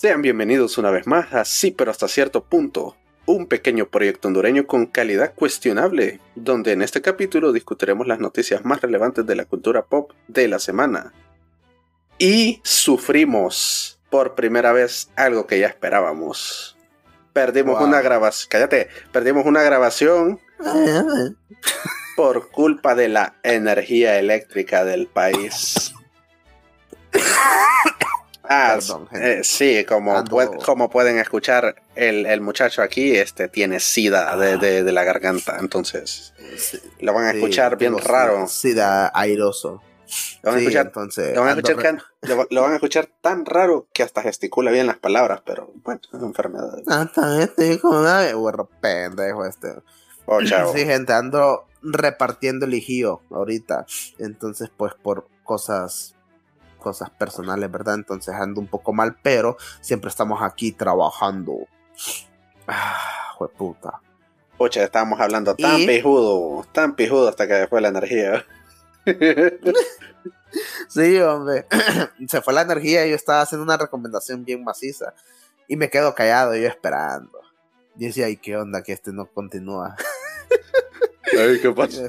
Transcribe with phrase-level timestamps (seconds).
[0.00, 4.66] Sean bienvenidos una vez más a Sí, pero hasta cierto punto, un pequeño proyecto hondureño
[4.66, 9.84] con calidad cuestionable, donde en este capítulo discutiremos las noticias más relevantes de la cultura
[9.84, 11.12] pop de la semana.
[12.16, 16.78] Y sufrimos por primera vez algo que ya esperábamos.
[17.34, 17.88] Perdimos Wow.
[17.88, 20.40] una grabación, cállate, perdimos una grabación
[22.16, 25.92] por culpa de la energía eléctrica del país.
[28.52, 30.24] Ah, Perdón, eh, sí, como,
[30.64, 35.58] como pueden escuchar, el, el muchacho aquí este, tiene sida de, de- de la garganta,
[35.60, 38.48] entonces Sí, lo van a escuchar bien raro.
[38.48, 39.80] Sida airoso.
[40.42, 41.34] Lo van, a Sí, escuchar, entonces.
[41.36, 44.02] lo, van a escuchar re- can- lo va- lo van a escuchar tan raro que
[44.02, 46.76] hasta gesticula bien las palabras, pero bueno, es una enfermedad.
[46.88, 47.08] Ah,
[47.40, 49.74] estoy con una- Bueno, pendejo este.
[50.26, 50.72] Oh, chavo.
[50.74, 53.86] Sí, gente, ando repartiendo el hijío ahorita.
[54.18, 56.16] Entonces, pues por cosas
[56.80, 57.94] cosas personales, ¿verdad?
[57.94, 61.66] Entonces ando un poco mal, pero siempre estamos aquí trabajando.
[62.66, 64.00] Ah, puta.
[64.58, 68.44] Pucha, estábamos hablando tan Y- pijudo, tan pijudo hasta que fue la energía.
[70.88, 71.66] Sí, hombre.
[72.26, 75.14] Se fue la energía y yo estaba haciendo una recomendación bien maciza.
[75.68, 77.38] Y me quedo callado, yo esperando.
[77.96, 78.82] Y decía, ay, ¿qué onda?
[78.82, 79.94] Que este no continúa.
[81.38, 82.02] Ay, ¿qué pasó?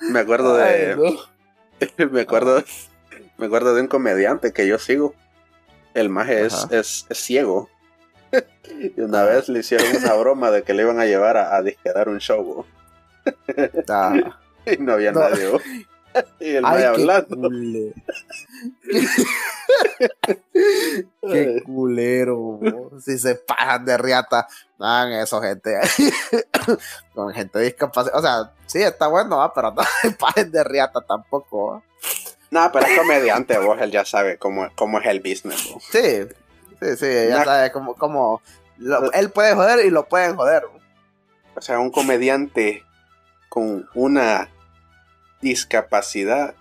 [0.00, 0.64] Me acuerdo de.
[0.64, 2.06] Ay, no.
[2.10, 2.62] me acuerdo.
[3.38, 5.14] Me acuerdo de un comediante que yo sigo.
[5.94, 7.68] El maje es, es, es ciego.
[8.96, 11.62] y una vez le hicieron una broma de que le iban a llevar a, a
[11.62, 12.66] disquedar un show.
[13.88, 14.14] Ah.
[14.66, 15.20] Y no había No.
[15.20, 15.50] nadie.
[16.40, 17.50] y el Ay, maje hablando.
[21.22, 22.90] Qué culero, bo.
[23.00, 24.46] si se pasan de riata,
[24.78, 25.78] hagan eso, gente.
[27.14, 28.18] Con gente discapacitada.
[28.18, 29.52] O sea, sí, está bueno, ¿va?
[29.52, 31.82] pero no se pasen de riata tampoco.
[32.50, 33.80] No, pero es comediante, vos.
[33.80, 35.70] Él ya sabe cómo, cómo es el business.
[35.72, 35.80] bo.
[35.80, 36.26] Sí,
[36.80, 38.42] sí, sí, ya sabe cómo, cómo
[38.78, 40.64] lo- él puede joder y lo pueden joder.
[40.66, 40.78] bo.
[41.56, 42.84] O sea, un comediante
[43.48, 44.50] con una
[45.40, 46.54] discapacidad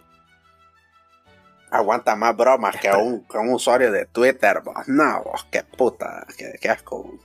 [1.73, 4.61] aguanta más bromas que un, que un usuario de Twitter.
[4.63, 4.73] bo.
[4.87, 7.17] No, bo, qué puta, qué, qué asco.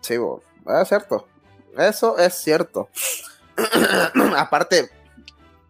[0.00, 0.42] Sí, bo,
[0.80, 1.26] es cierto.
[1.76, 2.88] Eso es cierto.
[4.36, 4.88] Aparte,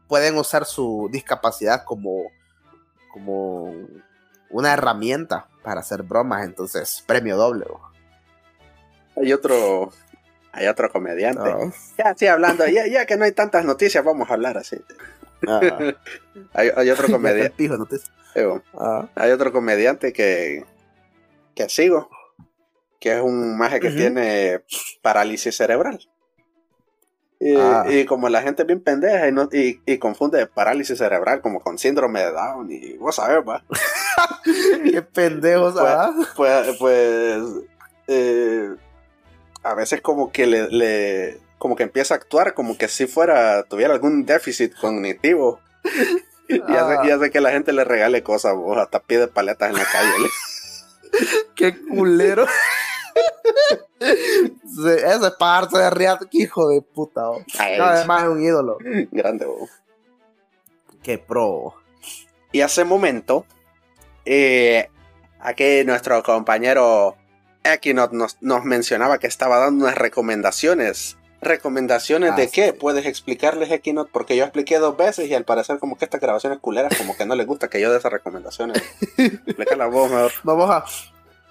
[0.06, 2.24] pueden usar su discapacidad como,
[3.12, 3.72] como
[4.50, 7.64] una herramienta para hacer bromas, entonces premio doble.
[7.66, 7.80] bo.
[9.16, 9.90] Hay otro,
[10.52, 11.50] hay otro comediante.
[11.50, 14.76] Ah, Ya, sí, hablando, ya, ya que no hay tantas noticias, vamos a hablar así.
[15.48, 15.94] Ah.
[16.54, 17.42] Hay, hay otro comediante.
[17.46, 17.96] está el pijo, ¿no te-
[18.78, 20.64] Ah, Hay otro comediante que,
[21.54, 22.08] que sigo,
[23.00, 24.62] que es un maje que tiene
[25.02, 26.00] parálisis cerebral.
[27.42, 27.86] Y, Ah.
[27.88, 31.60] y como la gente es bien pendeja y, no, y, y confunde parálisis cerebral como
[31.60, 33.64] con síndrome de Down y vos sabés, va.
[34.84, 36.12] Qué pendejos, Pues- ¿ah?
[36.36, 37.42] Pues, pues
[38.08, 38.74] eh,
[39.62, 43.62] a veces como que le, le- como que empieza a actuar como que si fuera,
[43.64, 45.60] tuviera algún déficit cognitivo.
[46.48, 47.02] Y hace, Ah.
[47.04, 50.10] y hace que la gente le regale cosas, vos, hasta pide paletas en la calle.
[51.54, 52.44] Qué culero.
[54.00, 57.22] Ese es pagarse de riata, qué hijo de puta.
[57.58, 58.78] Ay, No, además es un ídolo.
[59.12, 59.70] grande, vos.
[61.04, 61.74] Qué pro.
[62.50, 63.46] Y hace momento,
[64.24, 64.88] eh,
[65.38, 67.16] aquí nuestro compañero
[67.62, 71.16] Equinot nos, nos mencionaba que estaba dando unas recomendaciones.
[71.42, 72.72] ¿Recomendaciones Ah, de qué?
[72.74, 74.10] ¿Puedes explicarles, Equinot?
[74.10, 77.24] Porque yo expliqué dos veces y al parecer como que estas grabaciones culeras como que
[77.24, 78.82] no les gusta que yo dé esas recomendaciones.
[79.16, 80.32] Explícala vos mejor.
[80.42, 80.84] Vamos a.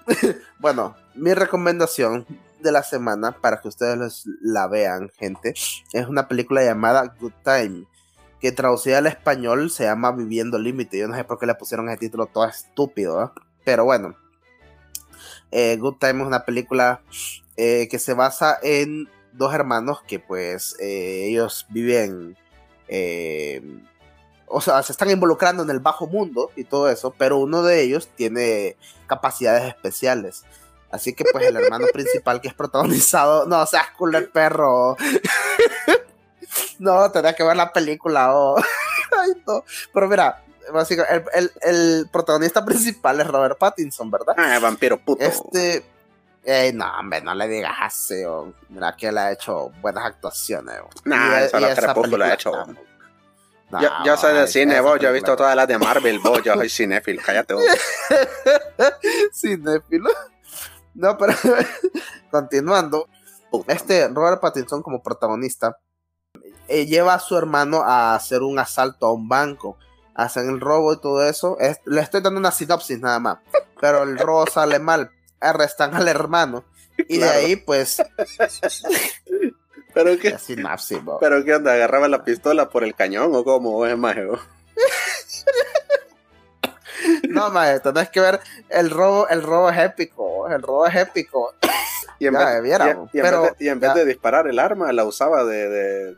[0.58, 2.24] bueno, mi recomendación
[2.60, 5.54] de la semana para que ustedes la vean, gente,
[5.92, 7.84] es una película llamada Good Time.
[8.40, 10.98] Que traducida al español se llama Viviendo Límite.
[10.98, 13.28] Yo no sé por qué le pusieron ese título todo estúpido, ¿eh?
[13.64, 14.14] pero bueno.
[15.50, 17.02] Eh, Good Time es una película
[17.56, 22.36] eh, que se basa en dos hermanos que pues eh, ellos viven
[22.88, 23.62] eh,
[24.46, 27.82] o sea, se están involucrando en el bajo mundo y todo eso, pero uno de
[27.82, 30.42] ellos tiene capacidades especiales.
[30.90, 34.96] Así que pues el hermano principal que es protagonizado, no seas culo el perro.
[36.78, 38.34] no, tenés que ver la película.
[38.34, 38.56] oh.
[39.18, 39.64] Ay, no.
[39.92, 40.42] Pero mira,
[40.72, 41.52] básicamente, el, el-
[42.00, 44.34] el protagonista principal es Robert Pattinson, ¿verdad?
[44.36, 45.22] Ah, vampiro puto.
[45.24, 45.84] Este.
[46.74, 48.24] No, hombre, no le digas así.
[48.24, 48.52] oh.
[48.68, 50.76] Mira que él ha hecho buenas actuaciones.
[50.82, 50.88] oh.
[51.04, 52.50] Nah, Y- solo y esa Crepúsculo ha hecho.
[52.60, 52.72] está-
[53.70, 54.98] No, yo, yo soy de cine, vos.
[55.00, 56.42] Yo he visto todas las de Marvel, vos.
[56.42, 57.22] Yo soy cinéfilo.
[57.24, 57.64] Cállate vos.
[59.32, 60.10] Cinéfilo.
[60.94, 61.34] No, pero
[62.30, 63.08] continuando.
[63.66, 65.76] Este Robert Pattinson como protagonista
[66.68, 69.76] eh, lleva a su hermano a hacer un asalto a un banco.
[70.14, 71.56] hacen el robo y todo eso.
[71.86, 73.38] le estoy dando una sinopsis nada más.
[73.80, 75.10] Pero el robo sale mal.
[75.40, 76.64] Arrestan al hermano.
[77.08, 78.02] Y de ahí, pues.
[79.94, 80.36] ¿Pero qué?
[81.20, 81.72] ¿Pero qué onda?
[81.72, 83.84] ¿Agarraba la pistola por el cañón o cómo?
[83.86, 84.38] ¿Es mágico?
[87.28, 91.54] No, maestro, tenés que ver el robo, el robo es épico, el robo es épico.
[92.18, 92.62] Y en, vez,
[93.58, 96.14] y, en vez, de, disparar el arma, la usaba de,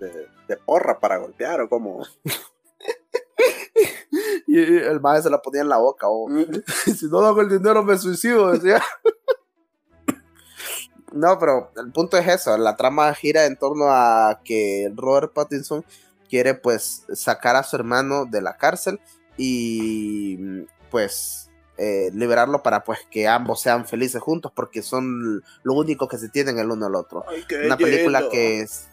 [0.49, 2.05] de porra para golpear o como.
[4.47, 6.07] Y el maestro se la ponía en la boca.
[6.09, 6.29] Oh.
[6.97, 8.83] si no hago el dinero me suicido, decía.
[11.13, 12.57] no, pero el punto es eso.
[12.57, 15.85] La trama gira en torno a que Robert Pattinson
[16.29, 19.01] quiere pues sacar a su hermano de la cárcel
[19.37, 26.09] y pues eh, liberarlo para pues que ambos sean felices juntos porque son lo único
[26.09, 27.25] que se tienen el uno al otro.
[27.65, 28.89] Una película que es...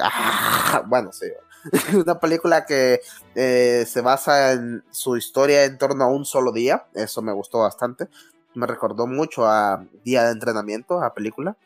[0.00, 1.26] Ah, bueno, sí.
[1.94, 3.00] Una película que
[3.34, 6.86] eh, se basa en su historia en torno a un solo día.
[6.94, 8.08] Eso me gustó bastante.
[8.54, 11.56] Me recordó mucho a Día de Entrenamiento, a película.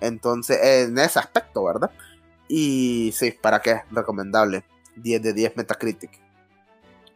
[0.00, 1.90] Entonces, en ese aspecto, ¿verdad?
[2.48, 3.82] Y sí, ¿para qué?
[3.90, 4.64] Recomendable.
[4.96, 6.20] 10 de 10 Metacritic.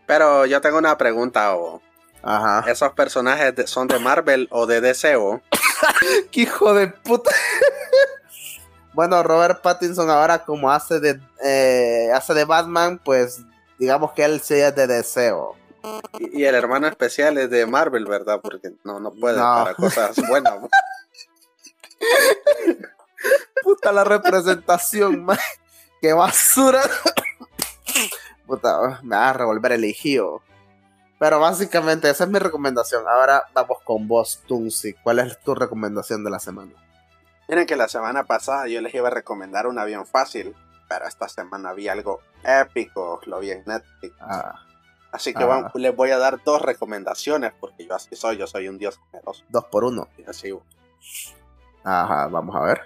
[0.06, 1.81] Pero yo tengo una pregunta, o
[2.23, 2.71] Ajá.
[2.71, 5.41] ¿Esos personajes son de Marvel o de DCO?
[6.31, 7.31] ¡Qué hijo de puta!
[8.93, 13.41] Bueno, Robert Pattinson ahora como hace de eh, hace de Batman, pues
[13.79, 15.57] digamos que él sí es de deseo.
[16.19, 18.41] Y, el hermano especial es de Marvel, ¿verdad?
[18.43, 20.55] Porque no, no puede para cosas buenas.
[23.63, 25.39] Puta la representación, man.
[26.01, 26.83] Qué basura.
[28.47, 30.43] Puta, me va a revolver el hijo.
[31.19, 33.05] Pero básicamente esa es mi recomendación.
[33.07, 34.95] Ahora vamos con vos, Tunsi.
[34.95, 36.73] ¿Cuál es tu recomendación de la semana?
[37.50, 40.55] Miren que la semana pasada yo les iba a recomendar un avión fácil,
[40.88, 44.14] pero esta semana vi algo épico, lo vi en Netflix.
[44.20, 44.55] Ah.
[45.11, 45.69] Así que ah.
[45.75, 49.43] les voy a dar dos recomendaciones, porque yo así soy, yo soy un dios generoso.
[49.49, 50.06] Dos por uno.
[50.29, 50.56] así.
[51.82, 52.82] Ajá, vamos a ver.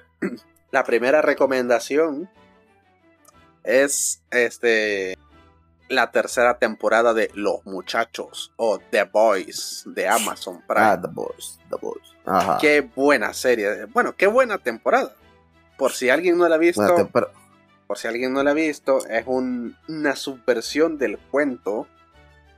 [0.70, 2.30] La primera recomendación
[3.64, 5.18] es este
[5.88, 10.84] la tercera temporada de Los Muchachos o The Boys de Amazon Prime.
[10.84, 12.14] Ah, The Boys, The Boys.
[12.24, 12.58] Ajá.
[12.60, 13.86] Qué buena serie.
[13.86, 15.14] Bueno, qué buena temporada.
[15.76, 17.10] Por si alguien no la ha visto,
[17.86, 21.86] por si alguien no la ha visto, es una subversión del cuento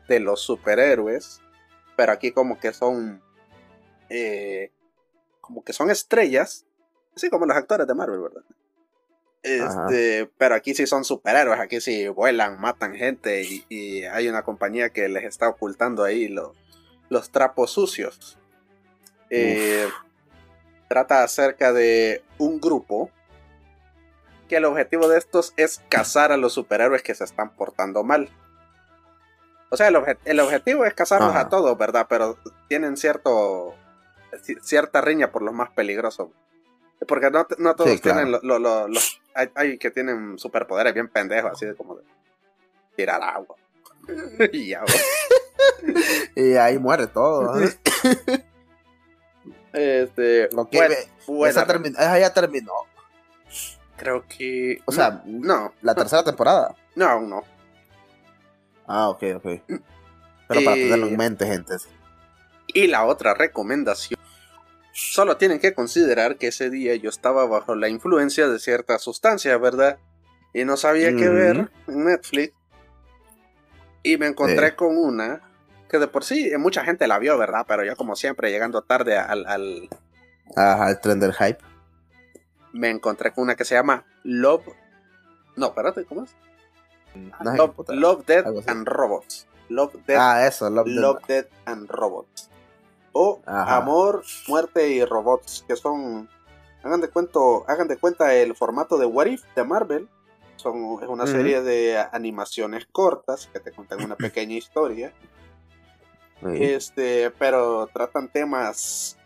[0.09, 1.41] de los superhéroes,
[1.97, 3.23] pero aquí como que son,
[4.09, 4.71] eh,
[5.41, 6.65] como que son estrellas,
[7.17, 8.43] así como los actores de Marvel, ¿verdad?
[9.47, 14.91] Este, pero aquí sí son superhéroes, aquí sí vuelan, matan gente y, hay una compañía
[14.91, 16.29] que les está ocultando ahí
[17.09, 18.39] los trapos sucios.
[19.31, 19.89] Eh,
[20.89, 23.11] trata acerca de un grupo
[24.49, 28.29] que el objetivo de estos es cazar a los superhéroes que se están portando mal.
[29.71, 29.89] O sea,
[30.25, 32.07] el, objetivo es cazarlos a todos, ¿verdad?
[32.09, 32.37] Pero
[32.69, 33.75] tienen cierto
[34.63, 36.31] cierta riña por los más peligrosos.
[37.07, 39.21] Porque no, todos tienen los...
[39.55, 42.03] Hay, que tienen superpoderes bien pendejos, así de como de
[42.97, 43.57] tirar agua.
[44.53, 44.89] y agua.
[46.35, 47.61] y ahí muere todo.
[49.73, 50.49] este...
[51.45, 52.73] esa, ya terminó.
[53.97, 54.81] Creo que...
[54.87, 55.75] O sea, no.
[55.83, 56.75] ¿La tercera temporada?
[56.95, 57.43] No, aún no.
[58.87, 59.47] Ah, ok, ok.
[60.49, 61.75] Pero para tenerlo en mente, gente.
[62.69, 64.16] Y la otra recomendación
[64.99, 69.59] Solo tienen que considerar que ese día yo estaba bajo la influencia de cierta sustancia,
[69.59, 69.99] ¿verdad?
[70.55, 72.55] Y no sabía qué ver en Netflix.
[74.03, 75.43] Y me encontré con una
[75.91, 77.67] que de por sí mucha gente la vio, ¿verdad?
[77.69, 79.45] Pero yo como siempre llegando tarde al...
[79.47, 79.91] al
[80.57, 81.59] Ajá, el tren del hype.
[82.73, 84.65] Me encontré con una que se llama Love...
[85.57, 86.35] No, espérate, ¿cómo es?
[87.89, 89.47] Love, Dead and Robots.
[89.69, 92.49] Love Dead, ah, eso, Love, Dead and Robots
[93.17, 96.29] o Amor, Muerte y Robots, que son,
[96.83, 100.09] hagan de, cuento, hagan de cuenta el formato de What If de Marvel.
[100.57, 105.15] Son, es una serie de animaciones cortas que te cuentan una pequeña historia.
[106.43, 109.17] Este, pero tratan temas,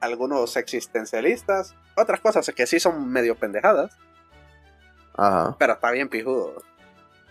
[0.00, 3.94] algunos existencialistas, otras cosas que sí son medio pendejadas.
[5.14, 5.56] Ajá.
[5.58, 6.62] Pero está bien pijudo.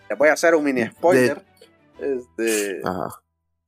[0.08, 1.44] Les voy a hacer un mini spoiler.
[1.98, 3.20] Este, Ajá.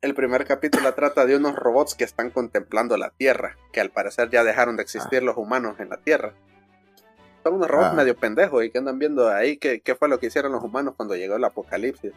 [0.02, 4.30] El primer capítulo trata de unos robots que están contemplando la Tierra, que al parecer
[4.30, 5.25] ya dejaron de existir ah.
[5.26, 6.35] los humanos en la Tierra.
[7.44, 7.94] Son unos robots ah.
[7.94, 11.14] medio pendejos y que andan viendo ahí qué, fue lo que hicieron los humanos cuando
[11.14, 12.12] llegó el apocalipsis.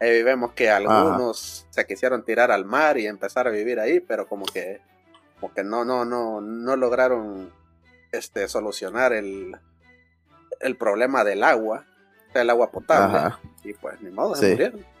[0.00, 4.28] Ahí vemos que algunos se quisieron tirar al mar y empezar a vivir ahí, pero
[4.28, 4.80] como que,
[5.40, 7.52] como que no, no, no, no lograron
[8.12, 9.56] este, solucionar el,
[10.60, 11.84] el problema del agua,
[12.32, 13.34] el agua potable.
[13.64, 14.93] Y pues ni modo, se murieron.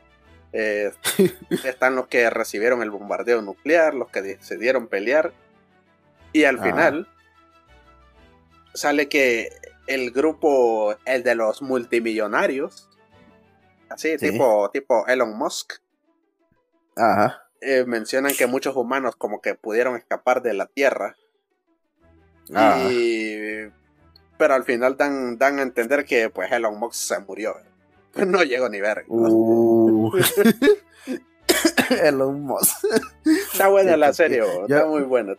[0.56, 0.92] Eh,
[1.64, 5.32] están los que recibieron el bombardeo nuclear, los que decidieron pelear.
[6.32, 7.08] Y al final
[8.72, 9.50] sale que
[9.88, 12.88] el grupo, el de los multimillonarios,
[13.88, 15.74] así, tipo, tipo Elon Musk,
[17.60, 21.16] eh, mencionan que muchos humanos como que pudieron escapar de la Tierra.
[24.38, 27.56] pero al final dan, dan a entender que pues Elon Musk se murió.
[28.26, 29.04] No llegó ni ver.
[29.08, 29.63] Uh.
[32.02, 32.84] Elon Musk.
[33.52, 35.34] Está buena la serie, está muy buena.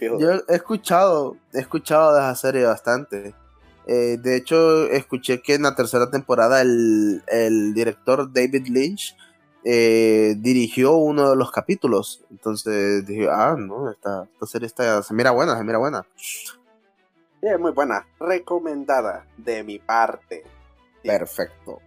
[0.00, 3.34] yo, he escuchado, he escuchado de esa serie bastante.
[3.86, 7.22] Eh, de hecho, escuché que en la tercera temporada el,
[7.74, 9.16] director David Lynch
[9.62, 12.24] eh, dirigió uno de los capítulos.
[12.30, 16.06] Entonces dije, ah, no, esta, serie está, se mira buena, se mira buena.
[16.16, 18.06] Sí, muy buena.
[18.18, 20.44] Recomendada de mi parte.
[21.02, 21.80] Perfecto.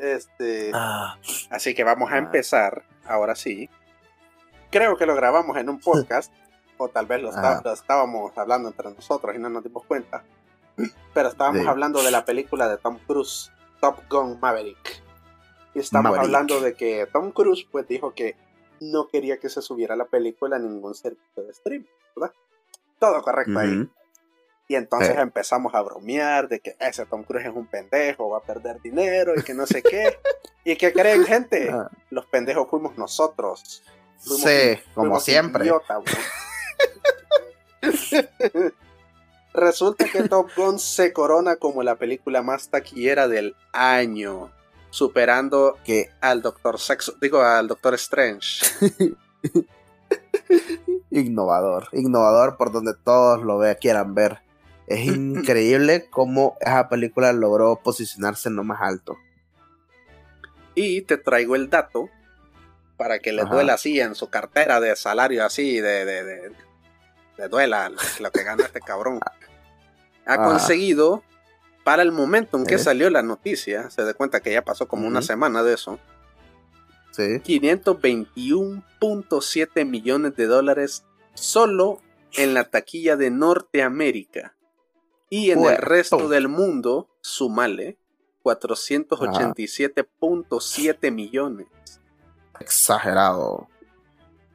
[0.00, 1.16] Este, ah.
[1.50, 2.18] Así que vamos a ah.
[2.18, 3.68] empezar, ahora sí.
[4.70, 6.32] Creo que lo grabamos en un podcast,
[6.78, 7.30] o tal vez lo,
[7.72, 10.24] estábamos hablando entre nosotros y no nos dimos cuenta.
[11.14, 15.02] Pero estábamos hablando de la película de Tom Cruise, Top Gun Maverick.
[15.74, 18.36] Y estamos hablando de que Tom Cruise pues dijo que
[18.80, 22.34] no quería que se subiera la película a ningún servicio de streaming, ¿verdad?
[22.98, 23.88] Todo correcto ahí.
[24.70, 28.42] Y entonces empezamos a bromear de que ese Tom Cruise es un pendejo, va a
[28.42, 30.16] perder dinero y que no sé qué.
[30.64, 31.68] ¿Y qué creen, gente?
[31.72, 31.90] Ah.
[32.08, 33.82] Los pendejos fuimos nosotros.
[34.16, 35.68] sí, como siempre.
[39.54, 44.52] Resulta que Top Gun se corona como la película más taquillera del año,
[44.90, 48.66] superando que al Doctor Sexo, digo al Doctor Strange.
[51.10, 54.48] innovador, innovador por donde todos lo quieran ver.
[54.90, 59.16] Es increíble cómo esa película logró posicionarse en lo más alto.
[60.74, 62.10] Y te traigo el dato
[62.96, 66.52] para que le duela así en su cartera de salario así, de, de, de,
[67.48, 69.20] duela lo que gana este cabrón.
[70.26, 71.22] Ha conseguido,
[71.82, 75.06] para el momento en que salió la noticia, se da cuenta que ya pasó como
[75.06, 75.98] una semana de eso,
[77.12, 77.40] sí.
[77.40, 82.02] 521.7 millones de dólares solo
[82.34, 84.54] en la taquilla de Norteamérica.
[85.30, 87.96] Y en el resto del mundo, sumale
[88.44, 91.68] 487.7 millones.
[92.58, 93.68] Exagerado.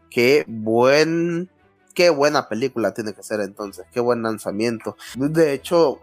[0.10, 1.50] Qué buen.
[1.94, 3.86] Qué buena película tiene que ser entonces.
[3.94, 4.98] Qué buen lanzamiento.
[5.16, 6.00] De hecho,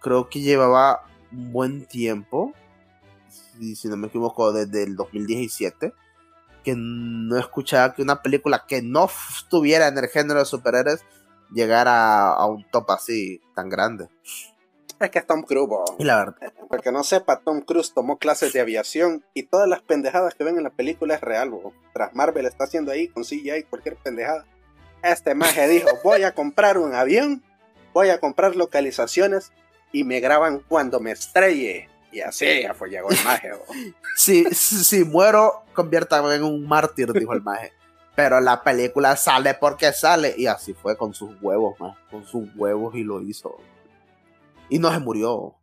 [0.00, 2.54] creo que llevaba un buen tiempo.
[3.28, 5.92] Si, si no me equivoco, desde el 2017.
[6.64, 11.04] Que no escuchaba que una película que no estuviera en el género de superhéroes
[11.52, 14.08] llegara a un top así tan grande.
[15.00, 15.70] Es que es Tom Cruise.
[15.98, 16.52] Y la verdad.
[16.68, 20.56] Porque no sepa, Tom Cruise tomó clases de aviación y todas las pendejadas que ven
[20.56, 21.52] en la película es real.
[21.92, 24.46] Tras Marvel está haciendo ahí con CGI cualquier pendejada.
[25.02, 27.42] Este maje dijo, voy a comprar un avión,
[27.92, 29.52] voy a comprar localizaciones
[29.92, 31.88] y me graban cuando me estrelle.
[32.10, 33.50] Y así ya fue, llegó el maje.
[34.16, 37.72] si, si, muero, conviértame en un mártir, dijo el maje.
[38.14, 40.34] Pero la película sale porque sale.
[40.36, 41.96] Y así fue con sus huevos, más.
[42.10, 43.56] Con sus huevos y lo hizo.
[44.68, 45.56] Y no se murió.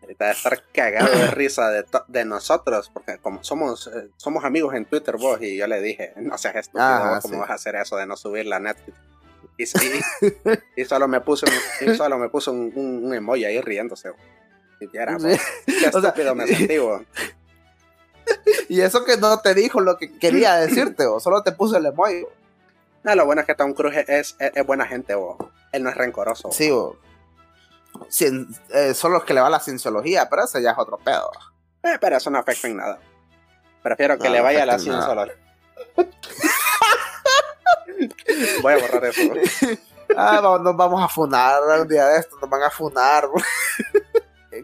[0.00, 1.68] Ahorita de estar cagado de risa
[2.06, 6.12] de, nosotros, porque como somos, eh, somos amigos en Twitter vos, y yo le dije,
[6.14, 8.96] no seas estúpido, ah, ¿cómo vas a hacer eso de no subir la Netflix?
[9.58, 9.64] Y,
[10.80, 11.46] y, solo me puso,
[11.80, 14.12] un, solo me puso un, emoji ahí riéndose.
[14.80, 16.78] Y era, qué estúpido me sentí,
[18.68, 21.86] y eso que no te dijo lo que quería decirte, o solo te puso el
[21.86, 22.26] emoji.
[23.02, 25.36] No, lo bueno es que Tom Cruise es, es, buena gente, o
[25.72, 26.50] él no es rencoroso.
[26.50, 26.96] Sí, o
[28.70, 31.30] eh, son los que le va la cienciología, pero ese ya es otro pedo.
[31.82, 32.98] Eh, pero eso no afecta en nada.
[33.82, 35.34] Prefiero que le vaya a la cienciología.
[38.62, 39.20] Voy a borrar eso.
[40.16, 43.28] ah, nos vamos a funar un día de esto, nos van a funar.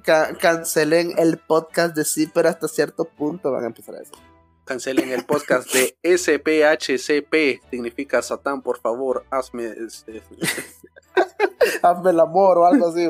[0.03, 4.17] Cancelen el podcast de sí, pero hasta cierto punto van a empezar a decir.
[4.65, 9.67] Cancelen el podcast de SPHCP, significa Satán, por favor, hazme.
[9.67, 10.23] Este,
[11.83, 13.09] hazme el amor o algo así.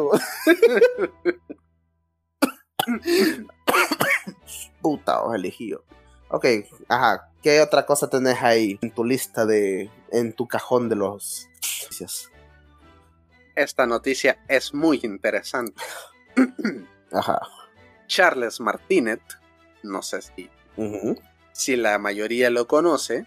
[4.81, 5.85] Puta, os elegido.
[6.31, 6.47] Ok,
[6.89, 7.29] ajá.
[7.43, 9.91] ¿Qué otra cosa tenés ahí en tu lista de.
[10.11, 11.49] en tu cajón de los
[11.83, 12.31] noticias?
[13.55, 15.75] Esta noticia es muy interesante.
[17.13, 17.41] Ajá.
[18.07, 19.23] Charles Martinet,
[19.83, 20.51] no sé si,
[21.53, 23.27] si la mayoría lo conoce,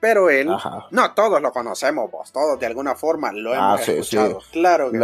[0.00, 0.48] pero él,
[0.90, 4.40] no todos lo conocemos, vos, todos de alguna forma lo ah, hemos escuchado.
[4.50, 4.98] Claro que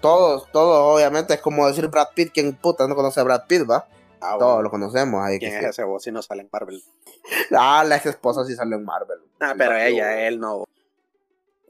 [0.00, 3.68] todos, todos, obviamente, es como decir Brad Pitt, quien puta no conoce a Brad Pitt,
[3.68, 3.86] va.
[4.20, 5.22] Ah, Todos lo conocemos.
[5.22, 6.82] Ahí ¿Quién es ese vos si no sale en Marvel?
[7.56, 9.18] Ah, la ex esposa sí sale en Marvel.
[9.40, 10.64] Ah, pero ella, él no.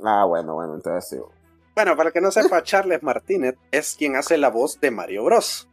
[0.05, 1.17] Ah, bueno, bueno, entonces sí.
[1.75, 5.69] Bueno, para que no sepa, Charles Martínez es quien hace la voz de Mario Bros.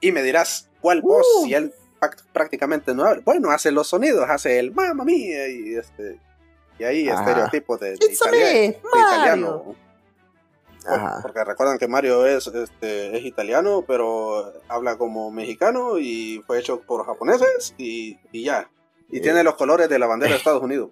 [0.00, 1.26] Y me dirás, ¿cuál voz?
[1.40, 1.44] Uh.
[1.46, 1.72] Si él
[2.32, 3.22] prácticamente no habla.
[3.24, 6.20] Bueno, hace los sonidos, hace el mamma mía y este.
[6.78, 9.74] Y ahí estereotipos de, italiano.
[11.22, 16.80] Porque recuerdan que Mario es, este, es italiano, pero habla como mexicano y fue hecho
[16.80, 18.70] por japoneses y, ya.
[19.10, 20.90] Y tiene los colores de la bandera de Estados Unidos.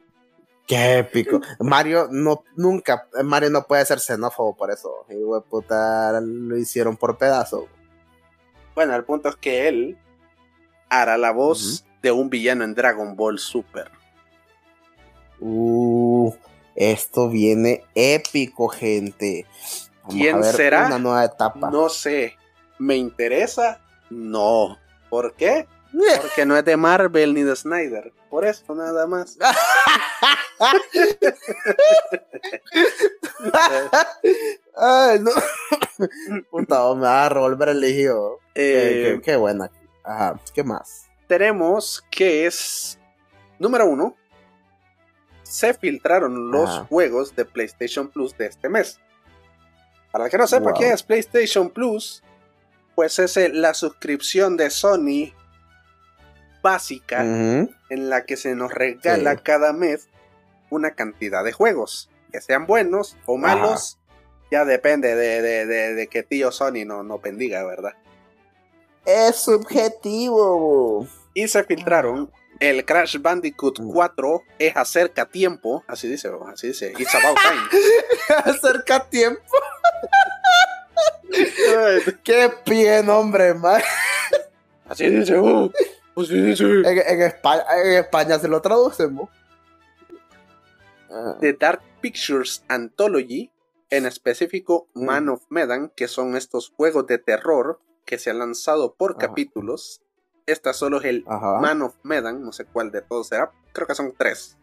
[0.67, 1.41] Qué épico.
[1.61, 5.07] Mario no, nunca, Mario no puede ser xenófobo por eso.
[5.09, 5.15] Y
[5.49, 7.69] puta, lo hicieron por pedazo.
[8.75, 9.97] Bueno, el punto es que él
[10.89, 13.91] hará la voz de un villano en Dragon Ball Super.
[15.39, 16.33] Uh,
[16.75, 19.47] esto viene épico, gente.
[20.09, 20.87] ¿Quién será?
[20.87, 21.71] Una nueva etapa.
[21.71, 22.37] No sé.
[22.79, 23.81] ¿Me interesa?
[24.11, 24.79] No.
[25.09, 25.67] ¿Por qué?
[26.23, 28.13] Porque no es de Marvel ni de Snyder.
[28.31, 29.39] Por eso nada más.
[34.77, 35.31] Ay, no.
[36.51, 38.39] Puta, me va a revolver el lío.
[38.55, 39.71] Eh, qué, buena.
[40.05, 41.09] Ajá, ¿qué más?
[41.27, 42.99] Tenemos que es.
[43.59, 44.17] Número uno.
[45.43, 49.01] Se filtraron los juegos de PlayStation Plus de este mes.
[50.11, 52.23] Para el que no sepa qué es PlayStation Plus,
[52.95, 55.33] pues es la suscripción de Sony
[56.67, 60.09] básica en la que se nos regala cada mes
[60.69, 64.01] una cantidad de juegos, que sean buenos o malos,
[64.51, 67.93] ya depende de, que tío Sony no, no bendiga, ¿verdad?
[69.05, 71.07] Es subjetivo.
[71.35, 77.15] Y se filtraron el Crash Bandicoot 4 es acerca tiempo, así dice, así dice, it's
[77.15, 77.63] about time.
[78.45, 79.41] acerca tiempo.
[82.25, 83.81] Qué pie, hombre, man.
[84.89, 85.71] Así dice, uh,
[86.23, 86.65] dice.
[86.65, 89.29] En, España, en España se lo traducemos.
[91.41, 93.51] The Dark Pictures Anthology,
[93.91, 95.05] en específico mm.
[95.05, 100.03] Man of Medan, que son estos juegos de terror que se han lanzado por capítulos,
[100.47, 103.51] esta solo es el Man of Medan, no sé cuál de todos será.
[103.73, 104.57] Creo que son tres.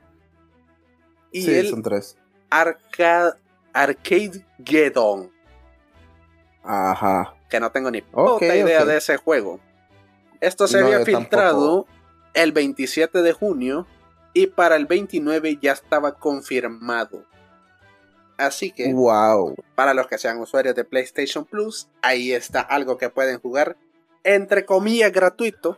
[1.32, 2.18] Y sí, son tres.
[2.50, 3.34] Arcade,
[3.74, 5.32] Arcade Geddon.
[6.64, 7.36] Ajá.
[7.50, 9.60] Que no tengo ni puta idea de ese juego.
[10.44, 11.88] Esto se había filtrado
[12.34, 13.88] el 27 de junio
[14.34, 17.24] y para el 29 ya estaba confirmado.
[18.38, 19.56] Así que, wow.
[19.76, 23.78] para los que sean usuarios de PlayStation Plus, ahí está algo que pueden jugar
[24.26, 25.78] entre comillas, gratuito.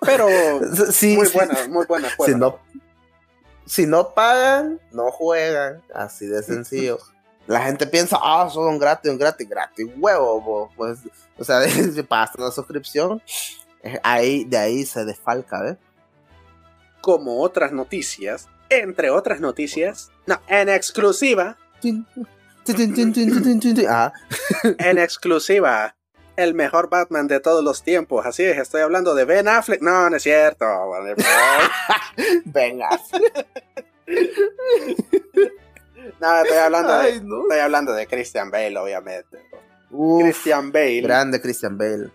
[0.00, 0.26] Pero
[0.90, 2.58] sí, muy buena, muy buena Si no,
[3.66, 5.82] si no pagan, no juegan.
[5.92, 6.98] Así de sencillo.
[7.50, 11.00] La gente piensa, ah, son gratis, un gratis, gratis, huevo, pues,
[11.36, 13.20] o sea, si pagas una suscripción,
[14.04, 15.76] ahí, de ahí se desfalca, ¿ves?
[17.00, 21.58] Como otras noticias, entre otras noticias, no, en exclusiva.
[24.78, 25.96] en exclusiva,
[26.36, 28.26] el mejor Batman de todos los tiempos.
[28.26, 29.82] Así es, estoy hablando de Ben Affleck.
[29.82, 30.66] No, no es cierto.
[32.44, 33.46] ben Affleck.
[36.18, 39.38] No, estoy hablando, de, estoy hablando de Christian Bale, obviamente.
[40.20, 41.00] Christian Bale.
[41.02, 42.10] Grande Christian Bale.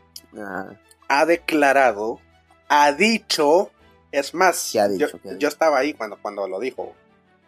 [1.07, 2.19] Ha declarado,
[2.67, 3.71] ha dicho,
[4.11, 6.93] es más, yo, estaba ahí cuando, cuando lo dijo.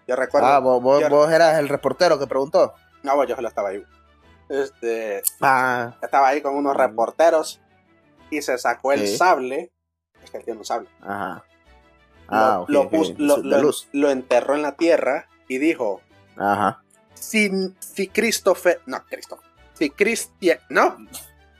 [0.07, 0.47] Yo recuerdo.
[0.47, 2.73] Ah, vos, vos, eras el reportero que preguntó.
[3.03, 3.83] No, yo solo estaba ahí.
[4.49, 5.97] Este, ah.
[6.01, 6.77] Estaba ahí con unos mm.
[6.77, 7.60] reporteros
[8.29, 9.71] y se sacó el sable.
[10.23, 10.88] Es que tiene un sable.
[11.01, 11.43] Ajá.
[12.29, 12.89] Ah, lo,
[13.93, 16.01] lo, enterró en la tierra y dijo:
[16.38, 16.84] Ajá.
[17.13, 18.82] Si, si Christopher.
[18.86, 19.50] No, Christopher.
[19.73, 20.60] Si Cristian.
[20.69, 20.97] No.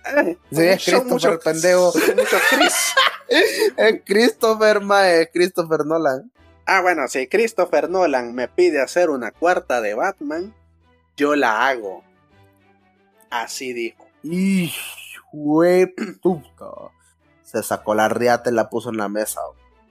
[0.06, 1.94] Eh, sí, es Christopher, pendejo.
[2.16, 2.94] Mucho Chris.
[3.78, 6.32] es Christopher, mae, Christopher Nolan.
[6.66, 10.54] Ah, bueno, si Christopher Nolan me pide hacer una cuarta de Batman,
[11.16, 12.04] yo la hago.
[13.30, 14.08] Así dijo.
[14.24, 14.74] Y
[16.22, 16.66] puta.
[17.44, 19.42] Se sacó la riata y la puso en la mesa.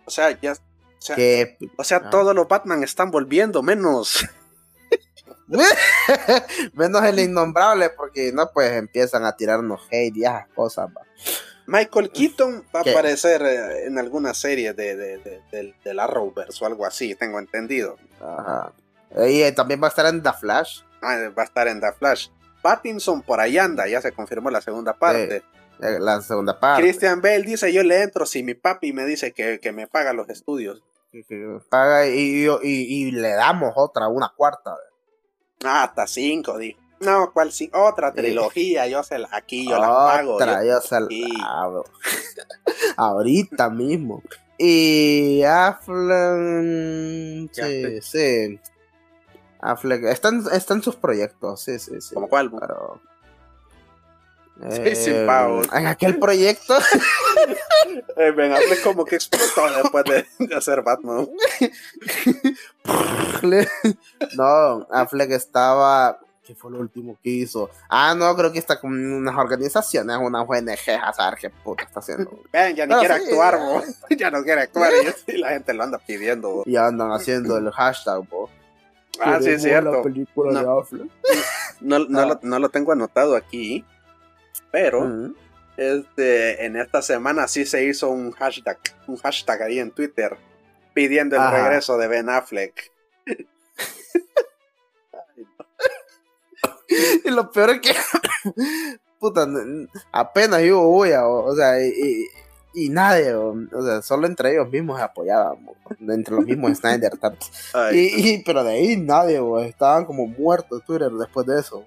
[0.04, 0.52] O sea, ya.
[1.76, 2.10] O sea, ah.
[2.10, 4.26] todos los Batman están volviendo, menos.
[6.74, 10.90] menos el innombrable, porque no, pues empiezan a tirarnos hate y esas cosas.
[11.66, 16.66] Michael Keaton va a aparecer eh, en alguna serie de, de, de, la Arrowverse o
[16.66, 17.96] algo así, tengo entendido.
[18.20, 18.72] Ajá.
[19.28, 20.82] Y eh, también va a estar en The Flash.
[21.02, 22.28] Ah, va a estar en The Flash.
[22.62, 25.42] Pattinson por ahí anda, ya se confirmó la segunda parte.
[25.78, 26.82] la segunda parte.
[26.82, 30.28] Christian Bale dice, yo le entro si mi papi me dice que, me paga los
[30.28, 30.82] estudios.
[31.68, 34.76] paga y, y, le damos otra, una cuarta.
[35.66, 36.78] Hasta cinco, dijo.
[37.00, 37.70] No, ¿cuál sí?
[37.74, 40.34] Otra trilogía, yo se la, aquí yo la pago.
[40.34, 41.08] Otra, yo, se la.
[42.96, 44.22] Ahorita mismo.
[44.58, 45.92] Y Affleck.
[47.52, 48.58] Sí, sí.
[49.60, 50.04] Affleck.
[50.04, 52.14] Están, están sus proyectos, sí, sí, sí.
[52.14, 52.50] ¿Como cuál?
[52.50, 53.02] Pero.
[54.70, 55.62] Sí, sin eh.
[55.74, 56.78] En aquel proyecto.
[58.16, 61.28] eh, ben Affleck como que explotó después de, hacer Batman.
[64.36, 66.18] no, Affleck estaba.
[66.42, 67.70] ¿Qué fue lo último que hizo?
[67.88, 71.98] Ah, no, creo que está con unas organizaciones, unas ONG, a saber qué puta está
[71.98, 72.40] haciendo.
[72.52, 73.82] Ven, ya no quiere actuar, bo.
[74.16, 74.92] ya no quiere actuar
[75.26, 76.62] y, la gente lo anda pidiendo.
[76.64, 78.48] Y andan haciendo el hashtag, bo.
[79.20, 80.02] Ah, sí, es cierto.
[81.80, 83.84] no, no, lo, no, lo, tengo anotado aquí,
[84.70, 85.34] pero
[85.76, 90.36] este, en esta semana sí se hizo un hashtag, un hashtag ahí en Twitter
[90.94, 92.90] pidiendo el regreso de Ben Affleck.
[97.24, 97.94] y lo peor es que,
[99.20, 99.46] puta,
[100.12, 102.26] apenas hubo bulla, o, sea, y,
[102.72, 105.58] y, nadie, o, sea, solo entre ellos mismos apoyaban,
[106.00, 107.12] entre los mismos Snyder
[107.92, 111.84] y, pero de ahí nadie, estaban como muertos Twitter después de eso.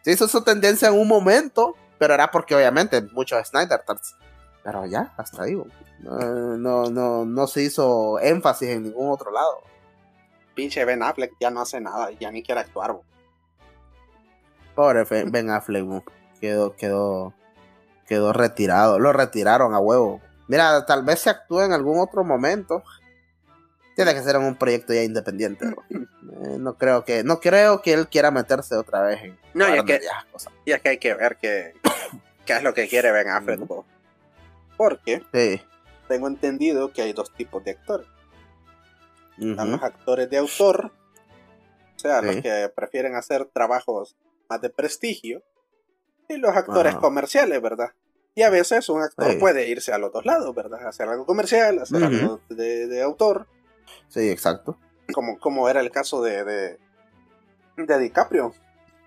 [0.00, 3.82] Se hizo su tendencia en un momento, pero era porque obviamente muchos Snyder
[4.62, 5.60] Pero ya, hasta ahí,
[6.00, 9.62] no, no, no se hizo énfasis en ningún otro lado.
[10.54, 12.96] Pinche Ben Affleck ya no hace nada, ya ni quiere actuar.
[14.74, 16.04] Pobre Ben Affleck,
[16.40, 17.34] quedó, quedó,
[18.06, 18.98] quedó retirado.
[18.98, 20.20] Lo retiraron a huevo.
[20.46, 22.82] Mira, tal vez se actúe en algún otro momento.
[23.94, 25.66] Tiene que ser en un proyecto ya independiente.
[26.40, 29.38] Eh, no creo que, no creo que él quiera meterse otra vez en.
[29.54, 30.00] No, ya que,
[30.66, 31.74] ya que hay que ver qué,
[32.48, 33.60] qué es lo que quiere Ben Affleck.
[34.78, 35.22] Porque
[36.08, 38.06] tengo entendido que hay dos tipos de actores.
[39.36, 40.90] los actores de autor,
[41.94, 44.16] o sea, los que prefieren hacer trabajos
[44.48, 45.42] más de prestigio,
[46.26, 47.90] y los actores comerciales, ¿verdad?
[48.34, 50.86] Y a veces un actor puede irse a los dos lados, ¿verdad?
[50.86, 53.46] Hacer algo comercial, hacer algo de, autor.
[54.08, 54.78] Sí, exacto.
[55.12, 56.78] Como, como era el caso de, de,
[57.76, 58.54] de DiCaprio,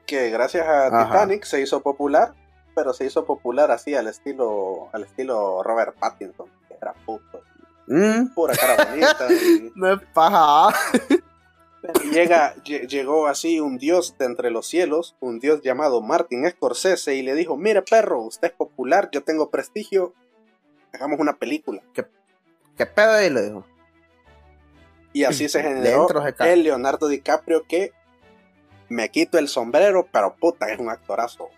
[0.05, 2.35] que gracias a Titanic se hizo popular,
[2.75, 7.41] pero se hizo popular así al estilo, al estilo Robert Pattinson, que era puto.
[7.87, 8.33] Mm.
[8.33, 9.27] Pura cara bonita.
[9.75, 10.75] No es paja.
[12.11, 17.23] Llega, llegó así un dios de entre los cielos, un dios llamado Martin Scorsese, y
[17.23, 20.13] le dijo: Mire, perro, usted es popular, yo tengo prestigio,
[20.93, 21.81] hagamos una película.
[21.93, 22.05] ¿Qué,
[22.77, 23.13] qué pedo?
[23.13, 23.65] ahí le dijo.
[25.13, 26.07] Y así se generó
[26.39, 27.91] el Leonardo DiCaprio que
[28.89, 31.49] me quito el sombrero, pero puta, es un actorazo.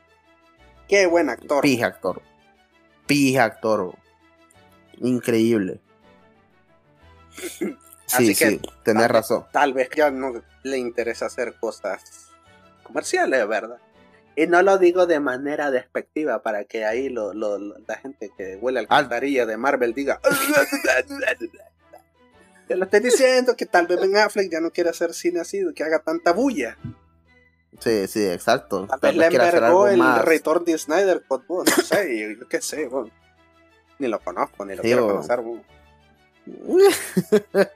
[0.87, 1.61] Qué buen actor.
[1.61, 2.21] Pija actor.
[3.05, 3.95] Pija actor.
[4.99, 5.79] Increíble.
[8.05, 9.45] Sí, sí, tenés razón.
[9.51, 12.29] Tal vez ya no le interesa hacer cosas
[12.83, 13.79] comerciales, ¿verdad?
[14.35, 18.79] Y no lo digo de manera despectiva para que ahí lo, la gente que huele
[18.79, 20.19] al cantarilla de Marvel diga.
[22.67, 25.63] Te lo estoy diciendo que tal vez Ben Affleck ya no quiere hacer cine así,
[25.75, 26.77] que haga tanta bulla.
[27.79, 28.87] Sí, sí, exacto.
[28.87, 32.89] Tal, vez le envergó el retorno de Snyder no sé, yo qué sé,
[33.99, 35.43] ni lo conozco, ni lo quiero conocer.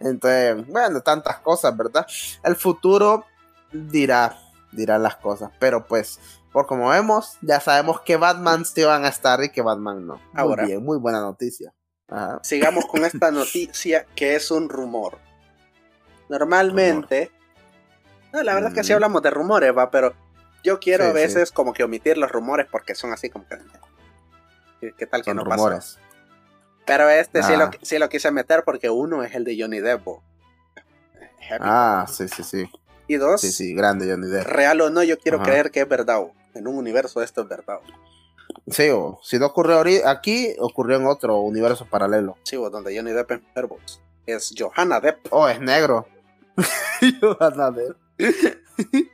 [0.00, 2.06] Entonces, bueno, tantas cosas, ¿verdad?
[2.42, 3.26] El futuro
[3.72, 4.38] dirá,
[4.72, 6.18] dirá las cosas, pero pues,
[6.52, 10.20] por como vemos, ya sabemos que Batman sí van a estar y que Batman no.
[10.32, 11.72] Muy bien, muy buena noticia.
[12.42, 15.18] Sigamos con esta noticia que es un rumor.
[16.28, 17.30] Normalmente,
[18.32, 20.14] la verdad es que sí hablamos de rumores, va, pero
[20.64, 23.58] yo quiero a veces como que omitir los rumores porque son así como que...
[24.96, 25.98] ¿Qué tal que no rumores.
[26.84, 27.70] Pero este sí, lo, ah.
[27.82, 30.06] sí lo quise meter porque uno es el de Johnny Depp.
[31.60, 32.70] Ah, sí, sí, sí.
[33.06, 33.40] Y dos.
[33.40, 34.46] Sí, sí, grande Johnny Depp.
[34.46, 36.22] Real o no, yo quiero creer que es verdad.
[36.54, 37.78] En un universo esto es verdad.
[38.66, 42.36] Sí, o si no ocurrió aquí, ocurrió en otro universo paralelo.
[42.42, 45.26] Sí, o donde Johnny Depp es Es Johanna Depp.
[45.30, 46.06] Oh, es negro.
[47.20, 48.01] Johanna Depp.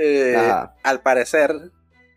[0.00, 0.36] Eh,
[0.84, 1.72] al parecer,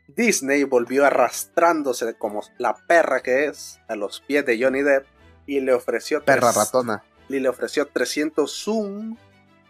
[0.08, 5.08] Disney volvió arrastrándose como la perra que es a los pies de Johnny Depp
[5.48, 9.18] y le ofreció perra ratona y le ofreció 301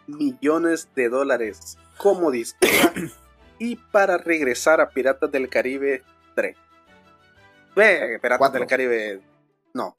[0.07, 2.93] millones de dólares como disputa
[3.59, 6.03] y para regresar a Piratas del Caribe
[6.35, 6.57] 3.
[7.75, 9.21] Ve, Piratas del Caribe
[9.73, 9.95] no.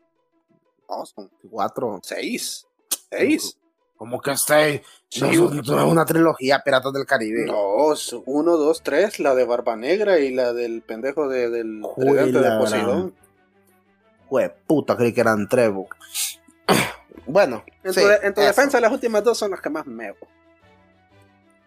[0.89, 2.01] No, son cuatro.
[2.03, 2.67] Seis.
[3.11, 3.59] Seis.
[3.97, 4.83] ¿Cómo que seis?
[5.21, 7.45] No, es una trilogía Piratas del Caribe.
[7.47, 7.95] No,
[8.27, 12.59] uno, dos, tres, la de Barba Negra y la del pendejo de, del tridente de
[12.59, 13.15] Poseidón.
[14.29, 15.71] Jue puta, creí que eran tres.
[17.27, 20.15] bueno, en tu, defensa, las últimas dos son las que más me.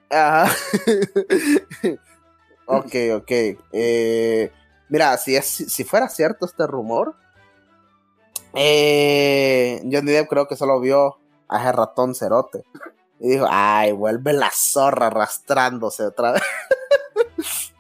[0.10, 0.52] Ajá.
[2.66, 3.32] ok, ok.
[3.72, 4.52] Eh,
[4.90, 7.16] mira, si, es, si fuera cierto este rumor,
[8.56, 12.64] eh, Johnny Depp creo que solo vio a ese ratón cerote.
[13.20, 16.44] Y dijo, ay, vuelve la zorra arrastrándose otra vez.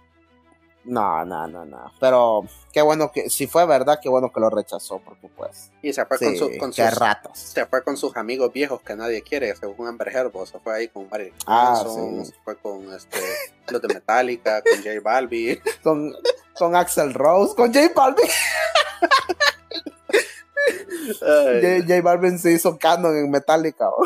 [0.86, 1.91] no, no, no, no.
[2.00, 5.71] Pero qué bueno que, si fue verdad, qué bueno que lo rechazó, porque pues.
[5.82, 7.38] Y se fue Sí, con, su- con sus, ratos.
[7.38, 10.88] se fue con sus amigos viejos que nadie quiere, según Amber Heard, se fue ahí
[10.88, 12.32] con Marilyn Ah, Manson, sí.
[12.32, 13.19] se fue con este,
[13.69, 15.60] los de Metallica, con J Balvin.
[15.84, 16.13] Con,
[16.58, 18.30] con Axel Rose, con J Balvin.
[21.19, 23.89] J, J Balvin se hizo canon en Metallica.
[23.89, 23.98] ¿o?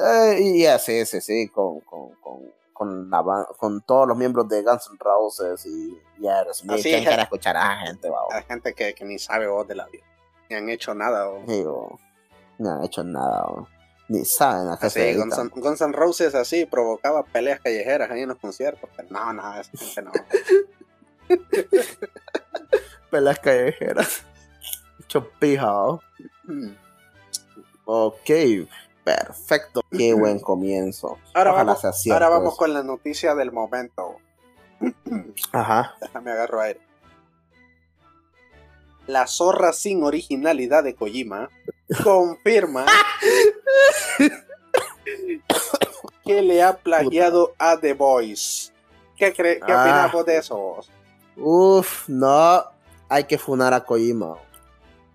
[0.00, 2.40] Eh, y así, sí, sí, con, con, con,
[2.72, 6.72] con, la con todos los miembros de Guns N' Roses y, y Aerosmith.
[6.72, 7.18] Así ¿Quién es.
[7.18, 8.08] escuchar a gente?
[8.08, 8.18] va?
[8.30, 10.04] Hay gente que, que ni sabe vos de la vida,
[10.48, 11.28] ni han hecho nada.
[11.28, 11.98] o-
[12.58, 13.44] no han hecho nada.
[13.46, 13.66] ¿o?
[14.08, 15.52] Ni saben a qué se Así, Guns, dedican.
[15.54, 18.88] N- Guns N' Roses así provocaba peleas callejeras ahí en los conciertos.
[18.96, 20.12] Pero no, no, esa gente no.
[23.10, 24.22] Pelas callejeras.
[24.98, 26.00] Mucho pija, ¿o?
[26.44, 26.70] Mm.
[27.86, 28.30] Ok,
[29.16, 29.80] perfecto.
[29.90, 31.18] Qué buen comienzo.
[31.34, 34.16] Ahora Ojalá vamos, ahora con la noticia del momento.
[35.52, 35.94] Ajá.
[36.00, 36.80] Déjame agarro aire.
[39.06, 41.48] La zorra sin originalidad de Kojima
[42.04, 42.84] confirma
[46.24, 48.70] que le ha plagiado a The Voice.
[49.16, 49.82] ¿Qué, cre- qué Ah.
[49.82, 50.76] opinas vos de eso?
[51.36, 52.64] Uf, no.
[53.08, 54.36] Hay que funar a Kojima.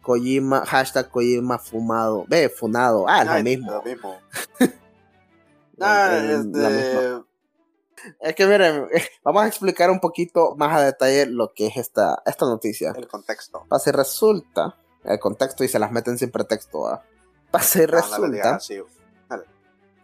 [0.03, 2.25] Kojima, hashtag Kojima fumado.
[2.27, 3.05] Ve, funado.
[3.07, 3.71] Ah, es lo mismo.
[3.71, 4.15] Lo mismo.
[5.81, 7.23] Ah, este.
[8.19, 8.87] Es que miren,
[9.23, 12.93] vamos a explicar un poquito más a detalle lo que es esta, esta noticia.
[12.95, 13.65] el contexto.
[13.67, 16.87] Pase resulta, el contexto y se las meten sin pretexto.
[16.87, 17.01] ¿ah?
[17.49, 18.55] Pase No, no le digas resulta.
[18.55, 18.81] así.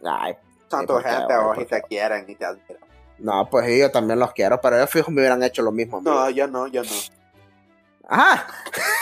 [0.03, 0.33] Ay,
[0.69, 2.83] Sí, por gente vos y te quieren y te admiran.
[3.17, 5.97] no, pues yo también los quiero, pero ellos fijos me hubieran hecho lo mismo.
[5.97, 6.13] amigo.
[6.13, 6.89] No, yo no, yo no.
[8.09, 8.47] ¡Ajá!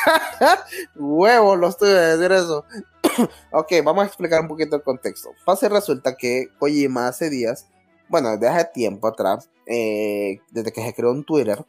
[0.96, 2.66] Huevo, lo estoy a decir eso.
[3.52, 5.32] ok, vamos a explicar un poquito el contexto.
[5.46, 7.68] Pasa y resulta que Kojima hace días,
[8.10, 11.66] bueno, desde hace tiempo atrás, eh, desde que se creó en Twitter,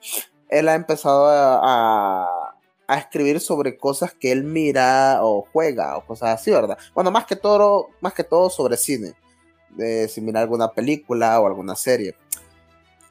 [0.49, 2.55] él ha empezado a,
[2.89, 6.79] escribir sobre cosas que él mira o juega o cosas así, ¿verdad?
[6.95, 9.13] Bueno, más que todo, más que todo sobre cine.
[9.69, 12.17] De si mira alguna película o alguna serie.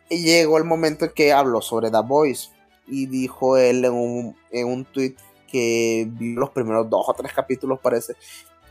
[0.10, 2.50] Y llegó el momento en que habló sobre The Voice
[2.88, 5.16] y dijo él en un, en un tweet
[5.48, 8.16] que vio los primeros dos o tres capítulos parece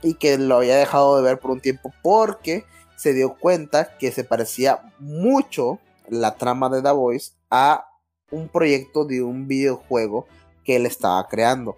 [0.03, 2.65] y que lo había dejado de ver por un tiempo porque
[2.97, 7.89] se dio cuenta que se parecía mucho la trama de The Voice a
[8.31, 10.27] un proyecto de un videojuego
[10.65, 11.77] que él estaba creando.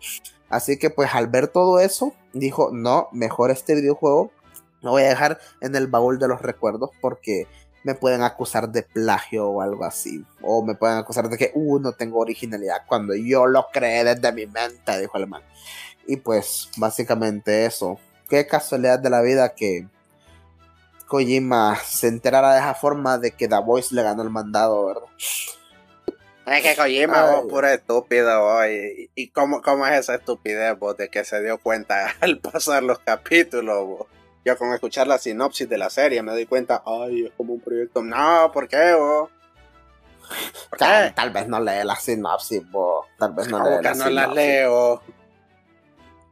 [0.48, 4.30] Así que pues al ver todo eso dijo, no, mejor este videojuego
[4.80, 7.46] lo voy a dejar en el baúl de los recuerdos porque
[7.88, 10.22] me pueden acusar de plagio o algo así.
[10.42, 14.30] O me pueden acusar de que, uh, no tengo originalidad cuando yo lo creé desde
[14.30, 15.42] mi mente, dijo el man.
[16.06, 17.98] Y pues, básicamente eso.
[18.28, 19.86] Qué casualidad de la vida que
[21.06, 25.08] Kojima se enterara de esa forma de que The Voice le ganó el mandado, ¿verdad?
[26.44, 27.36] Es que Kojima, Ay.
[27.36, 31.42] vos, puro estúpido, vos, y, y cómo, cómo es esa estupidez, vos, de que se
[31.42, 34.17] dio cuenta al pasar los capítulos, vos?
[34.48, 37.60] Yo con escuchar la sinopsis de la serie me doy cuenta, ay, es como un
[37.60, 38.02] proyecto.
[38.02, 39.28] No, ¿por qué, vos?
[40.70, 41.14] ¿Por Tal, qué?
[41.14, 43.04] tal vez no lee la sinopsis, bo.
[43.18, 45.02] tal vez no ¿Cómo lee la no leo?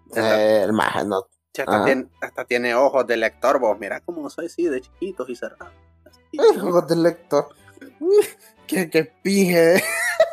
[0.09, 1.27] Hasta, Eh, el maje no.
[1.53, 3.79] si hasta tiene, hasta tiene ojos de lector, vos.
[3.79, 5.75] Mira cómo soy, sí, de chiquitos y cerrados.
[6.61, 7.49] Juegos del lector.
[8.67, 9.85] que, que pije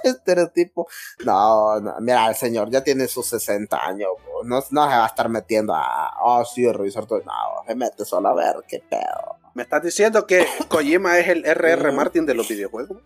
[0.09, 0.87] estereotipo.
[1.25, 4.43] No, no, mira, el señor ya tiene sus 60 años, bo.
[4.43, 7.19] no, no se va a estar metiendo a, oh, sí, a revisar todo.
[7.19, 7.33] No,
[7.67, 9.37] se mete solo a ver qué pedo.
[9.53, 11.91] ¿Me estás diciendo que Kojima es el R.R.
[11.91, 11.95] Mm.
[11.95, 12.97] Martin de los videojuegos?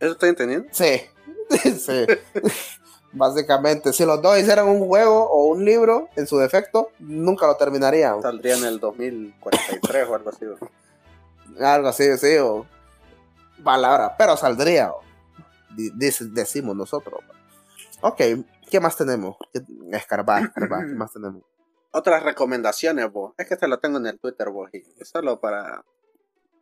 [0.00, 0.68] ¿Eso estoy entendiendo?
[0.72, 1.00] Sí,
[1.78, 2.06] sí.
[3.12, 7.56] Básicamente, si los dos hicieran un juego o un libro, en su defecto, nunca lo
[7.56, 8.20] terminarían.
[8.20, 10.46] Saldría en el 2043 o algo así.
[11.60, 12.66] Algo así, sí, o
[13.62, 14.92] palabra, pero saldría.
[15.76, 17.20] Decimos nosotros.
[18.00, 18.20] Ok,
[18.70, 19.36] ¿qué más tenemos?
[19.52, 21.42] ¿Qué- Escarbar, escarbar, ¿qué más tenemos?
[21.92, 23.34] Otras recomendaciones, vos.
[23.38, 24.68] Es que te lo tengo en el Twitter, vos.
[24.72, 25.84] Y solo para.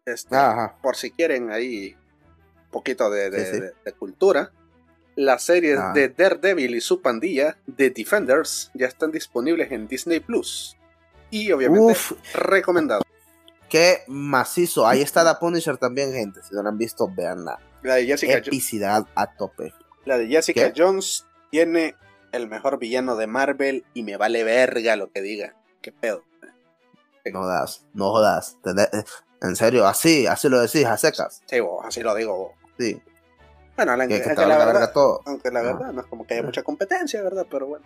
[0.05, 0.77] Este, Ajá.
[0.83, 1.96] Por si quieren ahí
[2.64, 3.61] un poquito de, de- Sí, sí.
[3.61, 4.53] de- de cultura.
[5.14, 5.92] Las series Ah.
[5.94, 10.77] de Daredevil y su pandilla, The Defenders, ya están disponibles en Disney Plus.
[11.31, 13.03] Y obviamente Uf, recomendado.
[13.68, 14.87] qué macizo.
[14.87, 16.42] Ahí está The Punisher también, gente.
[16.42, 17.59] Si no la han visto, veanla.
[17.83, 19.73] La de Jessica, Epicidad a tope.
[20.05, 20.81] la de Jessica ¿Qué?
[20.83, 21.97] Jones tiene
[22.33, 25.55] el mejor villano de Marvel y me vale verga lo que diga.
[25.81, 26.25] ¿Qué pedo?
[27.25, 28.57] No jodas, no jodas.
[28.64, 29.05] Eh,
[29.42, 31.42] En serio, así, así lo decís, a secas.
[31.47, 32.53] Sí, vos, así lo digo vos.
[32.79, 33.01] Sí.
[33.77, 35.21] Bueno, la, Que, es la verdad, todo.
[35.27, 35.62] aunque la Ah.
[35.64, 37.47] verdad no es como que haya mucha competencia, ¿verdad?
[37.51, 37.85] Pero bueno.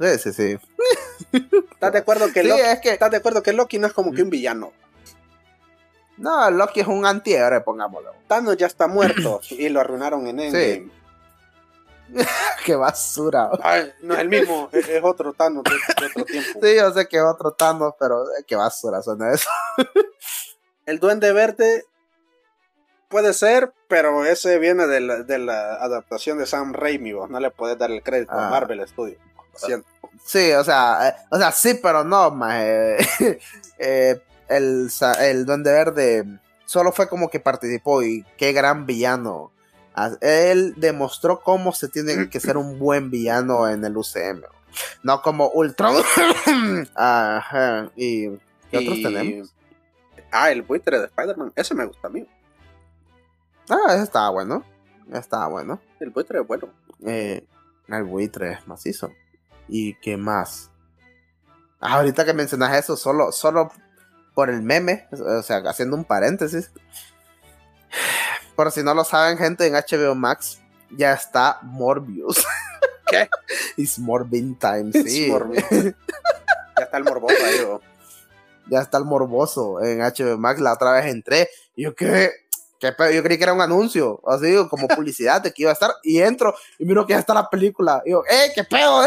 [0.00, 0.58] Sí, sí, sí.
[1.72, 2.90] ¿Estás de acuerdo que Sí, Loki, es que.
[2.90, 4.72] ¿estás de acuerdo que Loki no es como que un villano?
[6.20, 8.12] No, Loki es un antihéroe, pongámoslo.
[8.28, 10.90] Thanos ya está muerto y lo arruinaron en Endgame.
[12.64, 13.50] Qué basura.
[13.62, 16.60] Ay, no es el mismo, es, es otro Thanos de, de otro tiempo.
[16.62, 19.48] Sí, yo sé que es otro Thanos, pero eh, qué basura suena eso.
[20.86, 21.84] El Duende Verde
[23.08, 27.12] puede ser, pero ese viene de la, de la adaptación de Sam Raimi.
[27.12, 28.50] Vos no le puedes dar el crédito a Ah.
[28.50, 29.18] Marvel Studios.
[30.24, 32.56] Sí, o sea, eh, o sea, sí, pero no, más.
[33.78, 34.22] el, sa-
[34.56, 39.52] el Duende Verde solo fue como que participó y qué gran villano.
[40.20, 44.42] Él demostró cómo se tiene que ser un buen villano en el UCM.
[45.02, 45.96] No como Ultron.
[46.94, 47.90] Ajá.
[47.96, 48.28] ¿Y
[48.70, 49.54] qué otros Y- tenemos?
[50.32, 51.52] Ah, el buitre de Spider-Man.
[51.56, 52.24] Ese me gusta a mí.
[53.68, 54.64] Ah, ese estaba bueno.
[55.12, 55.80] Estaba bueno.
[55.98, 56.68] El buitre es bueno.
[57.04, 57.44] Eh,
[57.88, 59.10] el buitre es macizo.
[59.68, 60.70] ¿Y qué más?
[61.80, 63.72] Ah, ahorita que mencionas eso, solo, solo
[64.34, 66.70] por el meme, o sea, haciendo un paréntesis.
[68.54, 72.44] Por si no lo saben, gente, en HBO Max ya está Morbius.
[73.06, 73.28] ¿Qué?
[73.76, 75.28] It's Morbin Time, Es sí.
[76.76, 77.66] ya está el morboso ahí.
[78.66, 80.60] ya está el morboso en HBO Max.
[80.60, 82.30] La otra vez entré y yo qué,
[82.78, 85.92] qué yo creí que era un anuncio, así como publicidad de que iba a estar.
[86.02, 88.02] Y entro y miro que ya está la película.
[88.04, 89.06] Y yo, ¡eh, qué pedo!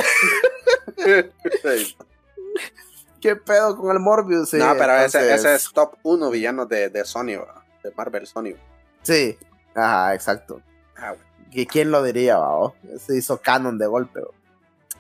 [3.23, 4.49] ¿Qué pedo con el Morbius?
[4.49, 7.39] Sí, no, pero ese, entonces- ese es top 1 villano de, de Sony,
[7.83, 8.53] de Marvel Sony.
[9.01, 9.37] Sí,
[9.73, 10.61] ajá, exacto.
[10.97, 11.15] Ah.
[11.51, 12.73] ¿Y quién lo diría, va?
[12.99, 14.19] Se hizo canon de golpe.
[14.19, 14.27] va.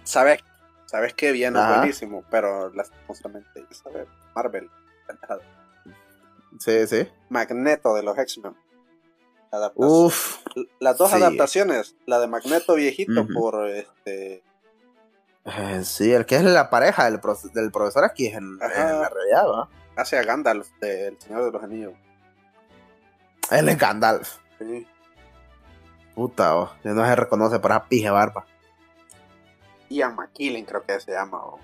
[0.03, 0.39] ¿Sabes?
[0.85, 2.23] ¿Sabes qué villano es buenísimo?
[2.31, 4.07] Pero lastimosamente, ¿sabes?
[4.35, 4.69] Marvel.
[6.59, 7.07] Sí, sí.
[7.29, 8.55] Magneto de los X-Men.
[9.75, 10.37] Uf,
[10.79, 11.17] Las dos sí.
[11.17, 14.43] adaptaciones, la de Magneto viejito por este
[15.45, 18.99] eh, sí, el que es la pareja del, pro- del profesor aquí es en, en
[19.01, 19.69] la realidad, ¿va?
[19.95, 21.93] hace a Gandalf del Señor de los Anillos.
[23.51, 24.37] Él es Gandalf.
[24.59, 24.87] Sí.
[26.15, 28.45] Puta, oh, ya no se reconoce por esa pija barba.
[29.89, 31.37] Ian McKellen creo que se llama.
[31.43, 31.59] o-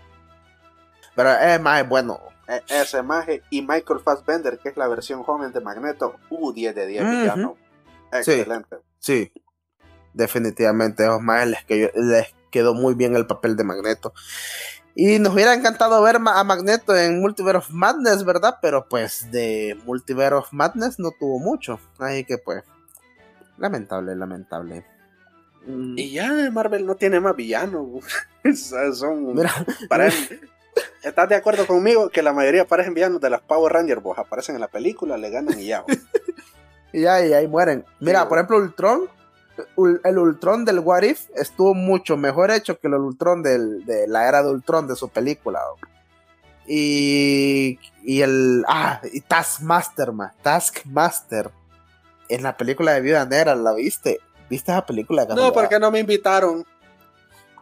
[1.15, 2.19] Pero es más bueno.
[2.47, 6.15] e- ese maje y Michael Fassbender, que es la versión joven de Magneto.
[6.29, 7.11] Uh, 10 de 10 Ujú.
[7.11, 7.57] villano.
[8.23, 8.31] Sí.
[8.33, 8.77] Excelente.
[8.99, 9.31] Sí,
[10.13, 11.03] definitivamente.
[11.03, 14.13] Esos más les, que- les quedó muy bien el papel de Magneto.
[14.95, 18.57] Y nos hubiera encantado ver a Magneto en Multiverse of Madness, ¿verdad?
[18.61, 21.79] Pero pues de Multiverse of Madness no tuvo mucho.
[21.99, 22.63] Así que pues,
[23.57, 24.85] lamentable, lamentable.
[25.65, 28.03] Mm, Y ya Marvel no tiene más villanos.
[28.93, 29.51] Son Mira,
[29.89, 30.39] parecen-
[31.03, 34.01] ¿Estás de acuerdo conmigo que la mayoría parecen villanos de las Power Rangers?
[34.01, 35.81] Vos aparecen en la película, le ganan y ya.
[35.81, 35.91] vos.
[36.93, 37.85] y ya, y ahí mueren.
[37.99, 39.09] Mira, Sí, por ejemplo, Ultron.
[40.03, 44.27] El Ultron del What If estuvo mucho mejor hecho que el Ultron del- de la
[44.27, 45.59] era de Ultron de su película.
[46.67, 48.63] Y, y el.
[48.67, 50.33] Ah, y Taskmaster, ma.
[50.41, 51.49] Taskmaster.
[52.27, 54.19] En la película de Viuda Negra, ¿la viste?
[54.49, 55.25] ¿Viste esa película?
[55.25, 56.63] No, porque no me invitaron.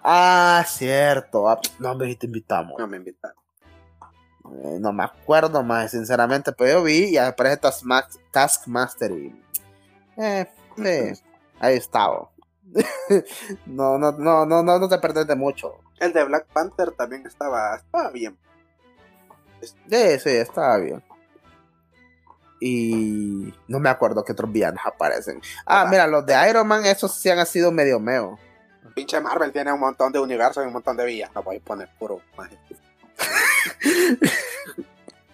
[0.04, 1.50] Ah, cierto.
[1.50, 2.74] Ah, no me te invitamos.
[2.78, 3.38] No me invitaron.
[4.64, 9.42] Eh, no me acuerdo más, sinceramente, pero yo vi y aparece Taskma- Taskmaster y.
[10.18, 11.24] Eh, sí,
[11.60, 12.30] ahí estaba.
[13.66, 15.76] no, no, no, no, no, no te perdés de mucho.
[16.00, 18.38] El de Black Panther también estaba, estaba bien.
[19.62, 21.04] Sí, sí, estaba bien.
[22.60, 25.42] Y no me acuerdo qué otros villanos aparecen.
[25.66, 25.92] Ah, Ajá.
[25.92, 28.38] mira, los de Iron Man, esos sí han sido medio meo.
[28.96, 31.30] Pinche Marvel tiene un montón de universos y un montón de villas.
[31.36, 32.20] No voy a poner puro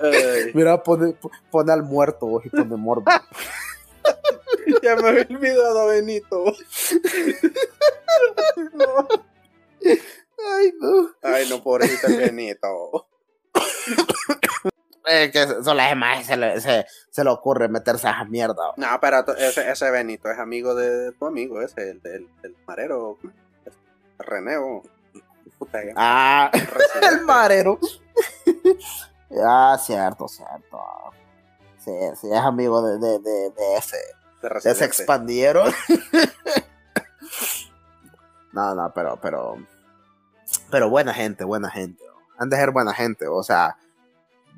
[0.54, 1.16] Mira, pone,
[1.50, 3.06] pone al muerto y pone morbo.
[4.84, 6.45] ya me había olvidado, Benito.
[8.73, 9.08] No.
[10.56, 11.10] Ay, no.
[11.21, 13.08] Ay, no, pobrecito el Benito.
[15.06, 18.73] Eh, que son las demás se le, se, se le ocurre meterse a esa mierda.
[18.78, 22.29] No, pero ese, ese Benito es amigo de tu amigo, ese, el del,
[22.65, 23.17] marero.
[24.19, 24.83] Reneo.
[25.60, 25.79] Puta.
[25.96, 26.50] Ah,
[27.02, 27.79] el marero.
[29.44, 30.79] ah, cierto, cierto.
[31.79, 33.98] Sí, sí, es amigo de, de, de, de ese,
[34.44, 34.85] De Residente.
[34.85, 35.71] expandieron.
[38.52, 39.58] no, no, pero, pero,
[40.69, 42.04] pero buena gente, buena gente.
[42.37, 43.77] Han de ser buena gente, o sea,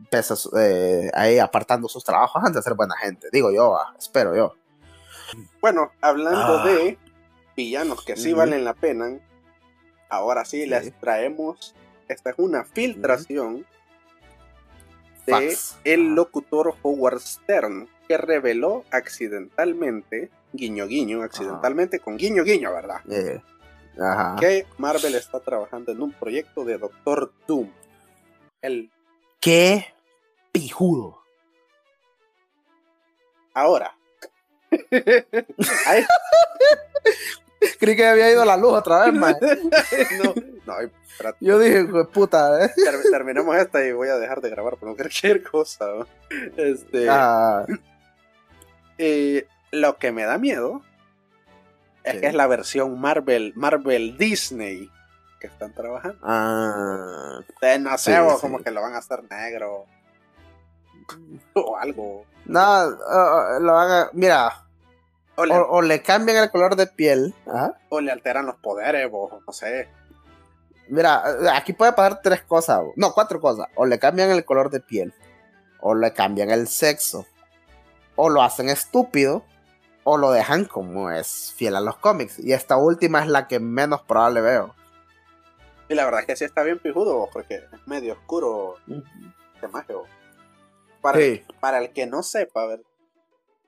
[0.10, 3.94] pese a eh, ahí apartando sus trabajos, han de ser buena gente, digo yo, ah,
[3.98, 4.56] espero yo.
[5.62, 6.66] Bueno, hablando Ah.
[6.66, 6.98] de
[7.56, 9.18] villanos que sí valen la pena,
[10.10, 10.70] ahora sí, Sí.
[10.70, 11.76] les traemos.
[12.08, 13.66] Esta es una filtración
[15.26, 23.02] de el locutor Howard Stern, que reveló accidentalmente, guiño guiño, accidentalmente con guiño guiño, ¿verdad?
[23.10, 23.42] Eh,
[24.00, 24.36] ajá.
[24.40, 27.70] Que Marvel está trabajando en un proyecto de Doctor Doom.
[28.62, 28.92] El...
[29.40, 29.86] ¡Qué
[30.52, 31.22] pijudo!
[33.54, 33.96] Ahora.
[37.80, 39.36] Creí que había ido la luz otra vez, man.
[40.24, 40.34] no,
[40.66, 41.38] no, espérate.
[41.42, 42.72] Yo dije, "Jue puta, ¿eh?
[42.76, 45.86] Ter- terminemos esta y voy a dejar de grabar por cualquier cosa.
[45.88, 46.08] ¿no?
[46.58, 47.66] Este, Ah,
[48.98, 50.82] eh, lo que me da miedo
[52.04, 54.90] es que es la versión Marvel, Marvel Disney
[55.40, 56.18] que están trabajando.
[56.24, 58.42] ah, Entonces, no sé, Sí, o sí.
[58.42, 59.86] como que lo van a hacer negro
[61.54, 62.26] o algo.
[62.46, 62.90] no,
[63.60, 64.66] lo van a- mira,
[65.36, 67.78] O le, o, o le cambian el color de piel, ajá.
[67.90, 69.88] o le alteran los poderes, no sé.
[70.88, 71.24] Mira,
[71.56, 73.66] aquí puede pasar tres cosas, no, cuatro cosas.
[73.76, 75.14] O le cambian el color de piel,
[75.82, 77.26] o le cambian el sexo,
[78.16, 79.44] o lo hacen estúpido,
[80.04, 82.40] o lo dejan como es fiel a los cómics.
[82.40, 84.76] Y esta última es la que menos probable veo.
[85.90, 88.76] Y la verdad es que sí está bien pijudo, porque es medio oscuro
[89.56, 90.06] este mago.
[91.02, 91.44] Para, Sí.
[91.60, 92.84] para el que no sepa, a ver,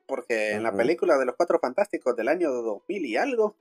[0.08, 3.56] porque en la película de los Cuatro Fantásticos del año 2000 y algo,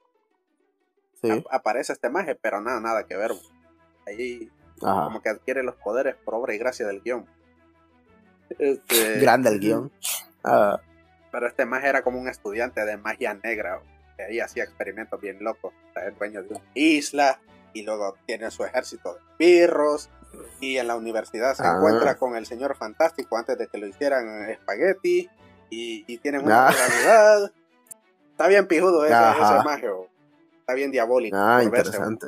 [1.21, 1.45] Sí.
[1.51, 3.33] aparece este maje, pero nada, nada que ver.
[4.07, 4.51] Ahí
[4.83, 5.05] Ajá.
[5.07, 7.27] como que adquiere los poderes por obra y gracia del guion.
[8.59, 9.93] Este, Grande el guion.
[10.47, 10.81] Ah,
[11.33, 13.81] Pero este maje era como un estudiante de magia negra,
[14.17, 15.75] que ahí hacía experimentos bien locos.
[15.91, 17.39] O sea, es dueño de una isla
[17.75, 20.09] y luego tiene su ejército de pirros.
[20.61, 21.75] Y en la universidad se Ah.
[21.77, 25.29] encuentra con el señor fantástico antes de que lo hicieran espagueti.
[25.69, 26.71] Y, y tienen una Ah.
[26.71, 27.53] rivalidad.
[28.31, 30.09] Está bien pijudo ese, ese maje, o-
[30.61, 31.37] Está bien diabólico.
[31.37, 31.67] ah, verse,
[31.97, 32.27] interesante.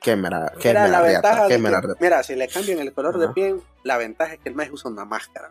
[0.00, 2.00] Qué mera, qué Mira, la mera ventaja riata, qué de mera que- riata.
[2.04, 4.90] mira, si le cambian el color de piel, la ventaja es que el maje usa
[4.90, 5.50] una máscara.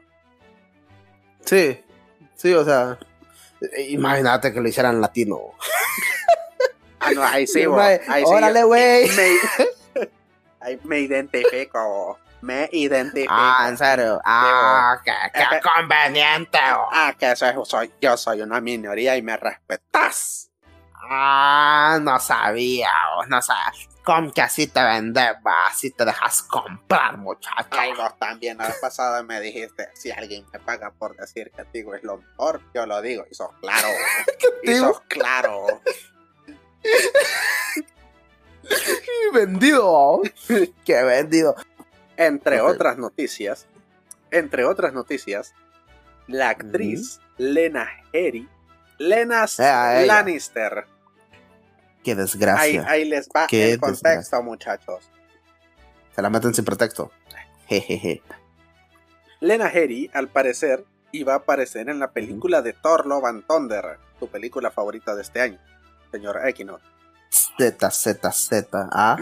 [1.46, 1.84] Sí,
[2.36, 2.98] sí, o sea,
[3.62, 5.39] eh, imagínate que lo hicieran latino.
[7.06, 9.10] Ah, no, ahí sí, bo, ahí sí, Órale, güey.
[9.10, 9.38] me,
[10.62, 12.18] ahí me identifico.
[12.39, 13.34] Me identifico.
[13.36, 14.22] Ah, en serio.
[14.24, 16.58] Ah, qué, qué Es que- conveniente.
[16.78, 16.88] oh.
[16.94, 20.50] Ah, que eso es- soy, yo soy una minoría y me respetas.
[21.10, 23.89] Ah, no sabía, oh, no sabía.
[24.04, 27.70] Con que así te vendes, va, así te dejas comprar, muchacho.
[27.72, 31.64] Ay, vos también la vez pasada me dijiste, si alguien me paga por decir que
[31.66, 33.26] Tigo es lo mejor, yo lo digo.
[33.32, 33.88] Y sos claro.
[34.64, 35.68] y sos claro.
[39.34, 40.22] vendido,
[40.86, 41.56] qué vendido.
[42.18, 43.68] Entre otras noticias,
[44.32, 45.54] entre otras noticias,
[46.28, 48.47] la actriz Lena Headey,
[48.99, 50.04] Lena Ah.
[50.06, 50.86] Lannister.
[52.04, 52.86] Qué desgracia.
[52.88, 55.10] ahí les va Qué el contexto, muchachos.
[56.16, 57.12] Se la meten sin pretexto.
[57.68, 58.22] Jejeje.
[59.39, 63.97] Lena Headey, al parecer, iba a aparecer en la película de Thor Love and Thunder,
[64.20, 65.60] tu película favorita de este año,
[66.12, 66.84] señor Equinox,
[67.58, 68.89] Z, Z, Z.
[68.91, 69.18] Ah,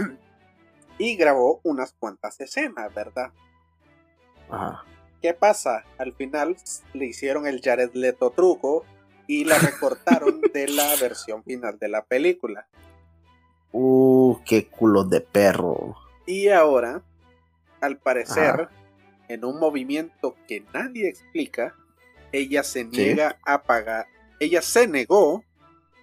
[0.97, 3.31] y grabó unas cuantas escenas, ¿verdad?
[4.49, 4.83] ajá.
[5.21, 5.83] ¿Qué pasa?
[5.99, 6.57] Al final
[6.93, 8.85] le hicieron el Jared Leto truco
[9.31, 12.67] y la recortaron de la versión final de la película.
[13.71, 15.95] Uh, qué culo de perro.
[16.25, 17.01] Y ahora,
[17.79, 18.69] al parecer, Ajá.
[19.29, 21.73] en un movimiento que nadie explica,
[22.33, 24.07] ella se niega a pagar,
[24.41, 25.43] ella se negó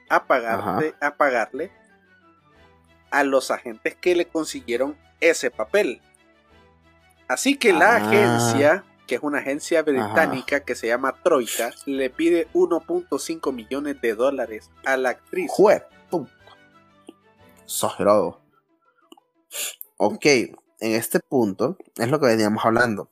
[0.08, 1.70] a pagarle, a pagarle
[3.10, 6.00] a los agentes que le consiguieron ese papel.
[7.26, 7.96] Así que la Ah.
[7.96, 14.14] agencia, que es una agencia británica que se llama Troika, le pide 1.5 millones de
[14.14, 15.50] dólares a la actriz.
[15.50, 15.82] Jue.
[17.64, 18.40] Exagerado.
[19.96, 23.10] Ok, en este punto es lo que veníamos hablando.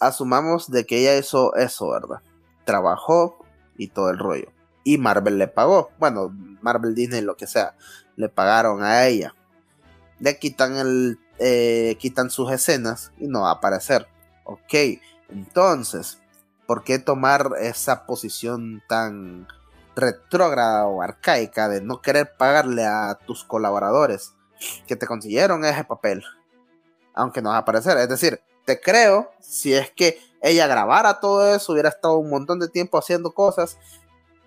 [0.00, 2.20] Asumamos de que ella hizo eso, ¿verdad?
[2.64, 3.44] Trabajó
[3.76, 4.50] y todo el rollo.
[4.84, 5.90] Y Marvel le pagó.
[5.98, 6.30] Bueno,
[6.62, 7.76] Marvel Disney, lo que sea.
[8.16, 9.34] Le pagaron a ella.
[10.18, 11.18] Le quitan el.
[11.38, 14.08] eh, quitan sus escenas y no va a aparecer.
[14.52, 15.00] Ok,
[15.30, 16.18] entonces,
[16.66, 19.48] ¿por qué tomar esa posición tan
[19.96, 24.34] retrógrada o arcaica de no querer pagarle a tus colaboradores
[24.86, 26.22] que te consiguieron ese papel?
[27.14, 27.96] Aunque no va a aparecer.
[27.96, 32.58] Es decir, te creo si es que ella grabara todo eso, hubiera estado un montón
[32.58, 33.78] de tiempo haciendo cosas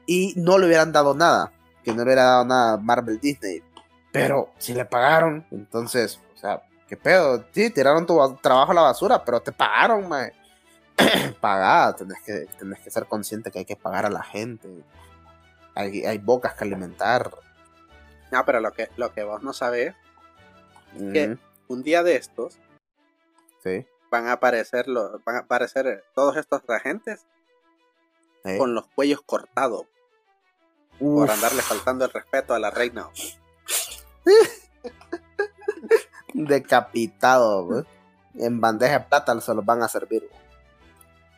[0.06, 1.52] y no le hubieran dado nada.
[1.84, 3.64] Que no le hubiera dado nada Marvel Disney.
[4.12, 7.44] Pero si le pagaron, entonces, o sea, ¿qué pedo?
[7.52, 10.34] Sí, tiraron tu ba- trabajo a la basura, pero te pagaron, mae.
[11.42, 14.70] Pagada, tenés que, tenés que ser consciente que hay que pagar a la gente.
[15.76, 17.32] Hay, hay bocas que alimentar.
[18.32, 19.94] No, pero lo que, lo que vos no sabés,
[21.14, 21.32] ¿Qué?
[21.32, 21.40] Ujú,
[21.74, 22.58] un día de estos
[23.64, 23.86] Sí.
[24.10, 27.26] van a aparecer los, van a aparecer todos estos agentes
[28.46, 28.58] ¿eh?
[28.58, 29.86] con los cuellos cortados
[31.00, 33.10] Uf, por andarle faltando el respeto a la reina.
[36.44, 37.84] decapitado, güey.
[38.36, 40.28] En bandeja de plata se los van a servir.
[40.30, 40.42] güey.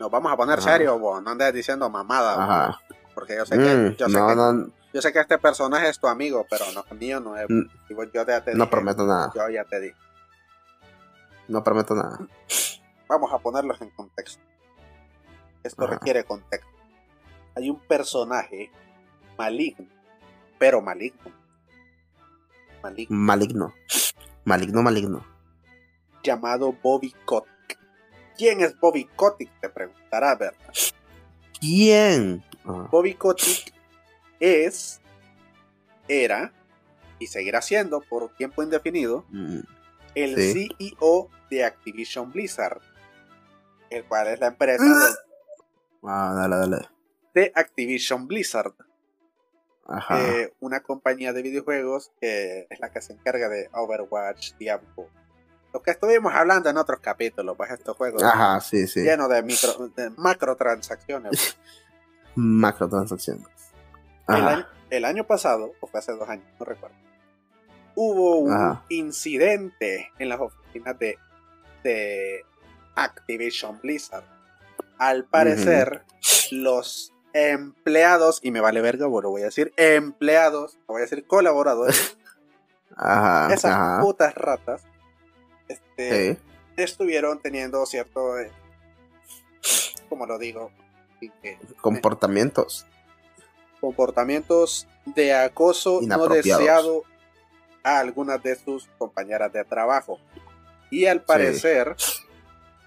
[0.00, 0.72] Nos vamos a poner Ajá.
[0.72, 1.22] serios, vos.
[1.22, 2.78] No andes diciendo mamada,
[3.14, 5.88] porque yo sé que, Mm, yo sé no, que, no, yo sé que este personaje
[5.88, 7.46] es tu amigo, pero no mío no es.
[7.48, 7.62] Mm.
[8.12, 9.32] Yo ya te no prometo nada.
[9.34, 9.96] Yo ya te dije.
[11.48, 12.18] No prometo nada.
[13.08, 14.42] Vamos a ponerlos en contexto.
[15.62, 15.94] Esto Ajá.
[15.94, 16.68] requiere contexto.
[17.56, 18.70] Hay un personaje
[19.36, 19.86] maligno,
[20.58, 21.32] pero maligno.
[22.82, 23.74] Maligno, Maligno.
[24.48, 25.26] Maligno, maligno.
[26.22, 27.78] llamado Bobby Kotick.
[28.38, 29.50] ¿Quién es Bobby Kotick?
[29.60, 30.58] Te preguntarás, ¿verdad?
[31.60, 32.42] ¿Quién?
[32.64, 33.74] Ah, Bobby Kotick
[34.40, 35.02] es,
[36.08, 36.50] era
[37.18, 39.58] y seguirá siendo por tiempo indefinido mm,
[40.14, 40.68] el Sí.
[40.78, 42.80] CEO de Activision Blizzard,
[43.90, 44.84] el cual es la empresa
[46.04, 46.88] ah, dale, dale.
[47.34, 48.72] de Activision Blizzard.
[50.10, 55.08] Eh, una compañía de videojuegos que es la que se encarga de Overwatch, Diablo.
[55.72, 59.00] Lo que estuvimos hablando en otros capítulos, pues estos juegos Ajá, sí, sí.
[59.00, 61.30] llenos de, micro, de macrotransacciones.
[61.30, 61.56] pues.
[62.34, 63.46] Macrotransacciones.
[64.28, 66.96] El, año, el año pasado, o fue hace dos años, no recuerdo,
[67.94, 68.84] hubo un Ajá.
[68.90, 71.18] incidente en las oficinas de,
[71.82, 72.44] de
[72.94, 74.24] Activision Blizzard.
[74.98, 76.04] Al parecer,
[76.50, 81.26] los empleados, y me vale verga, bueno, voy a decir empleados, no voy a decir
[81.26, 82.16] colaboradores,
[82.96, 83.52] Ajá.
[83.52, 84.00] esas Ajá.
[84.00, 84.82] putas ratas,
[85.68, 86.40] este, Sí.
[86.76, 88.50] estuvieron teniendo cierto, eh,
[90.08, 90.70] como lo digo,
[91.80, 92.86] Comportamientos.
[93.80, 97.02] comportamientos de acoso no deseado
[97.82, 100.18] a algunas de sus compañeras de trabajo.
[100.90, 101.96] Y al parecer,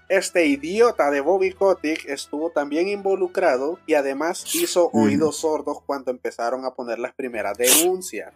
[0.08, 6.64] este idiota de Bobby Kotick estuvo también involucrado y además hizo oídos sordos cuando empezaron
[6.64, 8.32] a poner las primeras denuncias.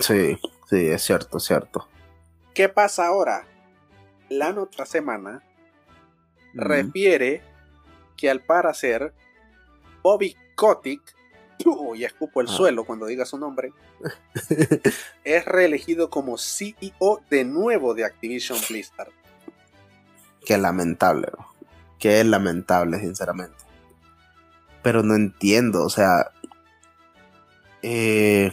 [0.00, 0.36] Sí,
[0.68, 1.88] sí, es cierto, es cierto.
[2.52, 3.46] ¿Qué pasa ahora?
[4.28, 5.42] La otra semana
[6.52, 6.60] Mm.
[6.60, 7.42] refiere
[8.16, 9.12] que al parecer
[10.02, 11.02] Bobby Kotick,
[11.94, 12.52] y escupo el Ah.
[12.52, 13.72] suelo cuando diga su nombre,
[15.24, 19.10] es reelegido como CEO de nuevo de Activision Blizzard.
[20.46, 21.46] Qué lamentable, bro.
[21.98, 23.56] Qué lamentable, sinceramente.
[24.82, 26.30] Pero no entiendo, o sea.
[27.82, 28.52] Eh,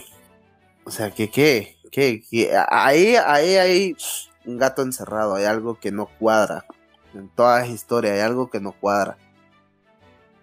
[0.84, 2.50] o sea, que qué, qué, qué?
[2.68, 3.96] Ahí, ahí hay
[4.44, 6.66] un gato encerrado, hay algo que no cuadra.
[7.14, 9.16] En toda esa historia hay algo que no cuadra.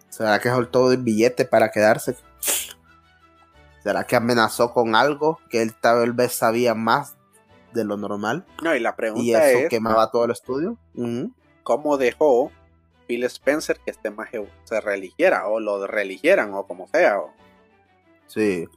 [0.08, 2.16] ¿Será que soltó el billete para quedarse?
[3.84, 7.18] ¿Será que amenazó con algo que él tal vez sabía más
[7.74, 8.46] de lo normal?
[8.62, 10.78] No, y la pregunta Y eso es, quemaba todo el estudio.
[10.96, 11.34] Ujú.
[11.64, 12.52] ¿Cómo dejó
[13.08, 17.20] Phil Spencer que este maje se religiera o lo religieran o como sea?
[17.20, 17.34] o-
[18.28, 18.68] Sí.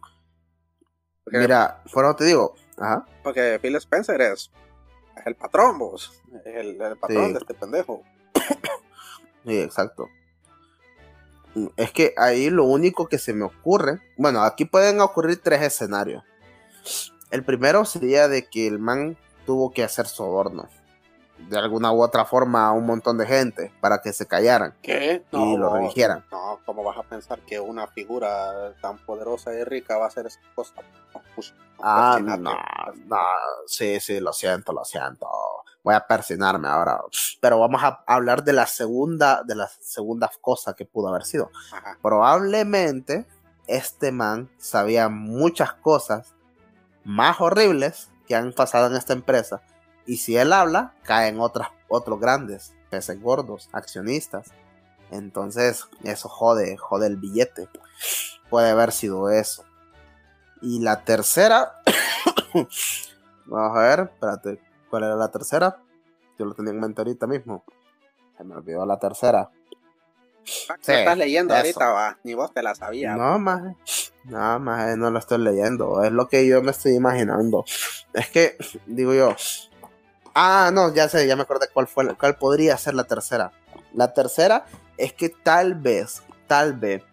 [1.23, 2.55] porque, Mira, fuera te digo.
[2.77, 3.07] Ajá.
[3.23, 4.51] porque Phil Spencer es,
[5.17, 6.21] es el patrón, vos.
[6.45, 7.33] Es el, el patrón Sí.
[7.35, 8.03] de este pendejo.
[9.47, 10.09] Sí, exacto.
[11.77, 14.01] Es que ahí lo único que se me ocurre.
[14.17, 16.25] Bueno, aquí pueden ocurrir tres escenarios.
[17.31, 19.17] El primero sería de que el man
[19.47, 20.69] tuvo que hacer soborno.
[21.49, 25.25] De alguna u otra forma a un montón de gente para que se callaran ¿Qué?
[25.31, 26.25] y lo religieran.
[26.33, 30.27] No, ¿cómo vas a pensar que una figura tan poderosa y rica va a hacer
[30.27, 30.77] esas cosas?
[31.15, 32.43] No, pues, no, Ah, persínate.
[32.43, 32.51] no,
[33.07, 33.23] no,
[33.67, 35.29] sí, sí, lo siento, lo siento.
[35.83, 36.99] Voy a persinarme ahora.
[37.41, 41.51] Pero vamos a hablar de la segunda, de la segunda cosa que pudo haber sido.
[41.73, 41.99] Ajá.
[42.01, 43.27] Probablemente
[43.67, 46.35] este man sabía muchas cosas
[47.05, 49.61] más horribles que han pasado en esta empresa.
[50.07, 54.49] Y si él habla, caen otras, otros grandes, peces gordos, accionistas.
[55.11, 57.69] Entonces, eso jode, jode el billete.
[58.51, 59.65] Puede haber sido eso.
[60.61, 61.81] Y la tercera.
[63.47, 64.61] Vamos a ver, espérate.
[64.91, 65.79] ¿Cuál era la tercera?
[66.39, 67.65] Yo lo tenía en mente ahorita mismo.
[68.37, 69.51] Se me olvidó la tercera.
[70.45, 71.61] ¿Qué Sí, estás leyendo eso.
[71.81, 72.19] ahorita, va?
[72.23, 73.17] Ni vos te la sabías.
[73.17, 73.77] No, más.
[74.25, 76.03] No, más no lo estoy leyendo.
[76.03, 77.65] Es lo que yo me estoy imaginando.
[78.13, 79.35] Es que, digo yo.
[80.35, 83.53] Ah, no, ya sé, ya me acordé cuál fue, cuál podría ser la tercera.
[83.93, 84.67] La tercera
[84.97, 87.05] es que tal vez, tal vez,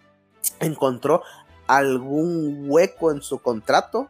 [0.59, 1.21] encontró
[1.67, 4.09] algún hueco en su contrato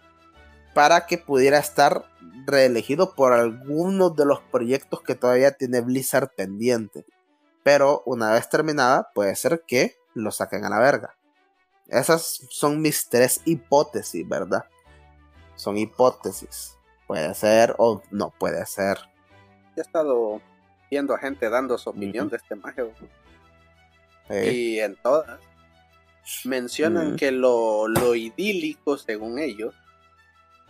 [0.74, 2.06] para que pudiera estar
[2.46, 7.06] reelegido por algunos de los proyectos que todavía tiene Blizzard pendiente.
[7.64, 11.16] Pero una vez terminada, puede ser que lo saquen a la verga.
[11.88, 14.64] Esas son mis tres hipótesis, ¿verdad?
[15.56, 16.78] Son hipótesis.
[17.12, 18.98] Puede ser o no puede ser.
[19.76, 20.42] Yo he estado
[20.90, 22.94] viendo a gente dando su opinión de este mago.
[24.30, 25.42] Y en todas
[26.46, 29.76] mencionan que lo, lo idílico, según ellos,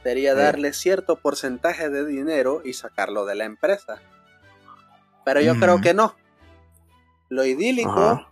[0.02, 4.02] sería darle cierto porcentaje de dinero y sacarlo de la empresa.
[5.24, 6.16] Pero yo creo que no.
[7.30, 8.28] Lo idílico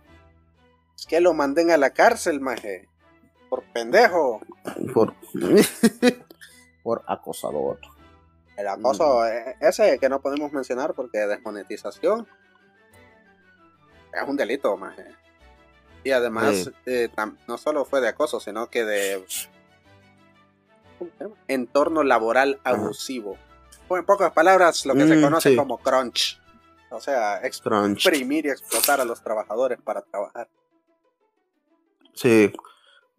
[0.96, 2.88] es que lo manden a la cárcel, maje.
[3.48, 4.40] Por pendejo.
[4.92, 5.14] Por,
[6.82, 7.78] por acosador.
[8.60, 12.28] El acoso, e, ese que no podemos mencionar porque desmonetización
[14.12, 15.06] es un delito, maje.
[16.04, 17.08] Y además, eh,
[17.46, 19.24] no solo fue de acoso, sino que de
[21.48, 23.38] entorno laboral abusivo.
[23.88, 26.38] en pocas palabras, lo que se mm, conoce como crunch.
[26.90, 30.48] O sea, exprimir y explotar a los trabajadores para trabajar.
[32.12, 32.52] Sí,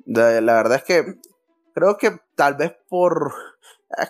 [0.06, 1.20] la verdad es que
[1.74, 3.34] creo que tal vez por...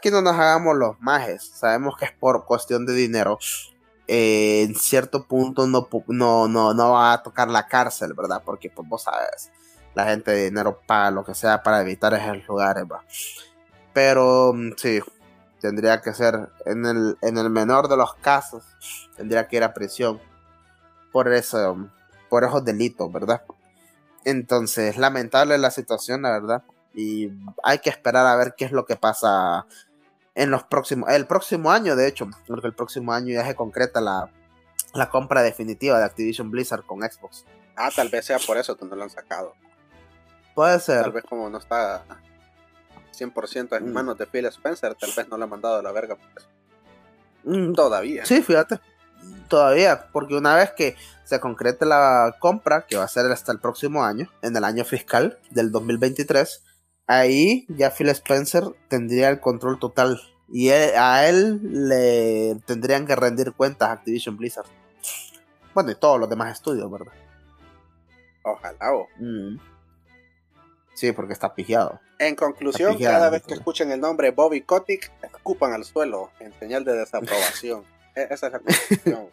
[0.01, 3.39] Que no nos hagamos los majes, sabemos que es por cuestión de dinero.
[4.07, 8.41] Eh, en cierto punto no, no, no, no va a tocar la cárcel, ¿verdad?
[8.43, 9.51] Porque pues vos sabes,
[9.93, 13.03] la gente de dinero paga lo que sea para evitar esos lugares, ¿va?
[13.93, 14.99] Pero mm, sí,
[15.59, 18.63] tendría que ser en el, en el menor de los casos,
[19.15, 20.19] tendría que ir a prisión
[21.11, 21.89] por eso,
[22.29, 23.43] por esos delitos, ¿verdad?
[24.25, 26.63] Entonces, lamentable la situación, la verdad.
[26.93, 27.31] Y
[27.63, 29.65] hay que esperar a ver qué es lo que pasa
[30.35, 34.01] en los próximos, el próximo año, de hecho, porque el próximo año ya se concreta
[34.01, 34.29] la,
[34.93, 37.45] la compra definitiva de Activision Blizzard con Xbox.
[37.75, 39.53] Ah, tal vez sea por eso que no lo han sacado.
[40.53, 41.03] Puede ser.
[41.03, 42.03] Tal vez como no está
[43.17, 43.93] 100% en mm.
[43.93, 46.17] manos de Phil Spencer, tal vez no le ha mandado a la verga.
[47.43, 47.73] Mm.
[47.73, 48.25] Todavía.
[48.25, 48.79] Sí, fíjate.
[49.47, 53.59] Todavía, porque una vez que se concrete la compra, que va a ser hasta el
[53.59, 56.63] próximo año, en el año fiscal del 2023,
[57.19, 60.21] ahí ya Phil Spencer tendría el control total.
[60.53, 64.67] Y a él le tendrían que rendir cuentas Activision Blizzard.
[65.73, 67.13] Bueno, y todos los demás estudios, ¿verdad?
[68.43, 68.91] Ojalá.
[69.17, 69.57] Mm.
[70.93, 71.99] Sí, porque está pigiado.
[72.19, 76.83] En conclusión, cada vez que escuchen el nombre Bobby Kotick, escupan al suelo en señal
[76.83, 77.83] de desaprobación.
[78.15, 79.29] E-, esa es la conclusión.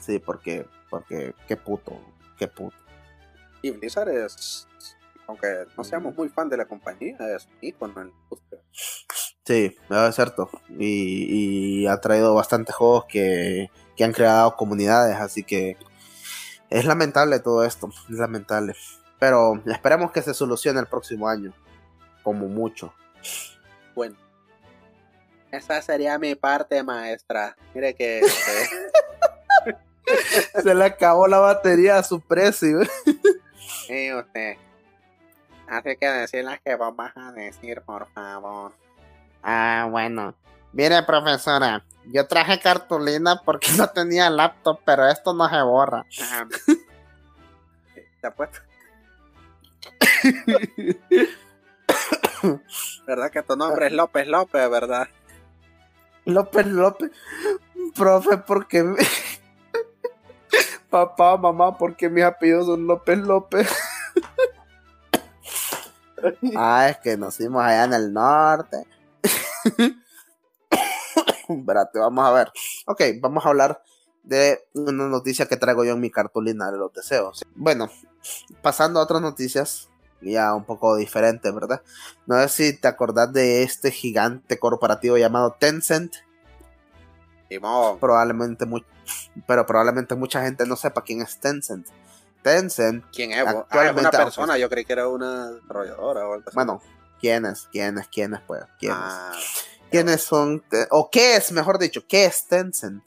[0.00, 2.00] sí, porque, porque, qué puto,
[2.38, 2.76] qué puto.
[3.60, 4.66] Y Blizzard es,
[5.26, 8.60] aunque no seamos muy fan de la compañía, es un icono en la industria.
[9.44, 9.76] Sí,
[10.08, 10.50] es cierto.
[10.78, 15.76] Y, y ha traído bastantes juegos que, que han creado comunidades, así que
[16.70, 18.74] es lamentable todo esto, es lamentable.
[19.18, 21.52] Pero esperemos que se solucione el próximo año.
[22.22, 22.92] Como mucho.
[23.94, 24.16] Bueno.
[25.50, 27.56] Esa sería mi parte, maestra.
[27.74, 28.20] Mire que...
[30.62, 32.80] se le acabó la batería a su precio.
[33.86, 34.56] sí, usted.
[35.68, 38.72] Así que decir las que vamos a decir, por favor.
[39.42, 40.34] Ah, bueno.
[40.72, 46.04] Mire, profesora, yo traje cartulina porque no tenía laptop, pero esto no se borra.
[48.20, 48.58] ¿Te apuesto?
[53.06, 55.08] ¿Verdad que tu nombre es López López, verdad?
[56.24, 57.10] López López.
[57.94, 58.84] Profe, porque
[60.90, 63.68] Papá, mamá, porque mis apellidos son López López.
[66.56, 68.86] ah, es que nos fuimos allá en el norte.
[71.48, 72.52] Espérate, vamos a ver.
[72.86, 73.82] Ok, vamos a hablar
[74.22, 77.44] de una noticia que traigo yo en mi cartulina de los deseos.
[77.54, 77.88] Bueno,
[78.60, 79.88] pasando a otras noticias,
[80.20, 81.82] ya un poco diferentes, ¿verdad?
[82.26, 86.14] No sé si te acordás de este gigante corporativo llamado Tencent.
[88.00, 88.66] Probablemente
[89.46, 91.86] pero probablemente mucha gente no sepa quién es Tencent.
[92.46, 93.04] Tencent.
[93.12, 93.44] ¿Quién es?
[93.44, 96.54] Ah, una persona, yo creí que era una desarrolladora o algo así.
[96.54, 96.80] Bueno,
[97.18, 97.68] ¿quiénes?
[97.72, 98.06] ¿Quiénes?
[98.06, 98.62] ¿Quiénes, pues?
[98.78, 98.98] ¿Quiénes?
[99.00, 99.32] Ah,
[99.90, 100.62] ¿Quiénes son?
[100.90, 103.02] O qué es, mejor dicho, ¿qué es Tencent?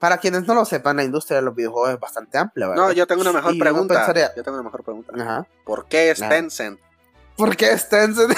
[0.00, 2.84] Para quienes no lo sepan, la industria de los videojuegos es bastante amplia, ¿verdad?
[2.84, 4.32] No, yo tengo una mejor pregunta.
[4.36, 5.46] Yo tengo una mejor pregunta.
[5.64, 6.80] ¿Por qué es Tencent?
[7.36, 8.36] ¿Por qué es Tencent?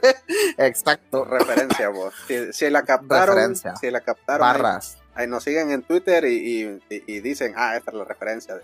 [0.58, 1.24] Exacto.
[1.24, 2.14] Referencia, vos.
[2.52, 3.74] Si, la captaron, referencia.
[3.76, 4.46] si la captaron.
[4.46, 4.98] Barras.
[5.14, 6.80] Ahí, nos siguen en Twitter y,
[7.20, 8.60] dicen, ah, esta es la referencia.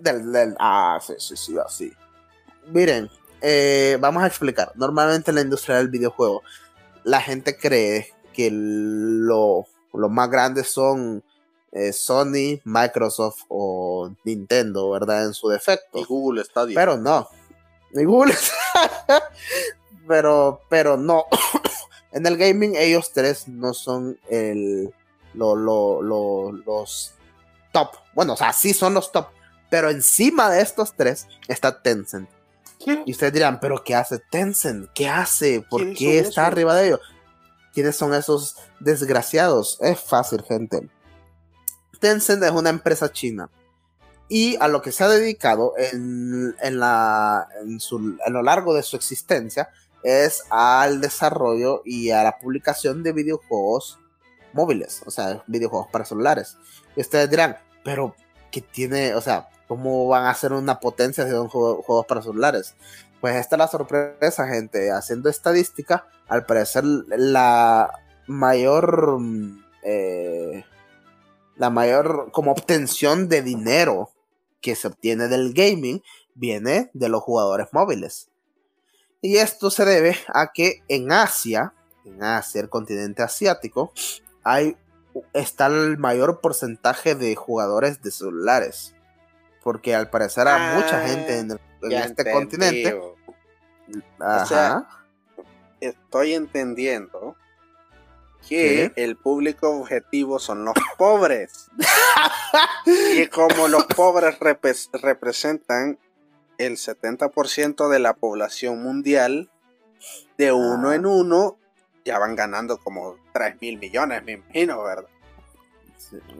[0.00, 1.92] Del, del, ah, sí, sí, sí, así.
[2.68, 4.72] Miren, eh, vamos a explicar.
[4.74, 6.42] Normalmente en la industria del videojuego,
[7.04, 9.66] la gente cree que lo
[9.96, 11.24] los más grandes son
[11.72, 15.26] eh, Sony, Microsoft o Nintendo, ¿verdad?
[15.26, 15.98] En su defecto.
[15.98, 16.74] Y Google Stadia.
[16.74, 17.28] Pero no.
[17.92, 18.34] Y Google
[20.08, 21.26] pero, pero no.
[22.12, 24.92] en el gaming ellos tres no son el,
[25.34, 27.14] los
[27.72, 27.90] top.
[28.14, 29.26] Bueno, o sea, sí son los top.
[29.70, 32.28] Pero encima de estos tres está Tencent.
[33.04, 34.90] Y ustedes dirán, pero ¿qué hace Tencent?
[34.94, 35.64] ¿Qué hace?
[35.68, 37.00] ¿Por qué está arriba de ellos?
[37.72, 39.78] ¿Quiénes son esos desgraciados?
[39.80, 40.88] Es fácil, gente.
[41.98, 43.50] Tencent es una empresa china.
[44.28, 49.70] Y a lo que se ha dedicado en, la, en, lo largo de su existencia
[50.02, 53.98] es al desarrollo y a la publicación de videojuegos
[54.52, 56.56] móviles, o sea, videojuegos para celulares.
[56.96, 58.16] Y ustedes dirán, pero
[58.50, 62.74] ¿qué tiene, o sea, cómo van a hacer una potencia de un juegos para celulares?
[63.20, 64.90] Pues esta es la sorpresa, gente.
[64.90, 67.90] Haciendo estadística, al parecer la
[68.26, 69.18] mayor...
[69.82, 70.64] Eh,
[71.56, 74.10] la mayor como obtención de dinero
[74.60, 76.02] que se obtiene del gaming
[76.34, 78.28] viene de los jugadores móviles.
[79.22, 81.72] Y esto se debe a que en Asia,
[82.04, 83.92] en Asia, el continente asiático,
[84.44, 84.76] hay,
[85.32, 88.94] está el mayor porcentaje de jugadores de celulares.
[89.66, 91.58] Porque al parecer a mucha ah, gente en,
[91.90, 93.02] este continente.
[95.80, 97.34] estoy entendiendo
[98.48, 101.68] que el público objetivo son los pobres.
[103.16, 105.98] y como los pobres representan
[106.58, 109.50] el 70% de la población mundial,
[110.38, 111.58] de uno en uno
[112.04, 115.08] ya van ganando como 3 mil millones, me imagino, ¿verdad?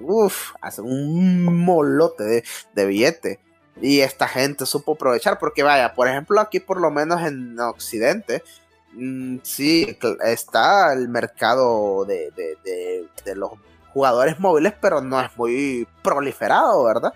[0.02, 2.44] Uf, hace un molote de,
[2.74, 3.40] de billete.
[3.80, 8.42] Y esta gente supo aprovechar, porque vaya, por ejemplo, aquí por lo menos en Occidente,
[8.96, 12.32] Mm, sí, está el mercado de,
[13.34, 13.50] los
[13.92, 17.12] jugadores móviles, pero no es muy proliferado, ¿verdad?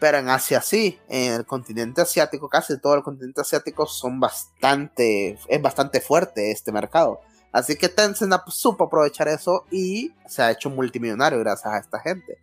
[0.00, 5.38] Pero en Asia sí, en el continente asiático, casi todo el continente asiático son bastante,
[5.48, 7.20] es bastante fuerte este mercado.
[7.54, 12.36] Así que Tencent supo aprovechar eso y se ha hecho multimillonario gracias a esta gente.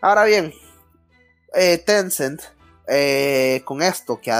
[0.00, 0.54] Ahora bien,
[1.54, 2.40] eh, Tencent,
[2.86, 4.30] eh, con esto, que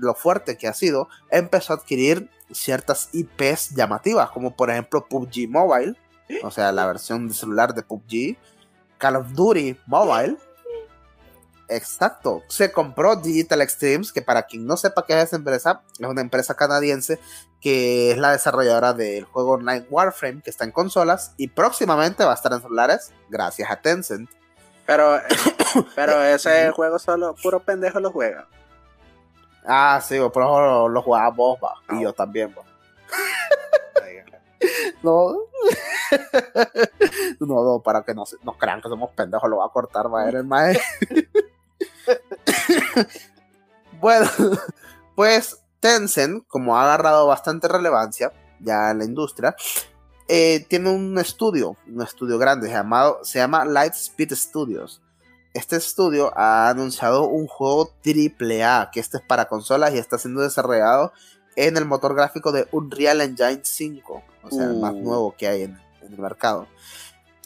[0.00, 5.48] lo fuerte que ha sido, empezó a adquirir ciertas IPs llamativas, como por ejemplo PUBG
[5.48, 5.96] Mobile,
[6.42, 8.36] o sea, la versión de celular de PUBG,
[8.98, 10.38] Call of Duty Mobile.
[11.72, 16.06] Exacto, se compró Digital Extremes, que para quien no sepa qué es esa empresa, es
[16.06, 17.20] una empresa canadiense
[17.60, 22.32] que es la desarrolladora del juego online Warframe, que está en consolas y próximamente va
[22.32, 24.28] a estar en celulares, gracias a Tencent.
[24.84, 25.20] Pero,
[25.94, 28.48] pero ese juego solo puro pendejo lo juega.
[29.64, 31.74] Ah, sí, pero lo, jugaba vos, va.
[31.96, 32.64] Y yo también, va.
[35.04, 35.36] no.
[37.40, 40.22] no, no, para que no, no crean que somos pendejos, lo va a cortar, va
[40.22, 40.84] a el maestro.
[44.00, 44.28] bueno,
[45.14, 49.54] pues Tencent, como ha agarrado bastante relevancia ya en la industria,
[50.28, 55.00] eh, tiene un estudio, un estudio grande llamado, se llama Lightspeed Studios
[55.52, 60.42] este estudio ha anunciado un juego AAA, que este es para consolas y está siendo
[60.42, 61.12] desarrollado
[61.56, 65.00] en el motor gráfico de Unreal Engine 5, o sea, el más uh.
[65.00, 66.66] nuevo que hay en, el mercado.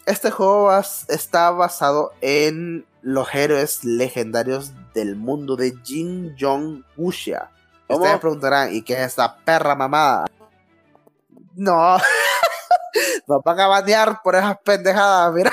[0.07, 0.71] Este juego
[1.09, 7.51] está basado en los héroes legendarios del mundo de Jin Jong Wuxia.
[7.87, 10.25] Ustedes preguntarán, ¿y qué es esta perra mamada?
[11.55, 11.99] No,
[13.29, 15.53] no van a banear por esas pendejadas, mira.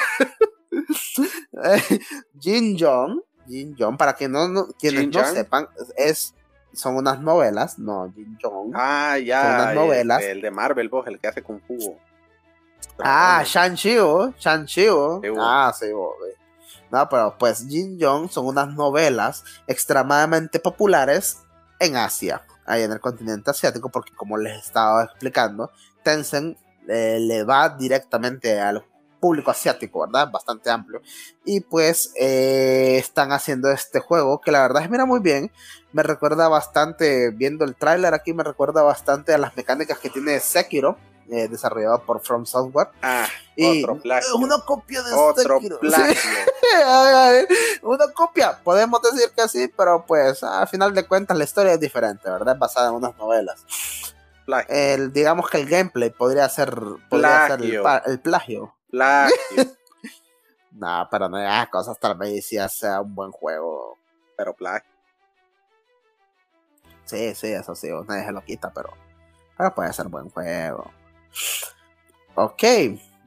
[2.39, 6.34] Jin Jong, Jin Jong, para que no, quienes no sepan, es
[6.74, 8.72] son unas novelas, no, Jin Jong.
[8.74, 9.41] Ah, ya.
[9.41, 10.24] Son unas novelas.
[10.24, 11.97] El, de Marvel, vos, el que hace Kung Fu.
[13.04, 13.97] Ah, Shang-Chi,
[14.39, 14.88] Shang-Chi.
[15.38, 16.16] Ah, sí, vos.
[16.92, 21.39] No, pero pues Jin Jong son unas novelas extremadamente populares
[21.80, 25.72] en Asia, ahí en el continente asiático, porque como les estaba explicando,
[26.04, 28.84] Tencent eh, le va directamente al
[29.22, 30.30] público asiático, ¿verdad?
[30.30, 31.02] Bastante amplio.
[31.46, 35.52] Y pues eh, están haciendo este juego que la verdad es mira muy bien.
[35.94, 40.39] Me recuerda bastante, viendo el tráiler aquí, me recuerda bastante a las mecánicas que tiene
[40.39, 40.98] Sekiro.
[41.30, 42.89] Eh, desarrollado por From Software.
[43.01, 44.36] Ah, y otro plagio.
[44.36, 45.80] Una copia de otro Sekiro.
[45.80, 46.32] Plagio.
[47.84, 51.80] una copia, podemos decir que sí, pero pues al final de cuentas la historia es
[51.80, 52.55] diferente, ¿verdad?
[52.55, 53.63] Es basada en unas novelas.
[54.67, 56.76] El, digamos que el gameplay podría ser,
[57.09, 58.76] podría ser el, plagio.
[58.89, 59.36] Plagio.
[60.72, 63.97] no, pero no hagas cosas tal vez si sea un buen juego.
[64.36, 64.89] Pero plagio.
[67.05, 68.91] Sí, sí, eso sí, nadie se lo quita, pero,
[69.57, 70.91] pero puede ser buen juego.
[72.36, 72.64] Ok,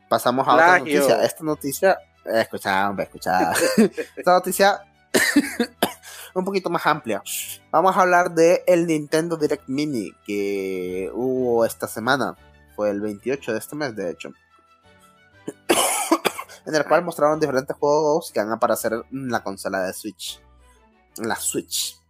[0.08, 1.24] pasamos a otra noticia.
[1.24, 3.08] Esta noticia, eh, escucha, hombre.
[4.16, 4.80] Esta noticia
[6.34, 7.22] un poquito más amplia.
[7.70, 12.36] Vamos a hablar de el Nintendo Direct Mini que hubo esta semana.
[12.74, 14.30] Fue el 28 de este mes, de hecho.
[16.66, 20.40] en el cual mostraron diferentes juegos que van a aparecer en la consola de Switch.
[21.18, 22.00] La Switch.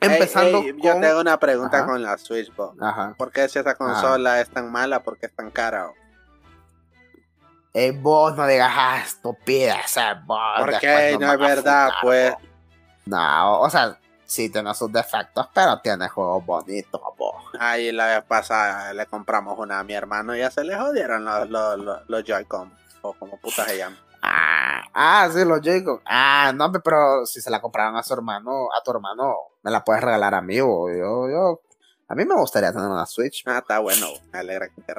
[0.00, 3.14] Empezando Yo tengo una pregunta con la Switch, Ajá.
[3.16, 5.02] ¿Por qué si esa consola es tan mala?
[5.02, 5.92] ¿Por qué es tan cara?
[7.72, 9.76] Eh, vos no digas, ah, estúpida,
[10.26, 10.40] vos.
[10.58, 11.16] ¿Por qué?
[11.20, 12.34] No, es verdad, pues.
[13.06, 17.44] No, o sea, sí tiene sus defectos, pero tiene juegos bonitos, vos.
[17.58, 21.24] Ahí la vez pasada le compramos una a mi hermano y ya se le jodieron
[21.24, 22.72] los, los, los, Joy-Con,
[23.02, 23.98] o como putas se llaman.
[25.02, 26.02] Ah, sí, los Joy-Con.
[26.04, 29.82] Ah, no, pero si se la compraron a su hermano, a tu hermano, me la
[29.82, 31.62] puedes regalar a mí, o yo, yo.
[32.06, 33.42] A mí me gustaría tener una Switch.
[33.46, 34.92] Ah, está bueno, me alegra que te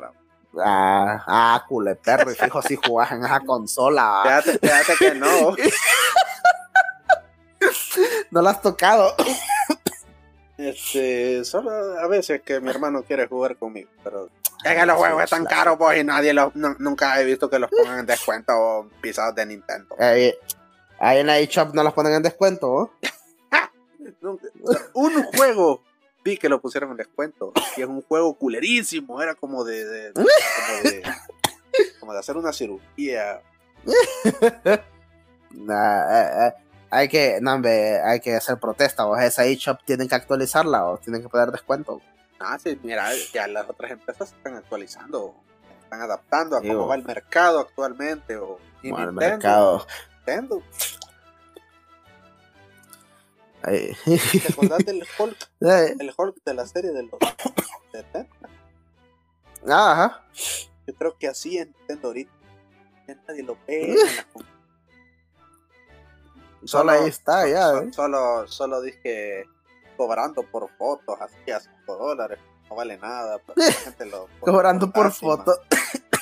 [0.58, 4.22] Ah, ah, cule perro, y fijo si jugás en esa consola.
[4.24, 5.52] Fíjate, fíjate que no.
[8.32, 9.14] no la has tocado.
[10.58, 14.30] Este, solo a veces que mi hermano quiere jugar conmigo, pero
[14.64, 17.70] es que los juegos están caros, pues, y nadie los, nunca he visto que los
[17.70, 19.95] pongan en descuento o pisados de Nintendo.
[19.99, 22.91] ahí en la eShop no los ponen en descuento,
[24.93, 25.82] Un juego
[26.24, 27.53] vi que lo pusieron en descuento.
[27.78, 29.22] Y es un juego culerísimo.
[29.22, 30.12] Era como de,
[31.99, 33.41] como de, hacer una cirugía.
[35.51, 36.53] nah, eh, eh,
[36.89, 37.62] hay que, no,
[38.03, 39.05] hay que hacer protesta.
[39.05, 42.01] O esa eShop tienen que actualizarla o tienen que poner descuento.
[42.44, 45.36] Ah, sí, mira, ya las otras empresas se están actualizando,
[45.84, 48.36] están adaptando a cómo va el mercado actualmente.
[48.38, 49.86] O, el mercado.
[50.18, 50.64] Nintendo
[53.64, 55.38] ¿Te acordás del Hulk?
[55.60, 57.20] El Hulk de la serie de los
[59.68, 60.24] Ajá.
[60.88, 62.32] Yo creo que así en Nintendo ahorita.
[63.28, 63.96] Nadie lo ve.
[66.64, 67.80] solo, ahí está, ya.
[67.80, 67.94] ¿eh?
[67.94, 69.46] Solo, solo dije
[70.02, 72.39] cobrando por fotos, así a 5 dólares.
[72.68, 73.38] No vale nada.
[73.45, 75.60] Pero la gente lo, cobrando por fotos.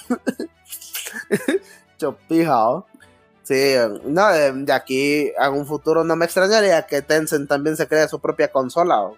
[1.98, 2.86] Chopijao.
[3.44, 8.08] Sí, no, de, aquí a un futuro no me extrañaría que Tencent también se cree
[8.10, 9.12] su propia consola.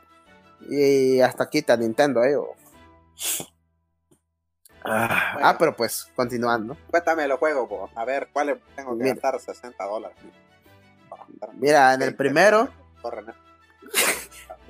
[0.69, 2.37] y hasta quita Nintendo, eh.
[4.83, 6.77] Ah, pero pues, continuando.
[6.91, 10.17] Cuéntame los juegos, a ver cuáles tengo que gastar 60 dólares.
[11.53, 12.69] Mira, en el primero.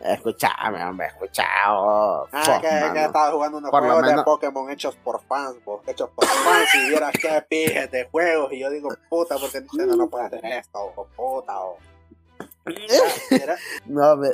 [0.04, 2.28] Escuchame, hombre, escuchado.
[2.32, 6.74] Ah, que, que, estaba jugando unos juegos de Pokémon hechos por fans, hechos por fans,
[6.76, 10.44] y vieras qué pijes de juegos, y yo digo, puta, porque Nintendo no puede hacer
[10.46, 11.78] esto, o puta, o...
[13.86, 14.30] no, me...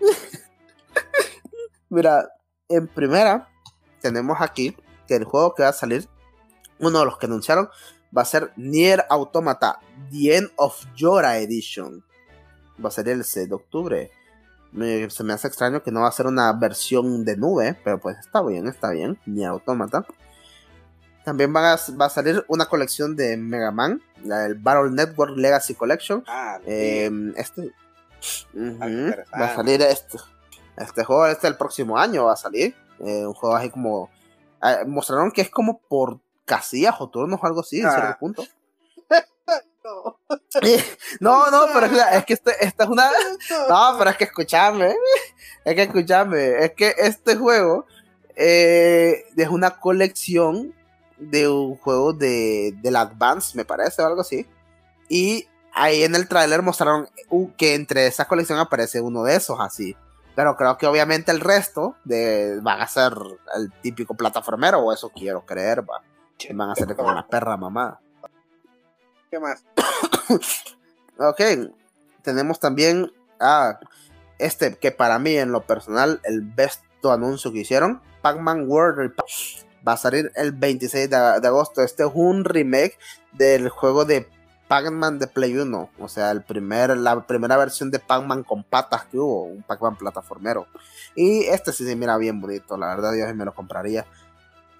[1.88, 2.28] Mira,
[2.68, 3.48] en primera,
[4.00, 4.76] tenemos aquí
[5.08, 6.08] que el juego que va a salir,
[6.78, 7.68] uno de los que anunciaron,
[8.16, 9.80] va a ser Nier Automata,
[10.12, 12.04] The End of Yora Edition.
[12.82, 14.17] Va a ser el 6 de octubre
[14.72, 18.18] se me hace extraño que no va a ser una versión de nube, pero pues
[18.18, 20.04] está bien, está bien, ni autómata.
[21.24, 26.24] También va a, salir una colección de Mega Man, la del Battle Network Legacy Collection.
[26.26, 27.72] Ah, em, este
[29.38, 30.18] va a salir este,
[30.76, 32.74] este juego, este el próximo año va a salir.
[33.00, 34.10] Eh, un juego así como.
[34.60, 37.92] Ah, mostraron que es como por casillas o turnos o algo así, en ah.
[37.92, 38.44] cierto punto.
[41.20, 43.10] No, no, pero es, que este, esta es una.
[43.68, 44.94] No, pero es que escuchame.
[45.64, 46.64] Es que escuchame.
[46.64, 47.86] Es que este juego
[48.36, 50.74] eh, es una colección
[51.18, 54.46] de un juego de, del Advance, me parece, o algo así.
[55.08, 57.08] Y ahí en el tráiler mostraron
[57.56, 59.96] que entre esa colección aparece uno de esos así.
[60.36, 63.12] Pero creo que obviamente el resto de, van a ser
[63.56, 66.00] el típico plataformero, o eso quiero creer, va.
[66.54, 68.00] Van a ser como una perra mamá.
[69.30, 69.64] ¿Qué más?
[71.18, 71.40] ok,
[72.22, 73.78] tenemos también a
[74.38, 79.12] este que para mí en lo personal el besto anuncio que hicieron, Pac-Man World
[79.86, 81.82] va a salir el 26 de, agosto.
[81.82, 82.98] Este es un remake
[83.32, 84.28] del juego de
[84.68, 89.06] Pac-Man de Play 1, o sea, el primer, la primera versión de Pac-Man con patas
[89.06, 90.66] que hubo, un Pac-Man plataformero.
[91.14, 94.06] Y este sí se mira bien bonito, la verdad yo me lo compraría.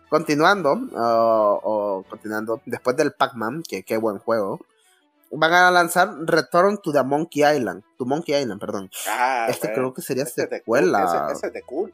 [0.09, 4.61] Continuando, o continuando, después del Pac-Man, que qué buen juego,
[5.31, 7.83] van a lanzar Return to the Monkey Island.
[7.99, 8.91] To Monkey Island, perdón.
[9.09, 11.31] Ah, este creo que sería secuela.
[11.33, 11.93] Ese, es de cool.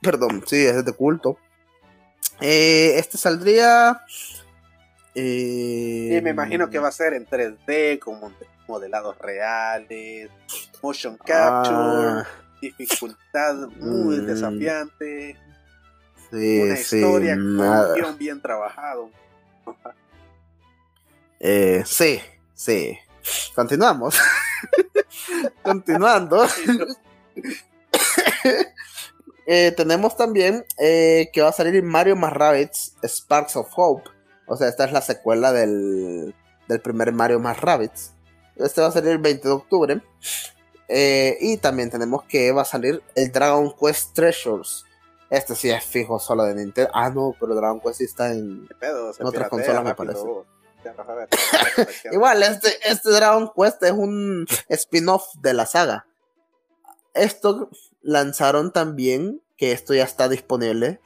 [0.00, 1.38] Perdón, sí, ese es de culto.
[2.40, 4.00] Eh, este saldría.
[5.14, 8.34] Eh, me imagino que va a ser en 3D, con
[8.68, 10.30] modelados reales,
[10.82, 12.26] motion capture, ah.
[12.76, 14.26] Dificultad muy mm.
[14.26, 15.36] desafiante.
[16.30, 19.10] Sí, una historia con un bien trabajado.
[21.38, 22.18] Eh, sí,
[22.54, 22.98] sí.
[23.54, 24.18] Continuamos.
[25.62, 26.46] Continuando.
[29.48, 34.10] Eh, tenemos también eh, que va a salir Mario más Rabbids Sparks of Hope.
[34.48, 36.34] O sea, esta es la secuela del,
[36.66, 38.12] del primer Mario más Rabbids.
[38.56, 40.02] Este va a salir el 20 de octubre.
[40.88, 44.84] Y también tenemos que va a salir el Dragon Quest Treasures.
[45.28, 46.90] Este sí es fijo solo de Nintendo.
[46.94, 50.24] Ah, no, pero Dragon Quest sí está en, pedo, en otras consolas, me parece.
[52.12, 56.06] Igual, este, este Dragon Quest es un spin-off de la saga.
[57.14, 57.70] Esto
[58.02, 61.00] lanzaron también, que esto ya está disponible,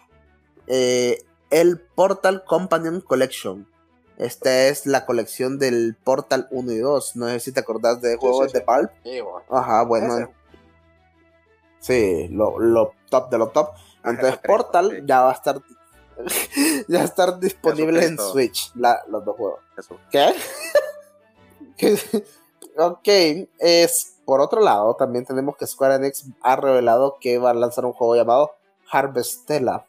[0.67, 3.70] eh, el Portal Companion Collection.
[4.21, 7.17] Esta es la colección del Portal 1 y 2.
[7.17, 8.93] No sé si te acordás de juegos sí, de Valve.
[9.49, 10.19] Ajá, bueno.
[10.19, 10.29] Ese.
[11.79, 13.71] Sí, lo, lo top de lo top.
[14.05, 15.03] Entonces Portal sí.
[15.07, 15.61] ya va a estar
[16.89, 18.19] ya va a estar disponible en.
[18.19, 19.61] Switch, la- los dos juegos.
[21.79, 21.95] ¿Qué?
[22.77, 27.55] ok, es por otro lado, también tenemos que Square Enix ha revelado que va a
[27.55, 28.51] lanzar un juego llamado
[28.93, 29.87] Harvestella.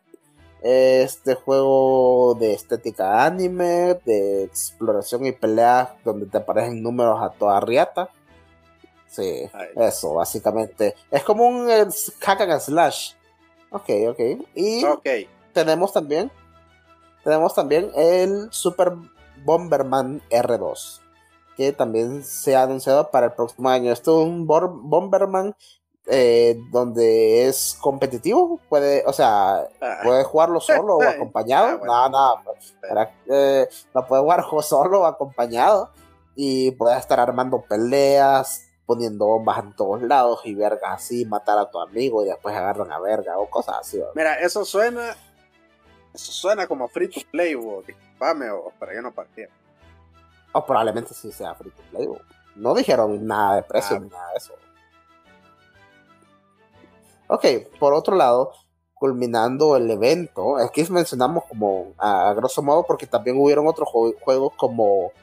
[0.62, 7.60] Este juego de estética anime, de exploración y pelea, donde te aparecen números a toda
[7.60, 8.10] riata.
[9.08, 9.70] Sí, Ay.
[9.76, 10.96] eso, básicamente.
[11.10, 11.86] Es como un eh,
[12.20, 13.14] hack and slash.
[13.72, 14.20] Ok, ok.
[14.56, 14.84] Y
[15.54, 16.32] tenemos también
[17.24, 18.94] tenemos también el Super
[19.44, 21.02] Bomberman R2
[21.56, 23.92] que también se ha anunciado para el próximo año.
[23.92, 25.56] Esto es un Bomberman
[26.08, 31.80] eh, donde es competitivo, puede, o sea, Ah, puede jugarlo solo o acompañado.
[31.86, 32.42] No, no,
[32.88, 35.92] para- eh, no puede jugar solo o acompañado
[36.36, 41.70] y puede estar armando peleas, poniendo bombas en todos lados y vergas así, matar a
[41.70, 43.98] tu amigo y después agarran a verga o cosas así.
[43.98, 44.12] ¿verdad?
[44.16, 45.16] Mira, eso suena.
[46.14, 47.84] Eso suena como free to play, bo.
[47.88, 49.48] Disculpame, o para yo no partía.
[50.52, 52.10] O probablemente sí sea free to play.
[52.56, 54.00] No dijeron nada de precio Ah.
[54.00, 54.54] ni nada de eso.
[57.34, 57.46] Ok,
[57.80, 58.52] por otro lado,
[58.94, 64.52] culminando el evento, aquí mencionamos como a, grosso modo porque también hubieron otros jue- juegos
[64.58, 65.14] como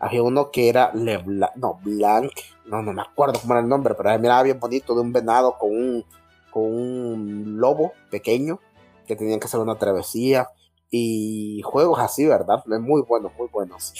[0.00, 2.32] había uno que era LeBlanc, no, Blanc,
[2.64, 5.58] no, no me acuerdo cómo era el nombre, pero miraba bien bonito de un venado
[5.58, 6.04] con un,
[6.50, 8.58] con un lobo pequeño
[9.06, 10.48] que tenían que hacer una travesía
[10.90, 12.64] y juegos así, ¿verdad?
[12.64, 13.92] Muy buenos, muy buenos.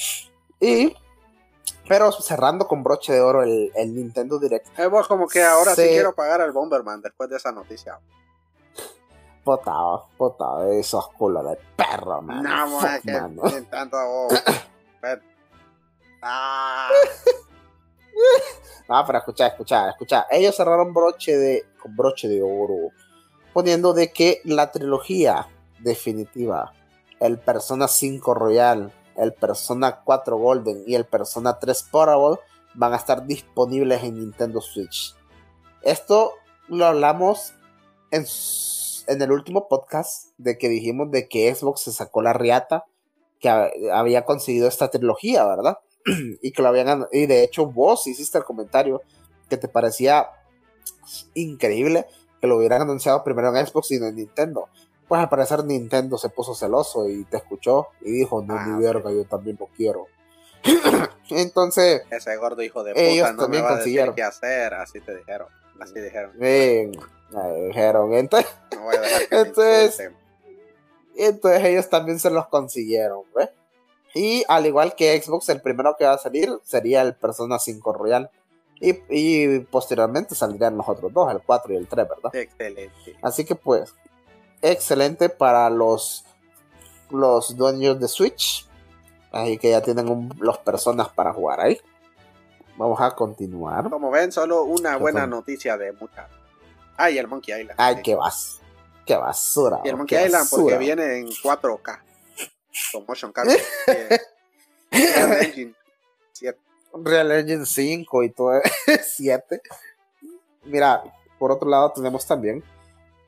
[0.58, 0.94] Y,
[1.88, 5.74] pero cerrando con broche de oro el, el Nintendo Direct, Es vos como que ahora
[5.74, 5.88] sí Sí.
[5.88, 7.98] quiero pagar al Bomberman después de esa noticia.
[9.44, 12.42] potado, potado, esos culos de perro, man.
[12.42, 13.42] No, Fuck, man, que mano.
[13.70, 14.42] tanto vos.
[15.02, 15.20] Ven.
[16.22, 16.88] Ah,
[18.88, 20.26] Ah, pero escucha, escucha, escucha.
[20.30, 22.90] Ellos cerraron broche de, con broche de oro,
[23.52, 25.48] poniendo de que la trilogía
[25.78, 26.72] definitiva,
[27.18, 32.38] el Persona 5 Royal, el Persona 4 Golden y el Persona 3 Portable
[32.74, 35.14] van a estar disponibles en Nintendo Switch.
[35.82, 36.32] Esto
[36.68, 37.54] lo hablamos
[38.10, 38.24] en,
[39.20, 42.84] el último podcast de que dijimos de que Xbox se sacó la riata
[43.40, 45.78] que ha- había conseguido esta trilogía, ¿verdad?
[46.42, 49.02] y que lo habían y de hecho vos hiciste el comentario
[49.48, 50.28] que te parecía
[51.34, 52.06] increíble
[52.40, 54.68] que lo hubieran anunciado primero en Xbox y no en Nintendo.
[55.12, 58.80] Pues al parecer Nintendo se puso celoso y te escuchó y dijo, no, Ah, ok.
[58.82, 60.06] verga, yo también lo quiero.
[61.28, 64.14] Entonces, ese gordo hijo de puta Ellos no me también va a decir consiguieron.
[64.14, 64.72] qué hacer.
[64.72, 65.48] Así te dijeron.
[65.78, 66.32] Así dijeron.
[66.40, 66.90] eh,
[67.34, 70.10] eh, dijeron, entonces, No voy a dejar que me Entonces-
[71.14, 73.50] entonces ellos también se los consiguieron, ¿ves?
[74.14, 77.92] Y al igual que Xbox, el primero que va a salir sería el Persona 5
[77.92, 78.30] Royal.
[78.80, 82.34] Y, y posteriormente saldrían los otros dos, el 4 y el 3, ¿verdad?
[82.34, 83.16] Excelente.
[83.20, 83.94] Así que pues,
[84.62, 86.24] excelente para los,
[87.10, 88.66] los dueños de Switch.
[89.30, 91.80] Así que ya tienen un- los personas para jugar ahí.
[92.76, 93.88] Vamos a continuar.
[93.90, 96.28] Como ven, solo una buena noticia de muchas.
[96.96, 97.78] Ah, y el Monkey Island.
[97.80, 98.02] Ay, Sí.
[98.02, 98.58] qué vas.
[99.06, 99.80] Qué basura.
[99.84, 102.02] Y el Monkey Island porque viene en 4K.
[102.92, 103.62] Con motion capture.
[104.92, 105.74] Unreal Engine
[106.32, 106.58] 7.
[106.94, 108.60] Real Engine 5 y todo
[109.02, 109.62] 7.
[110.64, 111.02] Mira,
[111.38, 112.62] por otro lado tenemos también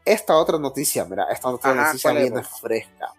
[0.05, 2.61] esta otra noticia, mira, esta otra Ajá, noticia ¿cuál es, viene vos?
[2.61, 3.13] fresca.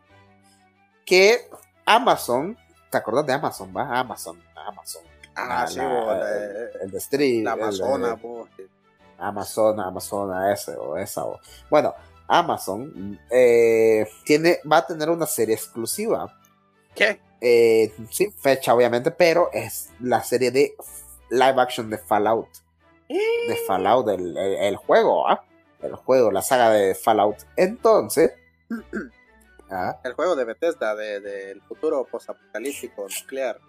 [1.06, 1.50] Que
[1.86, 2.58] Amazon,
[2.90, 4.00] ¿te acuerdas de Amazon, va?
[4.00, 5.04] Amazon, Amazon.
[5.36, 7.44] Ah, La- sí, la- vos, el, la, el de Street.
[7.44, 8.50] la el Amazona, vos.
[9.18, 11.26] Amazon, Amazon, ese o esa.
[11.26, 11.94] o- Bueno,
[12.28, 16.34] Amazon eh, tiene, va a tener una serie exclusiva.
[16.94, 17.20] ¿Qué?
[17.42, 20.76] Eh, sin fecha, obviamente, pero es la serie de
[21.30, 22.50] live action de Fallout.
[23.08, 25.44] De Fallout, el, el- el juego, ¿ah?
[25.86, 27.38] El juego, la saga de Fallout.
[27.56, 28.32] Entonces,
[29.72, 33.60] ah, El juego de Bethesda de- del futuro postapocalíptico nuclear.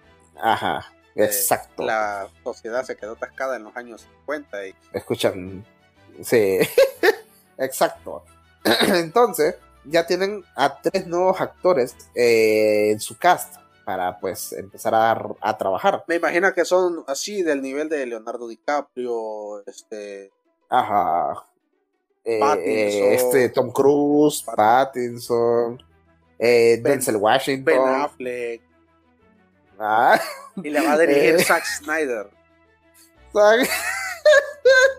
[0.40, 1.84] ajá, Eh, exacto.
[1.84, 5.64] La sociedad se quedó atascada en los años 50 y Escuchan,
[6.22, 6.58] sí,
[7.58, 8.24] exacto.
[8.88, 15.12] Entonces, ya tienen a tres nuevos actores eh, en su cast para pues empezar a,
[15.40, 16.02] a trabajar.
[16.08, 20.32] me imagino que son así del nivel de Leonardo DiCaprio, este,
[20.68, 21.44] Ajá.
[22.26, 25.80] Eh, eh, este, Tom Cruise, Pattinson,
[26.36, 27.64] eh, Denzel Washington.
[27.64, 28.62] Ben Affleck.
[29.78, 30.20] Ah,
[30.56, 31.40] Y le va a dirigir.
[31.44, 32.28] Zack Snyder.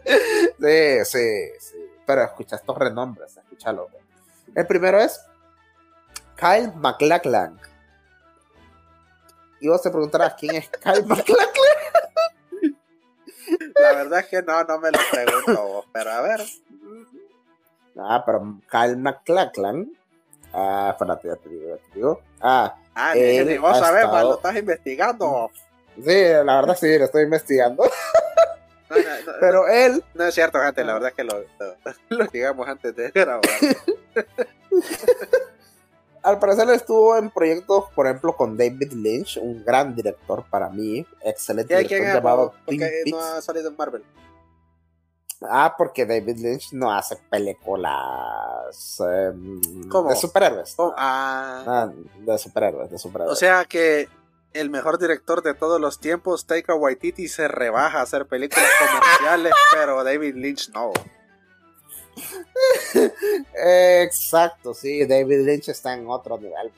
[0.05, 1.89] sí, sí, sí.
[2.05, 3.89] Pero escucha estos renombres, escúchalo.
[4.55, 5.19] El primero es
[6.37, 7.59] Kyle MacLachlan.
[9.59, 11.47] Y vos te preguntarás quién es Kyle MacLachlan.
[13.75, 16.41] La verdad es que no, no me lo pregunto vos, pero a ver.
[17.99, 19.91] Ah, pero Kyle MacLachlan.
[20.53, 22.21] Ah, espérate, ya te digo, ya te digo.
[22.41, 25.51] Ah, Ah, ni, vos sabés, estado- lo estás investigando.
[25.95, 26.03] sí,
[26.43, 27.83] la verdad sí, lo estoy investigando.
[28.89, 31.75] No, no, no, Pero él, no es cierto, gente, la verdad es que lo, lo,
[32.19, 33.41] lo digamos antes de grabar.
[36.23, 41.05] al parecer, estuvo en proyectos, por ejemplo, con David Lynch, un gran director para mí.
[41.21, 44.03] Excelente ¿Y director llamado ¿Por Twin qué no ha salido en Marvel?
[45.41, 50.73] Ah, porque David Lynch no hace películas em, de superhéroes.
[50.77, 53.33] Oh, ah, Ah, de superhéroes, de superhéroes.
[53.33, 54.09] o sea que
[54.53, 59.53] el mejor director de todos los tiempos, Taika Waititi, se rebaja a hacer películas comerciales,
[59.73, 60.91] pero David Lynch no.
[63.53, 66.71] Exacto, sí, David Lynch está en otro nivel.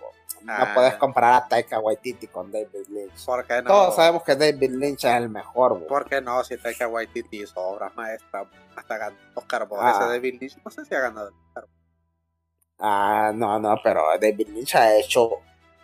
[0.58, 0.72] No Ah.
[0.74, 3.26] puedes comparar a Taika Waititi con David Lynch.
[3.26, 3.68] ¿Por qué no?
[3.70, 5.80] Todos sabemos que David Lynch es el mejor.
[5.80, 5.88] bo.
[5.88, 6.44] ¿Por qué no?
[6.44, 9.92] Si Taika Waititi hizo obras maestras, hasta ganó Oscar por Ah.
[9.92, 10.58] ese David Lynch.
[10.66, 11.68] No sé si ha ganado Oscar.
[12.80, 15.30] Ah, no, no, pero David Lynch ha hecho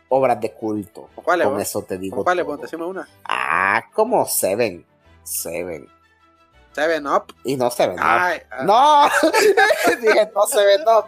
[0.10, 1.10] obras de culto.
[1.14, 2.24] ¿Con cuáles, Con eso te digo.
[2.24, 2.46] Todo.
[2.46, 2.62] vos?
[2.62, 3.08] Decime una.
[3.26, 4.86] Ah, como Seven.
[5.24, 5.88] Seven.
[6.74, 7.34] Seven Up.
[7.44, 7.96] Y no Seven.
[7.98, 8.02] Up.
[8.04, 9.10] Ah, No,
[10.02, 11.06] dije no Seven Up.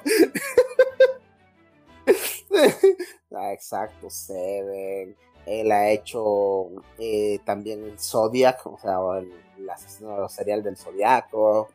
[3.36, 5.16] ah, exacto, Seven.
[5.46, 6.68] Él ha hecho
[7.00, 11.70] eh, también Zodiac, o sea, el, el asesino serial del Zodiaco.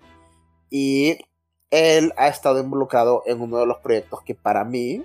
[0.69, 1.19] Y
[1.71, 5.05] él ha estado involucrado en uno de los proyectos que para mí,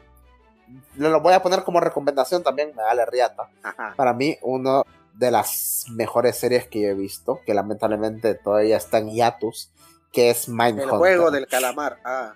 [0.95, 3.49] lo voy a poner como recomendación también, me vale riata.
[3.63, 3.93] Ajá.
[3.95, 4.83] Para mí, una
[5.13, 9.71] de las mejores series que yo he visto, que lamentablemente todavía está en hiatus,
[10.11, 10.97] que es El Mindhunter.
[10.97, 11.99] juego del calamar.
[12.03, 12.33] Ah.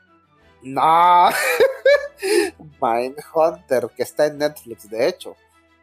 [0.63, 1.29] No,
[2.81, 5.35] Mindhunter, que está en Netflix, de hecho.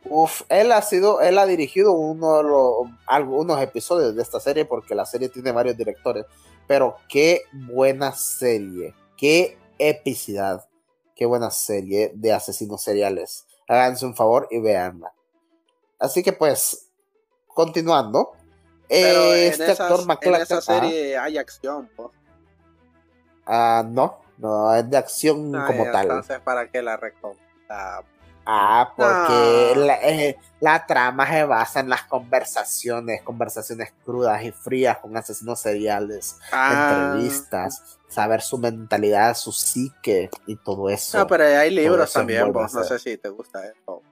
[0.04, 2.74] Uf, él ha sido, él ha dirigido uno de los,
[3.06, 6.24] algunos episodios de esta serie porque la serie tiene varios directores.
[6.66, 10.66] Pero qué buena serie, qué epicidad,
[11.14, 13.46] qué buena serie de asesinos seriales.
[13.66, 15.12] Háganse un favor y véanla.
[15.98, 16.88] Así que pues,
[17.48, 18.32] continuando.
[18.88, 21.90] Pero en, este esas- actor en McLachlan- esa ah, serie hay acción.
[21.94, 22.12] po.
[23.46, 26.02] ah, no, no, es de acción Ah, como tal.
[26.06, 28.02] Entonces, ¿para qué la recomienda?
[28.50, 29.84] Ah, porque No.
[29.84, 35.60] la, eh, la trama se basa en las conversaciones, conversaciones crudas y frías con asesinos
[35.60, 36.70] seriales, Ah.
[36.72, 41.18] entrevistas, saber su mentalidad, su psique y todo eso.
[41.18, 42.72] No, pero hay libros también, vos.
[42.72, 44.02] No sé si te gusta eso.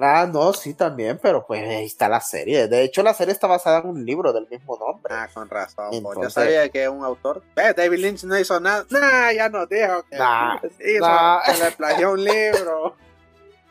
[0.00, 2.68] Ah, no, sí, también, pero pues ahí está la serie.
[2.68, 5.12] De hecho, la serie está basada en un libro del mismo nombre.
[5.14, 5.90] Ah, con razón.
[5.92, 7.42] Yo Entonces- sabía que un autor.
[7.56, 8.84] Eh, David Lynch no hizo nada.
[8.90, 11.40] Nah, ya nos dijo que Nah, hizo, nah.
[11.46, 12.96] que le plagió un libro.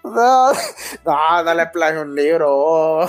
[0.04, 0.52] No,
[1.06, 2.48] no, no le plagio un libro.
[2.52, 3.08] oh.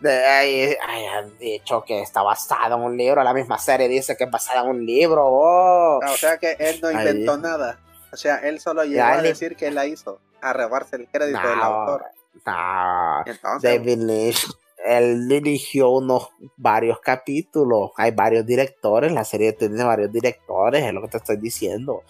[0.00, 3.22] De ahí, ay, han dicho que está basado en un libro.
[3.24, 5.22] La misma serie dice que es basada en un libro.
[5.26, 6.00] oh.
[6.02, 7.78] Ah, O sea que él no inventó nada.
[8.12, 10.20] O sea, él solo llegó Ya, a decir que la hizo.
[10.42, 12.04] A robarse el crédito del autor.
[12.44, 13.22] No.
[13.26, 14.46] Entonces, David Lynch,
[14.84, 17.90] él dirigió unos varios capítulos.
[17.96, 19.12] Hay varios directores.
[19.12, 22.02] La serie tiene varios directores, es lo que te estoy diciendo.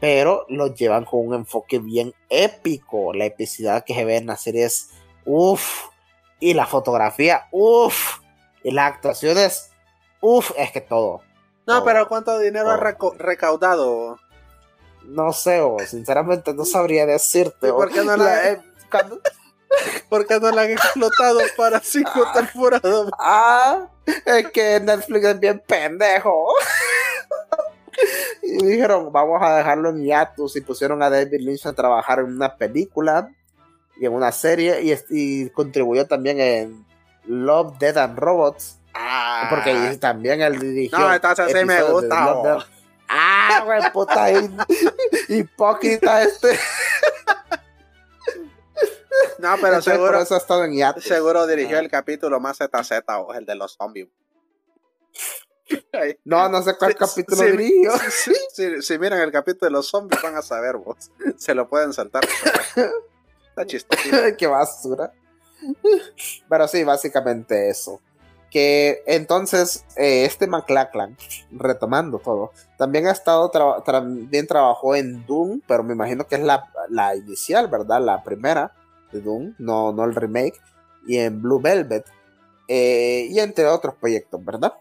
[0.00, 3.12] Pero los llevan con un enfoque bien épico.
[3.12, 4.90] La epicidad que se ve en la serie es
[5.24, 5.86] uff.
[6.38, 8.18] Y la fotografía, uff.
[8.62, 9.70] Y las actuaciones,
[10.20, 10.52] uff.
[10.56, 11.20] Es que todo.
[11.66, 14.18] no, pero ¿cuánto dinero ha reco- recaudado?
[15.04, 17.66] No sé, o sinceramente no sabría decirte.
[17.68, 17.76] ¿Y o.
[17.76, 18.60] por qué no la- eh,
[18.90, 19.18] cuando-
[20.08, 22.32] ¿Por qué no la han explotado para cinco Ah.
[22.34, 23.06] temporadas?
[23.18, 23.88] Ah,
[24.24, 26.46] es que Netflix es bien pendejo.
[28.42, 32.26] y dijeron, vamos a dejarlo en hiatus y pusieron a David Lynch a trabajar en
[32.26, 33.30] una película
[34.00, 34.80] y en una serie
[35.10, 36.86] y, contribuyó también en
[37.26, 38.78] Love, Dead and Robots.
[38.94, 40.98] Ah, Porque también él dirigió.
[40.98, 42.64] No, entonces sí me gusta, oh.
[43.08, 44.28] Ah, güey, puta
[45.28, 46.58] hipócrita este.
[49.38, 51.04] No, pero Entonces, seguro, por eso ha estado en hiatus.
[51.04, 54.08] seguro dirigió el capítulo más ZZ o el de los zombies.
[56.24, 57.92] No, no sé cuál Sí, capítulo sí, dirigió.
[58.52, 61.12] sí, si miran el capítulo de los zombies van a saber vos.
[61.36, 62.24] Se lo pueden saltar.
[63.48, 64.02] Está chistoso.
[64.36, 65.12] Qué basura.
[66.48, 68.00] Pero sí, básicamente eso.
[68.50, 71.16] que entonces eh, este McLachlan,
[71.52, 73.48] retomando todo, también ha estado,
[73.84, 78.00] también trabajó en Doom, pero me imagino que es la, la, inicial, ¿verdad?
[78.00, 78.72] La primera
[79.12, 80.60] de Doom, no, no el remake,
[81.06, 82.06] y en Blue Velvet,
[82.68, 84.74] eh, y entre otros proyectos, ¿verdad?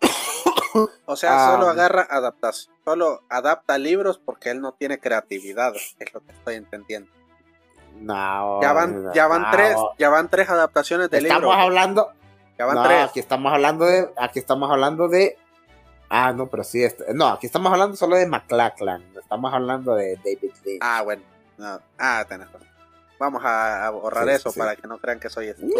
[1.06, 1.70] O sea, solo ah.
[1.70, 7.10] agarra adaptación, solo adapta libros porque él no tiene creatividad, es lo que estoy entendiendo.
[8.00, 11.38] No, ya van, ya van tres, ya van tres adaptaciones de libros.
[11.38, 12.10] Estamos hablando,
[12.58, 14.10] no, Aquí estamos hablando de.
[14.16, 15.36] Aquí estamos hablando de.
[16.08, 16.82] Ah, no, pero sí.
[16.82, 19.02] Este, no, aquí estamos hablando solo de McLachlan.
[19.16, 20.78] Estamos hablando de David Lynch.
[20.80, 21.22] Ah, bueno.
[21.98, 22.68] Ah, tenés razón.
[23.24, 25.74] Vamos a, borrar eso para que no crean que soy estúpido.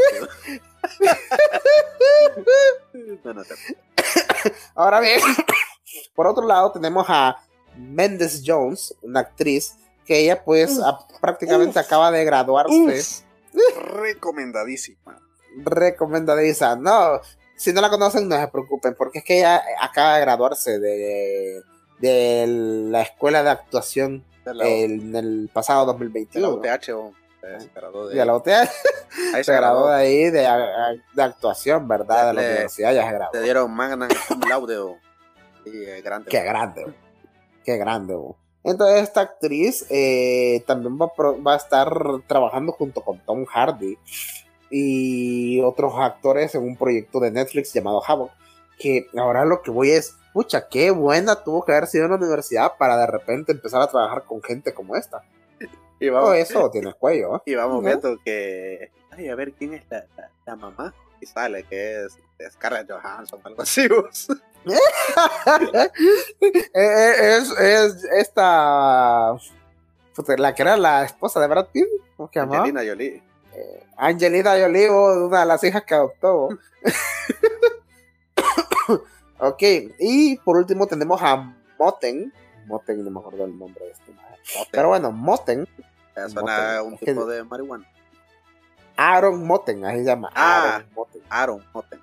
[4.74, 5.20] Ahora bien,
[6.14, 7.36] por otro lado tenemos a
[7.76, 9.74] Mendes Jones, una actriz
[10.06, 10.80] que ella pues
[11.20, 13.24] prácticamente acaba de graduarse.
[13.76, 15.20] Recomendadísima
[15.62, 16.76] recomendadiza.
[16.76, 17.20] No,
[17.56, 21.62] si no la conocen, no se preocupen, porque es que ella acaba de graduarse de,
[22.00, 26.56] de la escuela de actuación en el pasado 2021.
[26.56, 27.12] De la UTH o
[27.58, 28.70] se graduó de, la UTH.
[29.42, 30.46] se, graduó de ahí de,
[31.22, 32.28] actuación, ¿verdad?
[32.28, 33.30] De la universidad ya se graduó.
[33.32, 34.08] Te dieron magna
[34.48, 34.76] laude
[35.66, 36.28] eh, grande.
[36.30, 36.86] Qué grande,
[37.64, 38.16] qué grande.
[38.62, 41.92] Entonces esta actriz eh, también va, va, a estar
[42.26, 43.98] trabajando junto con Tom Hardy
[44.70, 48.32] y otros actores en un proyecto de Netflix llamado Havoc.
[48.78, 52.16] Que ahora lo que voy es, pucha, qué buena tuvo que haber sido en la
[52.16, 55.22] universidad para de repente empezar a trabajar con gente como esta.
[56.00, 57.36] Y vamos, eso tiene cuello.
[57.36, 57.40] ¿eh?
[57.46, 60.04] Y vamos viendo que, ay, a ver quién es la,
[60.46, 60.94] la, mamá.
[61.20, 62.18] Y sale que es,
[62.52, 63.88] Scarlett Johansson o algo así.
[66.40, 69.36] Eh, eh, es, es esta
[70.38, 72.58] la que era la esposa de Brad Pitt, ¿cómo se llama?
[72.58, 73.22] Angelina Jolie.
[73.96, 76.48] Angelina Jolie, una de las hijas que adoptó.
[79.38, 79.62] ok,
[79.98, 82.32] y por último tenemos a Moten.
[82.66, 84.12] Moten, no me acuerdo el nombre de este.
[84.70, 85.66] Pero bueno, Moten.
[86.28, 87.88] Suena un tipo de marihuana.
[88.96, 90.30] Aaron Moten, ahí se llama.
[90.34, 91.22] Ah, Aaron Moten.
[91.28, 92.00] Aaron Moten.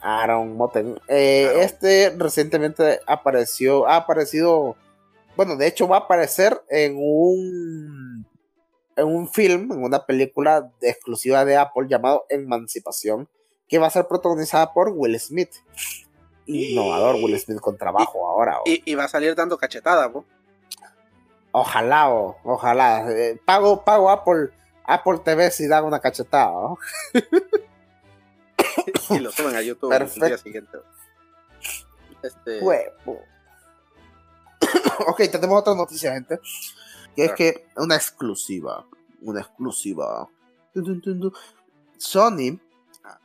[0.00, 1.00] Aaron Moten.
[1.08, 4.76] Eh, Este recientemente apareció, ha aparecido,
[5.36, 8.26] bueno, de hecho va a aparecer en un
[8.96, 13.28] en un film, en una película exclusiva de Apple llamado Emancipación,
[13.68, 15.50] que va a ser protagonizada por Will Smith.
[16.46, 18.58] Innovador Will Smith con trabajo ahora.
[18.64, 20.24] Y, va a salir dando cachetada, ¿no?
[21.52, 23.10] Ojalá, ojalá.
[23.10, 24.50] Eh, pago, pago Apple,
[24.84, 26.74] Apple TV si da una cachetada.
[29.10, 30.78] y lo suben a YouTube el día siguiente.
[32.22, 32.60] Este...
[35.06, 36.40] ok, tenemos otra noticia, gente
[37.16, 38.86] que es que una exclusiva,
[39.22, 40.28] una exclusiva.
[41.96, 42.60] Sony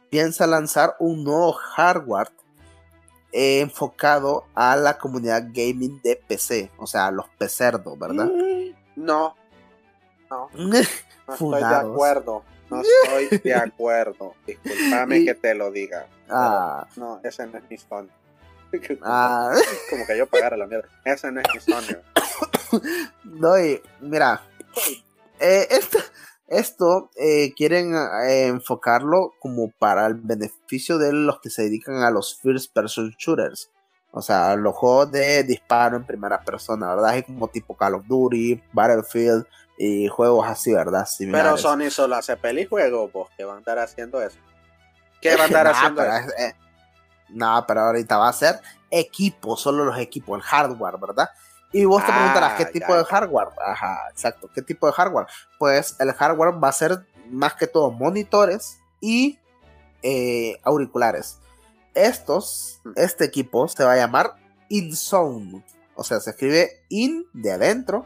[0.10, 2.32] piensa lanzar un nuevo hardware
[3.32, 8.26] enfocado a la comunidad gaming de PC, o sea, los pecerdos, ¿verdad?
[8.26, 9.36] Mm, no,
[10.30, 12.44] no, no estoy de acuerdo.
[12.70, 14.36] No estoy de acuerdo.
[14.48, 16.08] Disculpame que te lo diga.
[16.30, 16.88] Ah.
[16.96, 18.08] No, ese no es mi Sony.
[19.04, 19.54] Ah.
[19.90, 20.88] Como que yo pagara la mierda.
[21.04, 21.98] Ese no es mi Sony.
[23.26, 24.42] no, y mira,
[25.42, 25.68] eh,
[26.52, 32.12] esto, eh, quieren eh, enfocarlo como para el beneficio de los que se dedican a
[32.12, 33.72] los first person shooters.
[34.12, 37.18] O sea, los juegos de disparo en primera persona, ¿verdad?
[37.18, 39.46] Es como tipo Call of Duty, Battlefield
[39.78, 41.08] y juegos así, ¿verdad?
[41.18, 44.38] Pero Sony solo hace pelijuegos, pues, que van a estar haciendo eso.
[45.22, 46.28] ¿Qué van a estar haciendo eso?
[47.30, 48.60] no, pero ahorita va a ser
[48.90, 51.30] equipo, solo los equipos, el hardware, ¿verdad?
[51.72, 53.50] Y vos te preguntarás, ¿qué ah, tipo de hardware?
[53.66, 55.28] Ajá, exacto, ¿qué tipo de hardware?
[55.58, 59.40] Pues el hardware va a ser más que todo monitores y
[60.04, 61.40] eh, auriculares.
[61.94, 62.92] Estos, hmm.
[62.96, 64.36] este equipo se va a llamar
[64.70, 65.64] InZone.
[65.96, 68.06] O sea, se escribe in de adentro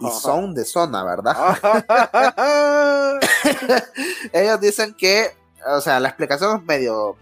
[0.00, 1.36] y zone de zona, ¿verdad?
[4.32, 7.16] Ellos dicen que, o sea, la explicación es medio,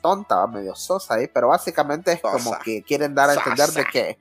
[0.00, 4.18] tonta, medio sosa ahí, pero básicamente es como que quieren dar a entender de que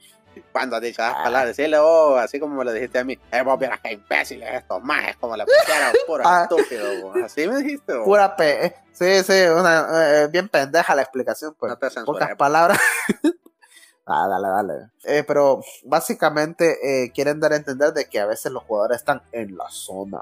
[0.52, 1.24] cuando has dicho las ah.
[1.24, 4.50] palabras, decirle, oh, así como me lo dijiste a mí, eh, vos vieras que imbéciles
[4.54, 6.44] estos más, como la pusieron, puro ah.
[6.44, 7.94] estúpido, así me dijiste.
[8.04, 12.80] Pura P, eh, sí, sí, una, eh, bien pendeja la explicación, pues, no pocas palabras.
[14.06, 14.90] ah, dale, dale.
[15.04, 19.22] Eh, pero básicamente eh, quieren dar a entender de que a veces los jugadores están
[19.32, 20.22] en la zona,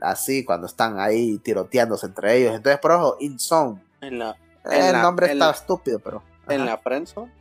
[0.00, 3.82] así, cuando están ahí tiroteándose entre ellos, entonces, por ojo, in zone.
[4.00, 6.22] En la, el nombre está estúpido, pero...
[6.48, 7.37] En la friendzone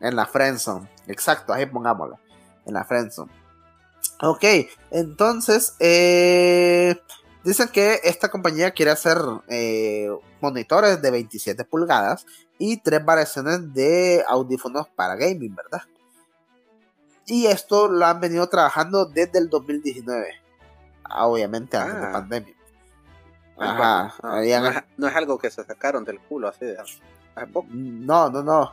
[0.00, 0.88] en la friendzone.
[1.06, 2.18] Exacto, ahí pongámoslo.
[2.66, 3.30] En la friendzone.
[4.20, 4.44] Ok,
[4.90, 6.96] entonces, eh,
[7.44, 9.16] Dicen que esta compañía quiere hacer
[9.46, 10.10] eh,
[10.40, 12.26] monitores de 27 pulgadas
[12.58, 15.82] y tres variaciones de audífonos para gaming, ¿verdad?
[17.26, 20.28] Y esto lo han venido trabajando desde el 2019.
[21.16, 22.12] Obviamente antes de Ah.
[22.12, 22.54] pandemia.
[23.56, 24.18] Ah, Ajá.
[24.22, 27.00] no, es, no es algo que se sacaron del culo así de hace
[27.52, 27.68] poco.
[27.70, 28.72] No, no, no.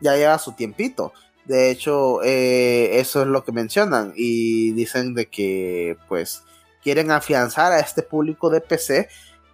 [0.00, 1.12] Ya lleva su tiempito.
[1.44, 4.12] De hecho, eh, eso es lo que mencionan.
[4.16, 6.42] Y dicen de que, pues,
[6.82, 9.08] quieren afianzar a este público de PC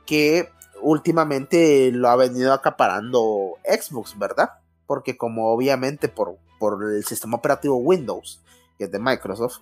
[0.04, 0.50] que
[0.80, 4.50] últimamente lo ha venido acaparando Xbox, ¿verdad?
[4.86, 8.40] Porque como obviamente por, por el sistema operativo Windows,
[8.78, 9.58] que es de Microsoft,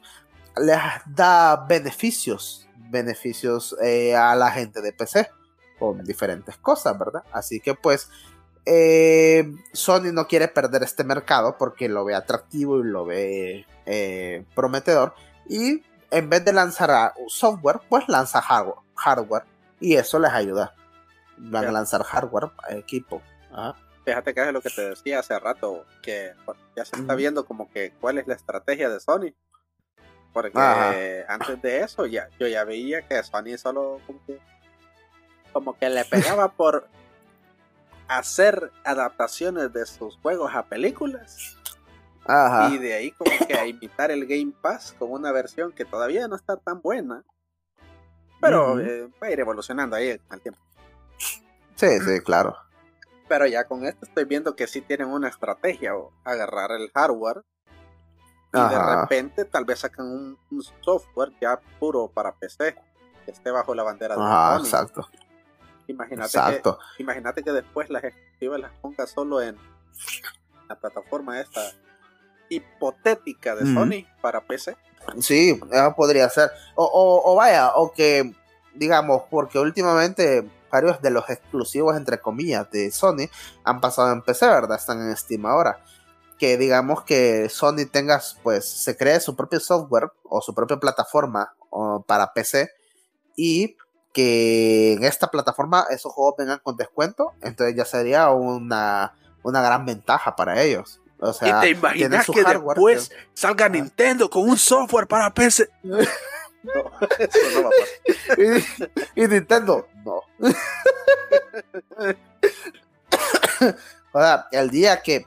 [0.56, 5.28] les da beneficios, beneficios eh, a la gente de PC
[5.78, 7.24] con diferentes cosas, ¿verdad?
[7.32, 8.08] Así que pues
[8.66, 14.44] eh, Sony no quiere perder este mercado porque lo ve atractivo y lo ve eh,
[14.54, 15.14] prometedor.
[15.48, 19.44] Y en vez de lanzar a- software, pues lanza hardware, hardware
[19.80, 20.74] y eso les ayuda.
[21.36, 23.20] Van a lanzar hardware, equipo.
[23.52, 23.74] Ajá.
[24.04, 27.46] Fíjate que es lo que te decía hace rato, que bueno, ya se está viendo
[27.46, 29.32] como que cuál es la estrategia de Sony.
[30.32, 30.94] Porque Ajá.
[31.28, 34.38] antes de eso ya yo ya veía que Sony solo como que,
[35.52, 36.88] como que le pegaba por
[38.08, 41.56] hacer adaptaciones de sus juegos a películas
[42.26, 42.70] Ajá.
[42.70, 46.28] y de ahí como que a imitar el Game Pass con una versión que todavía
[46.28, 47.24] no está tan buena.
[48.40, 50.60] Pero eh, va a ir evolucionando ahí al tiempo.
[51.76, 52.56] Sí, sí, claro.
[53.26, 57.42] Pero ya con esto estoy viendo que sí tienen una estrategia, o agarrar el hardware
[58.52, 62.76] y de repente tal vez sacan un, un software ya puro para PC
[63.24, 64.64] que esté bajo la bandera de Ajá, Sony.
[64.64, 65.08] exacto.
[65.86, 66.78] Imagínate que, Exacto.
[66.98, 69.56] imagínate que después las exclusivas las ponga solo en
[70.68, 71.60] la plataforma esta
[72.48, 73.72] hipotética de.
[73.72, 74.76] Sony para PC.
[75.20, 76.50] Sí, eso podría ser.
[76.74, 78.34] O, o, o vaya, o que,
[78.74, 83.28] digamos, porque últimamente varios de los exclusivos, entre comillas, de Sony
[83.62, 84.76] han pasado en PC, ¿verdad?
[84.76, 85.78] Están en Steam ahora.
[86.36, 91.54] Que digamos que Sony tenga, pues, se cree su propio software o su propia plataforma
[91.70, 92.70] o, para PC
[93.36, 93.76] y
[94.14, 99.12] que en esta plataforma esos juegos vengan con descuento, entonces ya sería una,
[99.42, 101.00] una gran ventaja para ellos.
[101.18, 101.60] O sea,
[101.92, 105.68] tienen su hardware que- salga Nintendo con un software para PC?
[106.64, 106.80] No,
[107.18, 108.38] eso no va a pasar.
[109.16, 110.22] y, y Nintendo, no.
[114.12, 115.26] o sea, el día que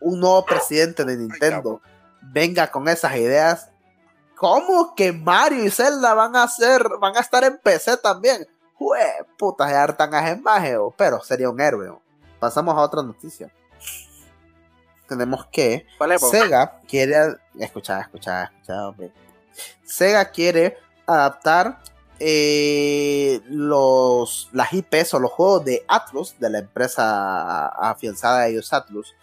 [0.00, 1.80] un nuevo presidente de Nintendo
[2.20, 3.70] venga con esas ideas,
[4.36, 8.46] ¿cómo que Mario y Zelda van a ser, van a estar en PC también?
[8.74, 9.00] Jue,
[9.38, 11.88] puta, ya hartan a oh, pero sería un héroe.
[11.88, 12.02] oh.
[12.38, 13.50] Pasamos a otra noticia.
[15.08, 16.30] Tenemos que ¿Cuál es, po?
[16.30, 17.36] Sega quiere.
[17.58, 19.12] Escucha, escucha, escucha, hombre.
[19.84, 20.76] Sega quiere
[21.06, 21.80] adaptar
[22.18, 28.72] eh, los, las IPs o los juegos de Atlus, de la empresa afianzada de ellos,
[28.72, 29.14] Atlus,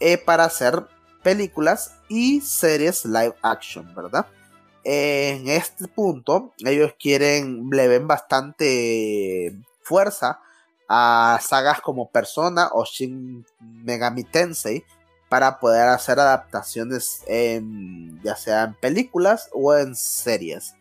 [0.00, 0.86] eh, para hacer
[1.22, 4.26] películas y series live action, ¿verdad?
[4.88, 10.40] En este punto, ellos quieren, le ven bastante fuerza
[10.88, 14.84] a sagas como Persona o Shin Megami Tensei
[15.28, 20.76] para poder hacer adaptaciones en, ya sea en películas o en series.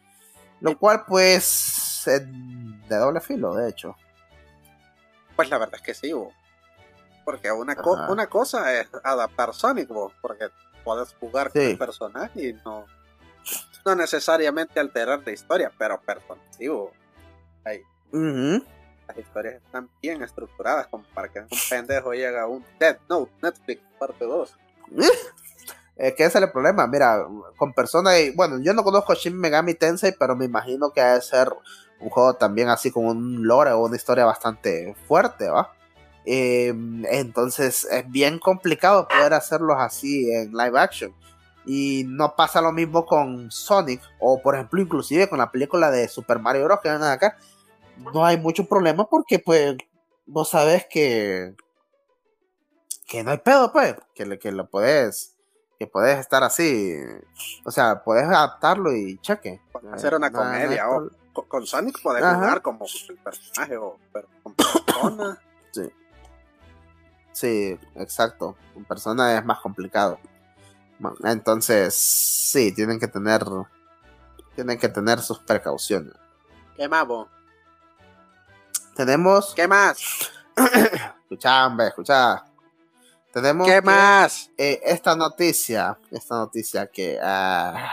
[0.61, 2.21] Lo cual pues es
[2.87, 3.95] de doble filo, de hecho.
[5.35, 6.31] Pues la verdad es que sí, bo.
[7.23, 8.11] porque una, co- Ajá.
[8.11, 10.49] una cosa es adaptar Sonic, bo, porque
[10.83, 12.85] puedes jugar con el personaje y no,
[13.85, 16.01] no necesariamente alterar la historia, pero
[16.67, 16.91] bo.
[17.63, 17.81] Ahí,
[19.07, 23.31] las historias están bien estructuradas como para que un pendejo llegue a un Dead Note
[23.41, 24.57] Netflix parte 2.
[25.97, 26.85] Es que ese es el problema.
[26.87, 27.25] Mira,
[27.55, 28.19] con personas.
[28.19, 31.47] y- Bueno, yo no conozco Shin Megami Tensei, pero me imagino que debe ser
[32.01, 35.71] un juego también así con un lore o una historia bastante fuerte, ¿va?
[36.25, 36.73] Eh,
[37.11, 41.13] entonces es bien complicado poder hacerlos así en live action.
[41.65, 46.07] Y no pasa lo mismo con Sonic, o por ejemplo, inclusive con la película de
[46.07, 46.79] Super Mario Bros.
[46.81, 47.37] que van acá.
[48.13, 49.75] No hay mucho problema porque, pues,
[50.25, 51.55] vos sabés que.
[53.07, 55.31] que no hay pedo, pues, que, que lo podés
[55.77, 56.93] que puedes estar así,
[57.65, 59.59] o sea, puedes adaptarlo y cheque.
[59.91, 62.35] Hacer una No- no hay comedia, o con, con Sonic puedes Ajá.
[62.35, 65.41] jugar como el personaje o pero con persona.
[67.33, 68.55] Sí, exacto.
[68.77, 70.17] En persona es más complicado.
[71.23, 73.43] Entonces, sí, tienen que tener,
[74.55, 76.13] tienen que tener sus precauciones.
[76.75, 77.05] ¿Qué más?
[78.95, 79.97] Tenemos, ¿Qué más?
[81.23, 82.45] escucha, hombre, escucha.
[83.33, 84.49] Tenemos ¿Qué que, más?
[84.57, 87.91] eh, esta noticia, esta noticia que ah,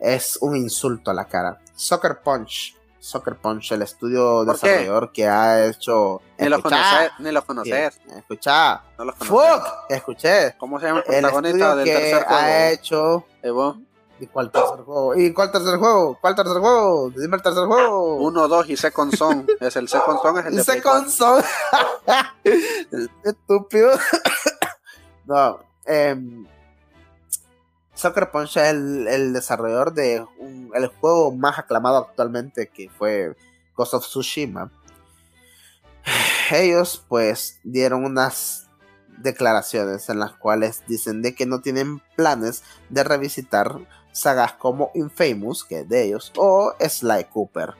[0.00, 1.60] es un insulto a la cara.
[1.74, 2.74] Soccer Punch.
[3.04, 4.66] Soccer Punch, el estudio ¿Por qué?
[4.68, 6.22] desarrollador que ha hecho.
[6.38, 8.00] Ni los conoces, ni los conoces.
[8.16, 8.82] Escucha.
[8.96, 9.60] No los conoces.
[9.60, 9.66] Fuck.
[9.90, 10.56] Escuché.
[10.56, 12.40] ¿Cómo se llama el protagonista del que tercer juego?
[12.40, 13.24] ha hecho.
[14.20, 15.14] ¿Y cuál tercer juego?
[15.16, 16.18] ¿Y cuál tercer juego?
[16.18, 17.10] ¿Cuál tercer juego?
[17.10, 18.16] Dime el tercer juego.
[18.16, 19.46] Uno, dos y Second Son.
[19.60, 20.82] es el Second Son, es el de 4.
[20.82, 21.44] console.
[23.24, 23.90] Estúpido.
[25.26, 25.58] no.
[25.84, 26.46] em,
[27.94, 30.24] Soccer Punch es el, desarrollador de
[30.74, 33.36] el juego más aclamado actualmente que fue
[33.76, 34.70] Ghost of Tsushima.
[36.50, 38.68] Ellos pues dieron unas
[39.18, 43.78] declaraciones en las cuales dicen de que no tienen planes de revisitar
[44.12, 47.74] sagas como Infamous, que es de ellos, o Sly Cooper.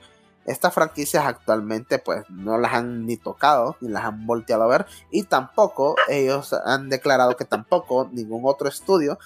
[0.47, 4.87] Estas franquicias actualmente pues no las han ni tocado ni las han volteado a ver
[5.11, 9.19] y tampoco ellos han declarado que tampoco ningún otro estudio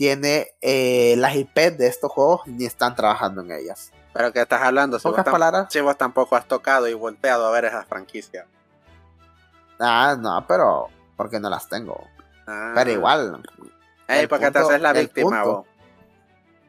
[0.00, 3.92] tiene eh, las IP de estos juegos ni están trabajando en ellas.
[4.14, 5.66] Pero que estás hablando, si Pocas palabras.
[5.70, 8.46] si vos tampoco has tocado y volteado a ver esas franquicias.
[9.78, 10.86] Ah, no, pero
[11.18, 12.06] porque no las tengo.
[12.46, 12.72] Ah.
[12.74, 13.42] Pero igual,
[14.08, 15.56] Ey, el ¿por qué te punto- haces la víctima punto.
[15.58, 15.66] vos?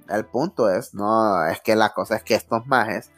[0.10, 3.12] el punto es, no, es que la cosa es que estos majes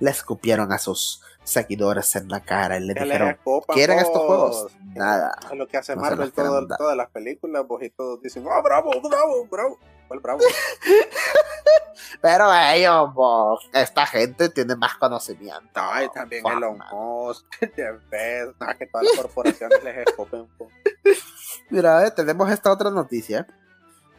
[0.00, 3.38] le escupieron a sus seguidores en la cara y le dijeron,
[3.68, 4.26] ¿quieren estos vos?
[4.26, 4.72] juegos?
[4.94, 5.34] Nada.
[5.50, 8.60] Es lo que hace No Marvel todo- todas las películas, vos y todos dicen, ¡ah,
[8.60, 9.78] bravo, bravo, bravo!
[10.08, 10.40] ¿Cuál bravo?
[12.22, 15.68] Pero ellos, vos, esta gente tiene más conocimiento.
[15.74, 16.78] Ay, también Fuck, Elon.
[16.92, 17.44] Musk,
[17.76, 20.46] Jeff Bezos, no, que todas las corporaciones les escupen.
[20.56, 20.68] po.
[21.70, 23.46] Mira, eh, tenemos esta otra noticia,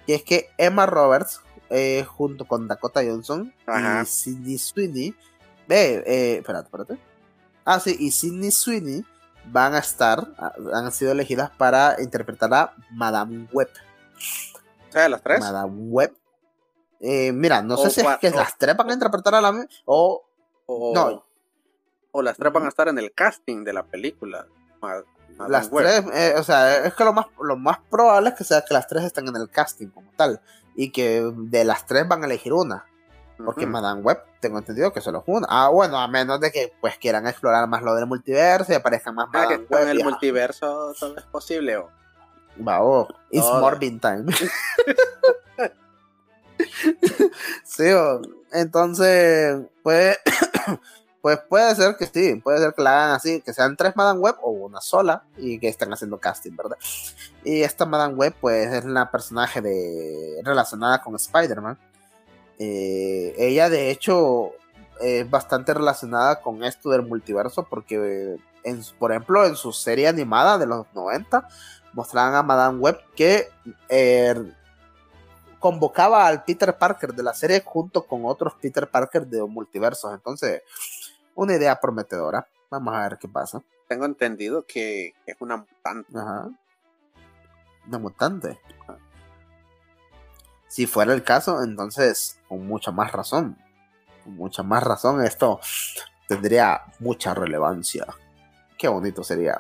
[0.06, 4.04] que es que Emma Roberts, eh, junto con Dakota Johnson Ajá.
[4.04, 5.16] y Sidney Sweeney,
[5.70, 6.98] eh, eh, espérate, espérate.
[7.66, 9.06] Ah, sí, y Sidney Sweeney
[9.46, 13.70] van a estar, ah, han sido elegidas para interpretar a Madame Web.
[14.90, 15.40] O sea, las tres.
[15.40, 16.16] Madame Web.
[17.00, 19.42] Eh, mira, no O sé si es que o- las tres van a interpretar a
[19.42, 20.24] la o
[20.72, 21.26] O, No.
[22.12, 24.46] o las tres van a estar en el casting de la película.
[24.82, 25.04] Ma-
[25.38, 25.86] Madame las Web.
[25.86, 28.74] tres, eh, o sea, es que lo más, lo más probable es que sea que
[28.74, 30.42] las tres estén en el casting como tal.
[30.76, 32.86] Y que de las tres van a elegir una.
[33.44, 33.66] Porque.
[33.66, 35.48] Madame Web, tengo entendido que solo es una.
[35.50, 39.16] Ah, bueno, a menos de que pues quieran explorar más lo del multiverso y aparezcan
[39.16, 39.88] más Ah, que Web.
[39.90, 41.78] el multiverso todo es posible.
[41.78, 41.90] o-
[42.68, 43.62] va, oh, it's Todo.
[43.62, 44.26] Morbin time.
[47.64, 48.22] sí, oh,
[48.52, 50.18] entonces, pues,
[51.22, 54.20] pues puede ser que sí, puede ser que la hagan así, que sean tres Madame
[54.20, 56.78] Web o una sola y que estén haciendo casting, ¿verdad?
[57.44, 61.78] Y esta Madame Web, pues, es la personaje de relacionada con Spider-Man.
[62.60, 64.52] Eh, ella, de hecho,
[65.00, 70.58] es bastante relacionada con esto del multiverso porque, en, por ejemplo, en su serie animada
[70.58, 71.48] de los 90,
[71.94, 73.48] mostraban a Madame Web que
[73.88, 74.36] eh,
[75.60, 80.14] convocaba al Peter Parker de la serie junto con otros Peter Parker de multiversos.
[80.14, 80.62] Entonces,
[81.36, 82.48] una idea prometedora.
[82.70, 83.64] Vamos a ver qué pasa.
[83.88, 86.18] Tengo entendido que es una mutante.
[86.18, 86.50] Ajá.
[87.88, 88.60] Una mutante.
[90.70, 93.58] Si fuera el caso, entonces, con mucha más razón.
[94.24, 95.60] Con mucha más razón, esto
[96.28, 98.06] tendría mucha relevancia.
[98.78, 99.60] Qué bonito sería.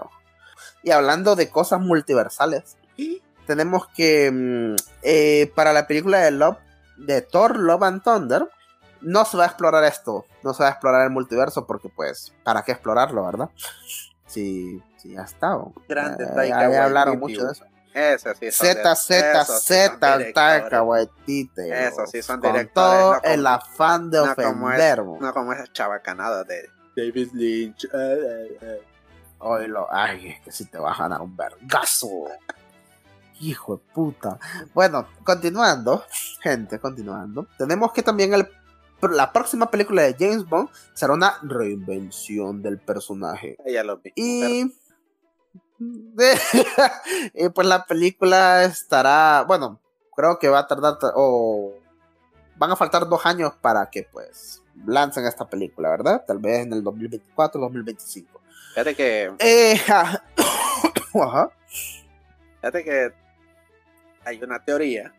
[0.84, 2.78] Y hablando de cosas multiversales,
[3.48, 6.58] tenemos que mm, eh, para la película de Love,
[6.98, 8.50] de Thor Love and Thunder,
[9.02, 12.34] no se va a explorar esto, no se va a explorar el multiverso porque pues,
[12.44, 13.50] ¿para qué explorarlo, verdad?
[14.28, 15.58] Sí, sí, ya está.
[15.88, 17.66] Grande eh, ya hablaron mucho de eso.
[17.94, 20.34] Ese sí son Z, Z, Z.
[20.34, 21.62] Taika Waititi.
[21.72, 25.00] Eso sí son Con directores, todo no como- el afán de no como ofender.
[25.00, 25.22] es-.
[25.22, 27.86] No como esas chabacanadas de David Lynch.
[27.86, 28.82] eh, eh, eh.
[29.40, 32.26] Oílo, ay, es que si te vas a ganar un vergazo.
[33.42, 34.38] Hijo de puta.
[34.74, 36.04] Bueno, continuando,
[36.42, 37.48] gente, continuando.
[37.58, 38.50] Tenemos que también el,
[39.12, 43.56] la próxima película de James Bond será una reinvención del personaje.
[43.66, 44.12] Ya lo vi.
[44.16, 44.76] Y.
[47.34, 49.44] y pues la película estará.
[49.48, 49.80] Bueno,
[50.16, 50.98] creo que va a tardar.
[51.16, 51.74] O.
[52.58, 56.24] Van a faltar dos años para que pues lancen esta película, ¿verdad?
[56.28, 58.42] Tal vez en el 2024 2025.
[58.74, 61.52] Fíjate que, Eh, ajá.
[62.58, 63.14] fíjate que
[64.26, 65.14] hay una teoría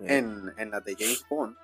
[0.00, 1.56] en, en la de James Bond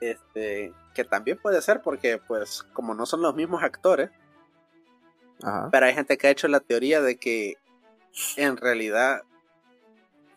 [0.00, 4.10] este, que también puede ser porque, pues, como no son los mismos actores,
[5.42, 5.68] Ajá.
[5.70, 7.56] pero hay gente que ha hecho la teoría de que
[8.36, 9.22] en realidad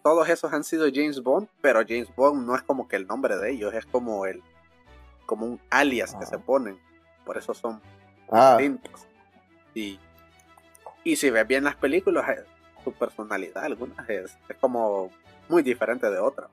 [0.03, 3.37] todos esos han sido James Bond, pero James Bond no es como que el nombre
[3.37, 4.41] de ellos, es como el
[5.25, 6.79] como un alias que se ponen,
[7.25, 7.81] por eso son
[8.31, 9.07] Ah, distintos.
[9.73, 9.99] Y,
[11.03, 12.43] y si ves bien las películas, eh,
[12.83, 15.09] su personalidad, algunas es, es como
[15.47, 16.49] muy diferente de otras.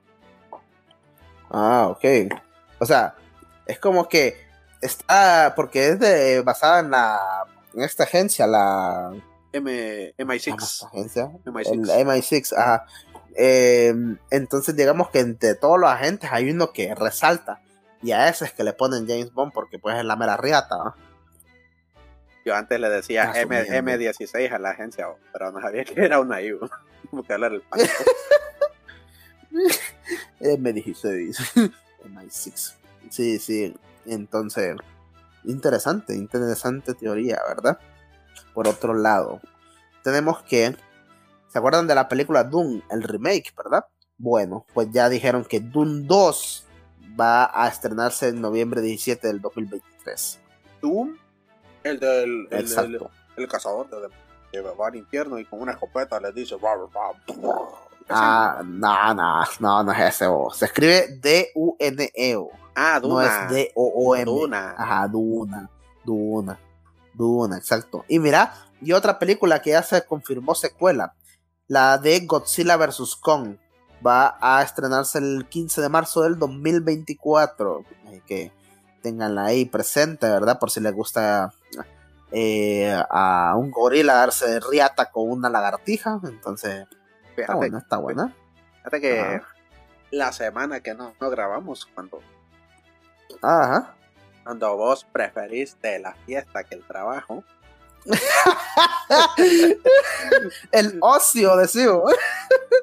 [1.49, 2.03] Ah, ok.
[2.79, 3.15] O sea,
[3.65, 4.37] es como que
[4.81, 7.19] está, porque es de, basada en la,
[7.75, 9.13] esta agencia, la...
[9.53, 10.87] M, MI6.
[10.87, 11.31] agencia?
[11.45, 11.71] MI6.
[11.71, 12.85] El MI6, ajá.
[13.35, 13.93] Eh,
[14.31, 17.61] entonces digamos que entre todos los agentes hay uno que resalta
[18.01, 20.75] y a ese es que le ponen James Bond porque pues es la mera riata.
[20.75, 20.95] ¿no?
[22.45, 23.91] Yo antes le decía M, Asumiendo.
[23.91, 26.59] M16 a la agencia, pero no sabía que era una IU.
[27.09, 27.93] Como que hablar el pánico.
[30.39, 31.71] M16,
[32.05, 32.73] MI6.
[33.09, 33.75] Sí, sí.
[34.05, 34.75] Entonces,
[35.47, 37.79] interesante, interesante teoría, ¿verdad?
[38.53, 39.39] Por otro lado,
[40.03, 40.75] tenemos que,
[41.47, 43.85] ¿se acuerdan de la película Doom, el remake, verdad?
[44.17, 46.65] Bueno, pues ya dijeron que Doom 2
[47.19, 50.39] va a estrenarse en noviembre 17 del 2023.
[50.81, 51.17] Doom,
[51.83, 53.11] el del el, del- Exacto.
[53.37, 54.09] el cazador de,
[54.51, 56.55] que va al infierno y con una escopeta le dice.
[58.09, 60.25] Ah, no, no, no, no es ese.
[60.27, 60.49] o.
[60.51, 62.49] Se escribe D-U-N-E-O.
[62.79, 63.25] Ah, No Duna.
[63.45, 64.25] es D-O-O-M.
[64.25, 64.75] Duna.
[64.77, 65.69] Ajá, Duna.
[66.05, 66.59] Duna.
[67.15, 68.05] Duna, exacto.
[68.07, 71.15] Y mira, y otra película que ya se confirmó secuela.
[71.67, 73.15] La de Godzilla vs.
[73.15, 73.55] Kong.
[74.05, 77.83] Va a estrenarse el 15 de marzo del 2024.
[78.07, 78.51] Así que
[79.01, 80.59] tenganla ahí presente, ¿verdad?
[80.59, 81.51] Por si les gusta
[82.31, 86.19] eh, a un gorila darse riata con una lagartija.
[86.25, 86.85] Entonces,
[87.35, 88.35] está buena, está buena.
[88.77, 89.47] fíjate que Ajá.
[90.11, 92.19] la semana que no, no grabamos, cuando,
[93.41, 93.95] Ajá.
[94.43, 97.43] cuando vos preferiste la fiesta que el trabajo,
[100.71, 102.11] El ocio, decimos.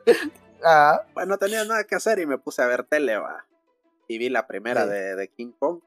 [0.66, 3.45] Ah, pues no tenía nada que hacer y me puse a ver tele, va.
[4.09, 4.89] Y vi la primera Sí.
[4.89, 5.81] de, de King Kong.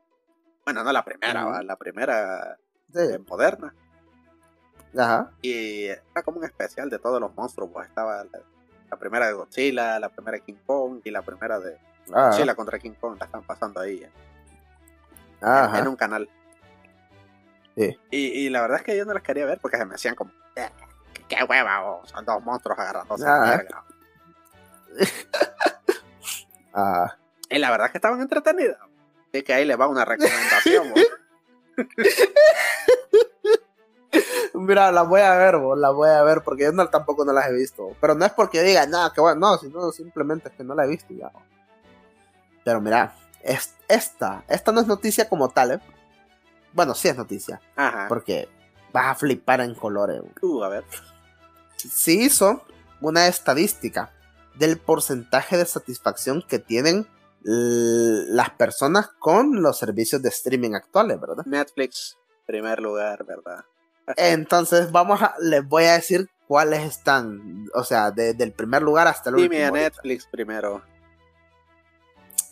[0.66, 2.60] Bueno, no la primera, va, la primera
[2.94, 3.74] sí, moderna.
[4.96, 5.32] Ajá.
[5.42, 7.72] Y era como un especial de todos los monstruos.
[7.74, 8.40] Pues estaba la,
[8.92, 11.80] la primera de Godzilla, la primera de King Kong y la primera de
[12.14, 12.28] Ajá.
[12.30, 13.18] Godzilla contra King Kong.
[13.20, 14.12] La están pasando ahí eh,
[15.42, 15.80] Ajá.
[15.80, 16.30] en un canal.
[17.76, 17.98] Sí.
[18.12, 20.16] Y, y la verdad es que yo no las quería ver porque se me hacían
[20.16, 20.32] como.
[20.56, 20.70] "Eh,
[21.28, 23.50] ¿Qué, hueva, oh, son dos monstruos agarrándose a Ah.
[23.58, 23.84] verga".
[26.74, 27.16] Ah,
[27.50, 28.78] Y la verdad es que estaban entretenidas.
[29.34, 30.94] Así que ahí le va una recomendación.
[34.54, 37.34] Mira, la voy a ver, vos, la voy a ver porque yo no, tampoco no
[37.34, 37.96] las he visto.
[38.02, 40.86] Pero no es porque diga, nada, que bueno, no, sino simplemente es que no la
[40.86, 41.32] he visto ya.
[42.64, 43.14] Pero mira,
[43.48, 45.80] es, esta, esta no es noticia como tal, ¿eh?
[46.74, 48.06] Bueno, sí es noticia, Ajá.
[48.08, 48.48] porque
[48.94, 50.22] vas a flipar en colores.
[50.42, 50.84] Uh, a ver.
[51.78, 52.64] Se hizo
[53.02, 54.12] una estadística
[54.56, 57.08] del porcentaje de satisfacción que tienen
[57.44, 61.46] las personas con los servicios de streaming actuales, ¿verdad?
[61.46, 63.64] Netflix, primer lugar, ¿verdad?
[64.18, 69.08] Entonces vamos a, les voy a decir cuáles están, o sea, desde el primer lugar
[69.08, 69.78] hasta el Dime a último.
[69.78, 69.96] ahorita.
[69.96, 70.82] Netflix primero.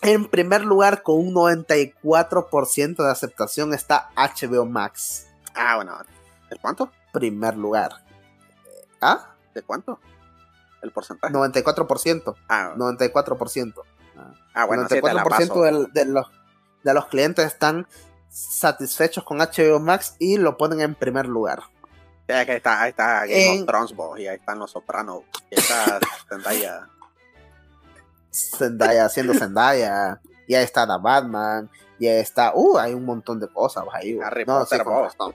[0.02, 5.26] En primer lugar, con un 94% de aceptación está HBO Max.
[5.54, 5.96] Ah, bueno.
[6.50, 6.90] ¿El cuánto?
[7.12, 8.04] Primer lugar.
[9.00, 9.34] ¿Ah?
[9.54, 9.98] ¿De cuánto?
[10.82, 11.32] ¿El porcentaje?
[11.34, 12.34] 94%.
[12.48, 13.74] Ah, 94%.
[14.54, 15.62] ah, bueno, el sí, te la 94% paso.
[15.62, 16.26] del- de, los,
[16.84, 17.86] de los clientes están
[18.28, 21.62] satisfechos con HBO Max y lo ponen en primer lugar.
[22.28, 25.54] Sí, ahí está, ahí está Game En- of Thrones, y ahí están los Sopranos, y
[25.54, 25.98] ahí está
[26.28, 26.88] Zendaya.
[28.36, 30.20] Zendaya haciendo Zendaya.
[30.46, 31.70] Y ahí está The Batman.
[31.98, 32.52] Y ahí está.
[32.54, 34.18] Uh, hay un montón de cosas ahí.
[34.22, 35.34] Harry no, Potter, sí, con razón.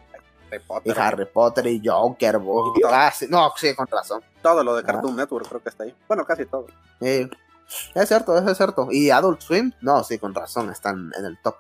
[0.49, 0.99] Harry Y Potter.
[0.99, 2.77] Harry Potter y Joker, vos.
[2.77, 2.81] Y.
[2.85, 4.21] Ah, sí, no, sí, con razón.
[4.41, 4.85] Todo lo de Ah.
[4.85, 5.95] Cartoon Network creo que está ahí.
[6.07, 6.67] Bueno, casi todo.
[7.01, 7.29] Sí.
[7.95, 8.87] Es cierto, eso es cierto.
[8.91, 9.71] ¿Y Adult Swim?
[9.81, 11.55] No, sí, con razón, están en el top.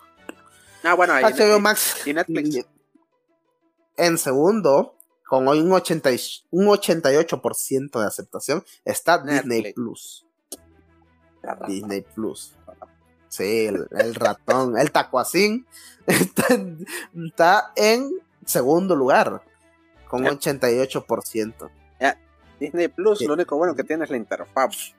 [0.83, 1.23] Ah, bueno, ahí.
[1.23, 2.65] HBO Max y Netflix.
[3.97, 4.95] en segundo,
[5.27, 6.19] con un, 80 y-
[6.51, 9.73] un 88% de aceptación, está Disney.
[9.73, 10.25] Plus.
[11.67, 12.55] Disney Plus.
[13.29, 15.65] Sí, el, el ratón, el tacuacín
[16.07, 16.85] está, en-
[17.27, 18.11] está en
[18.45, 19.41] segundo lugar,
[20.09, 20.29] con Eh.
[20.31, 21.69] 88%.
[22.59, 23.25] Disney Plus, Sí.
[23.25, 24.93] lo único bueno que tiene es la interfaz.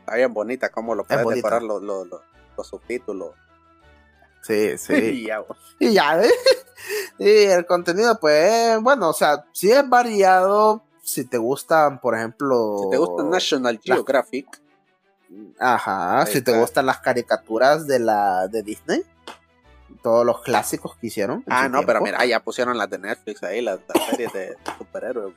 [0.00, 2.20] Está bien bonita, como lo puedes decorar los, los, los,
[2.54, 3.30] los subtítulos.
[4.42, 4.92] Sí, sí.
[4.94, 5.42] Y ya.
[5.78, 6.30] Y ya, ¿eh?
[7.18, 10.82] Y el contenido, pues, bueno, o sea, sí es variado.
[11.02, 12.80] Si te gustan, por ejemplo.
[12.84, 14.46] Si te gusta National Geographic,
[15.58, 19.04] Ajá, si te gustan las caricaturas de la de Disney.
[20.02, 21.44] Todos los clásicos que hicieron.
[21.48, 25.34] Ah, no, pero mira, ya pusieron las de Netflix ahí, las, las series de superhéroes.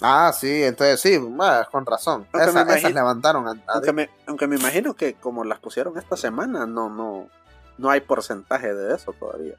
[0.00, 1.18] Ah, sí, entonces sí,
[1.70, 2.26] con razón.
[2.32, 6.16] Esa- esas levantaron a, a- Aunque me, aunque me imagino que como las pusieron esta
[6.16, 7.28] semana, no, no,
[7.78, 9.54] no hay porcentaje de eso todavía.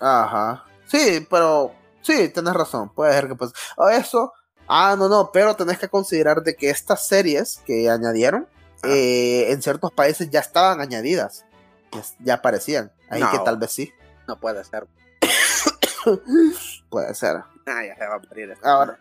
[0.00, 0.64] Ajá.
[0.86, 1.72] Sí, pero
[2.02, 2.88] sí, tienes razón.
[2.90, 3.52] Puede ser que pues.
[3.92, 4.32] Eso.
[4.72, 8.46] Ah, no, no, pero tenés que considerar de que estas series que añadieron
[8.84, 11.44] eh, en ciertos países ya estaban añadidas.
[11.92, 12.92] Ya, ya aparecían.
[13.08, 13.30] Ahí No.
[13.32, 13.92] que tal vez sí.
[14.28, 14.86] No puede ser.
[16.88, 17.42] Puede ser.
[17.66, 18.50] Ah, ya se va a morir.
[18.50, 18.66] esto.
[18.66, 18.98] Ahora.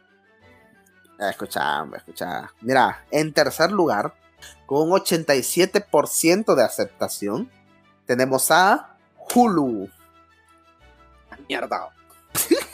[1.20, 2.52] Escucha, escucha.
[2.62, 4.14] Mira, en tercer lugar,
[4.66, 7.52] con un 87% de aceptación,
[8.06, 8.96] tenemos a
[9.36, 9.90] Hulu.
[11.48, 11.90] Mierda.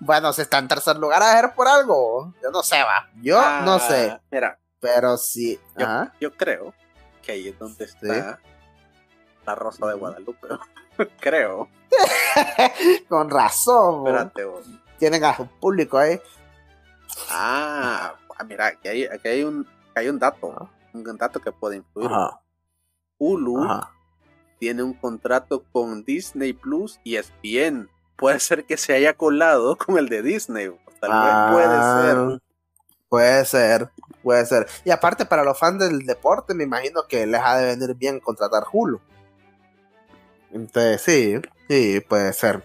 [0.00, 2.34] Bueno, si está en tercer lugar a ver por algo.
[2.42, 3.08] Yo no sé, va.
[3.22, 4.20] Yo no Ah, sé.
[4.30, 5.58] Mira, Pero sí.
[6.20, 6.74] Yo- creo
[7.22, 8.38] que ahí es donde está
[9.46, 10.48] la rosa de Guadalupe.
[11.20, 11.68] creo.
[13.08, 14.06] Con razón.
[14.06, 14.66] Espérate, vos.
[14.98, 16.20] Tienen a su público ahí.
[17.30, 20.68] Ah, ah, mira, aquí hay, aquí hay un, hay un dato.
[20.92, 22.10] Un dato que puede influir.
[22.10, 22.40] Ajá.
[23.18, 23.90] Hulu Ajá.
[24.58, 27.88] tiene un contrato con Disney Plus y es bien.
[28.16, 30.70] Puede ser que se haya colado con el de Disney.
[31.00, 31.82] Tal Ah, vez puede
[32.32, 32.42] ser.
[33.08, 33.90] Puede ser,
[34.22, 34.66] puede ser.
[34.84, 38.18] Y aparte, para los fans del deporte, me imagino que les ha de venir bien
[38.18, 39.00] contratar Hulu.
[40.52, 42.62] Entonces, sí, sí, puede ser.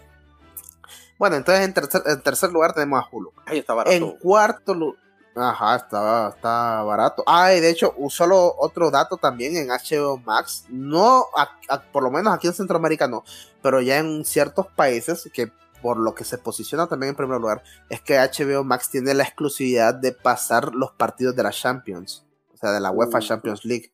[1.18, 3.32] Bueno, entonces en tercer, en tercer lugar tenemos a Hulu.
[3.46, 3.94] Ahí está barato.
[3.94, 4.98] En cuarto lugar.
[5.42, 7.22] Ajá, está, está barato.
[7.26, 10.64] Ah, y de hecho, solo otro dato también en HBO Max.
[10.68, 13.24] No, a- a- por lo menos aquí en Centroamérica no,
[13.62, 15.50] pero ya en ciertos países que
[15.80, 19.22] por lo que se posiciona también en primer lugar, es que HBO Max tiene la
[19.24, 22.22] exclusividad de pasar los partidos de la Champions,
[22.52, 23.22] o sea, de la UEFA Uh.
[23.22, 23.90] Champions League.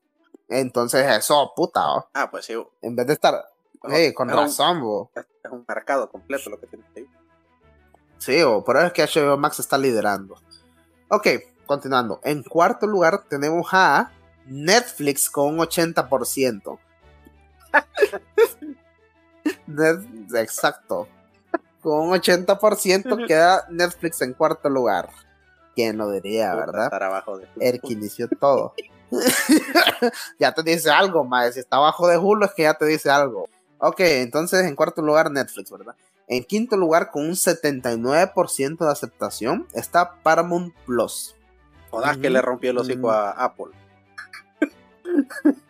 [0.48, 2.08] Entonces, eso, puta, ¿oh?
[2.12, 2.54] Ah, pues sí.
[2.82, 3.44] en vez de estar,
[3.84, 5.10] hey, con un- razón, bo.
[5.14, 7.06] Es, un mercado completo lo que tienes ahí.
[8.18, 10.34] Sí, o por eso es que HBO Max está liderando.
[11.08, 11.28] Ok,
[11.66, 12.20] continuando.
[12.24, 14.10] En cuarto lugar tenemos a
[14.46, 16.78] Netflix con un 80%.
[19.66, 21.08] Net- exacto.
[21.80, 25.08] Con un 80% queda Netflix en cuarto lugar.
[25.74, 26.84] ¿Quién lo diría, Puta, verdad?
[26.84, 28.74] Estar abajo de El que inició todo.
[30.38, 31.54] ya te dice algo, más.
[31.54, 33.48] Si está abajo de Hulu es que ya te dice algo.
[33.78, 35.94] Ok, entonces en cuarto lugar Netflix, ¿verdad?
[36.28, 41.34] En quinto lugar, con un 79% de aceptación, está Paramount Plus.
[41.90, 42.32] Jodas que Ujú.
[42.34, 43.10] le rompió el hocico Mm.
[43.10, 43.66] a Apple.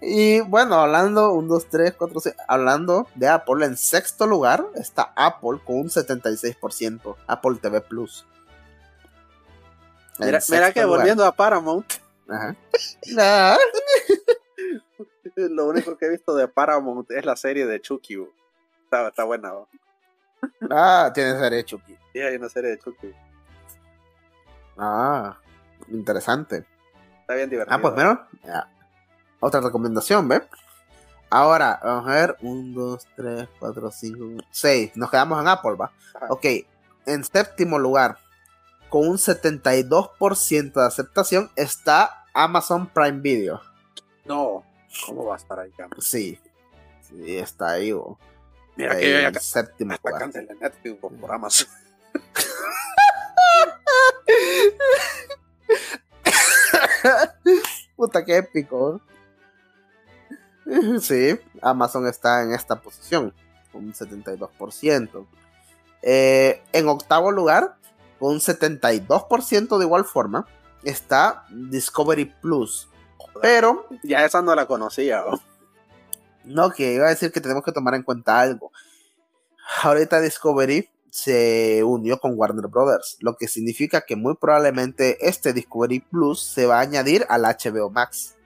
[0.00, 5.12] Y bueno, hablando, 1, 2, 3, 4, 6, hablando de Apple, en sexto lugar está
[5.16, 8.24] Apple con un 76%, Apple TV Plus.
[10.18, 10.98] En Mira, mira que lugar.
[11.00, 11.92] volviendo a Paramount,
[12.28, 12.56] Ajá.
[15.36, 18.16] lo único que he visto de Paramount es la serie de Chucky.
[18.84, 19.52] Está, está buena.
[20.70, 21.96] Ah, tienes derecho, Chucky.
[22.12, 23.12] Sí, hay una serie de Chucky.
[24.76, 25.38] Ah,
[25.88, 26.64] interesante.
[27.20, 27.76] Está bien divertido.
[27.76, 28.70] Ah, pues mira, ya.
[29.40, 30.42] otra recomendación, ¿ve?
[31.28, 34.96] Ahora, vamos a ver, 1, 2, 3, 4, 5, 6.
[34.96, 35.92] Nos quedamos en Apple, ¿va?
[36.14, 36.26] Ajá.
[36.30, 36.46] Ok,
[37.06, 38.18] en séptimo lugar,
[38.88, 43.60] con un 72% de aceptación, está Amazon Prime Video.
[44.26, 44.64] No,
[45.06, 45.70] ¿cómo va a estar ahí?
[45.72, 46.00] cabrón?
[46.00, 46.38] Sí,
[47.02, 48.18] sí, está ahí, bo.
[48.76, 50.22] Mira Ahí que ya en ca- séptimo hasta lugar.
[50.22, 51.68] cancelé Netflix bo, por Amazon.
[57.96, 59.00] Puta, qué épico.
[61.00, 63.32] Sí, Amazon está en esta posición,
[63.72, 65.26] un 72%.
[66.02, 67.76] Eh, en octavo lugar,
[68.18, 70.46] con un 72% de igual forma,
[70.82, 72.88] está Discovery Plus.
[73.42, 75.22] Pero, Ya esa no la conocía.
[76.44, 78.72] no, que iba a decir que tenemos que tomar en cuenta algo.
[79.82, 86.00] Ahorita Discovery se unió con Warner Brothers, lo que significa que muy probablemente este Discovery
[86.00, 88.36] Plus se va a añadir al HBO Max.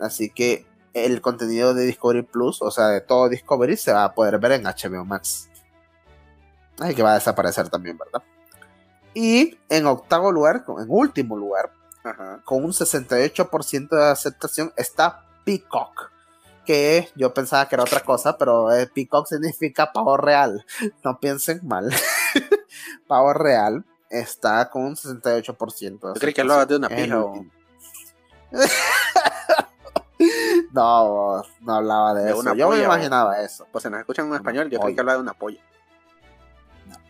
[0.00, 4.14] Así que el contenido de Discovery Plus, o sea, de todo Discovery, se va a
[4.14, 5.48] poder ver en HBO Max.
[6.78, 8.22] Así que va a desaparecer también, ¿verdad?
[9.14, 11.72] Y en octavo lugar, en último lugar,
[12.04, 12.40] Ajá.
[12.44, 16.10] con un 68% de aceptación está Peacock.
[16.64, 20.64] Que yo pensaba que era otra cosa, pero eh, Peacock significa pavo real.
[21.02, 21.90] No piensen mal.
[23.06, 25.78] pavo real está con un 68%.
[25.78, 27.22] de Yo creí que hablabas de una pija.
[30.72, 32.54] No, no hablaba de, De eso.
[32.54, 33.66] Yo me imaginaba eso.
[33.70, 35.60] Pues si nos escuchan en español, yo creí que hablaba de una polla.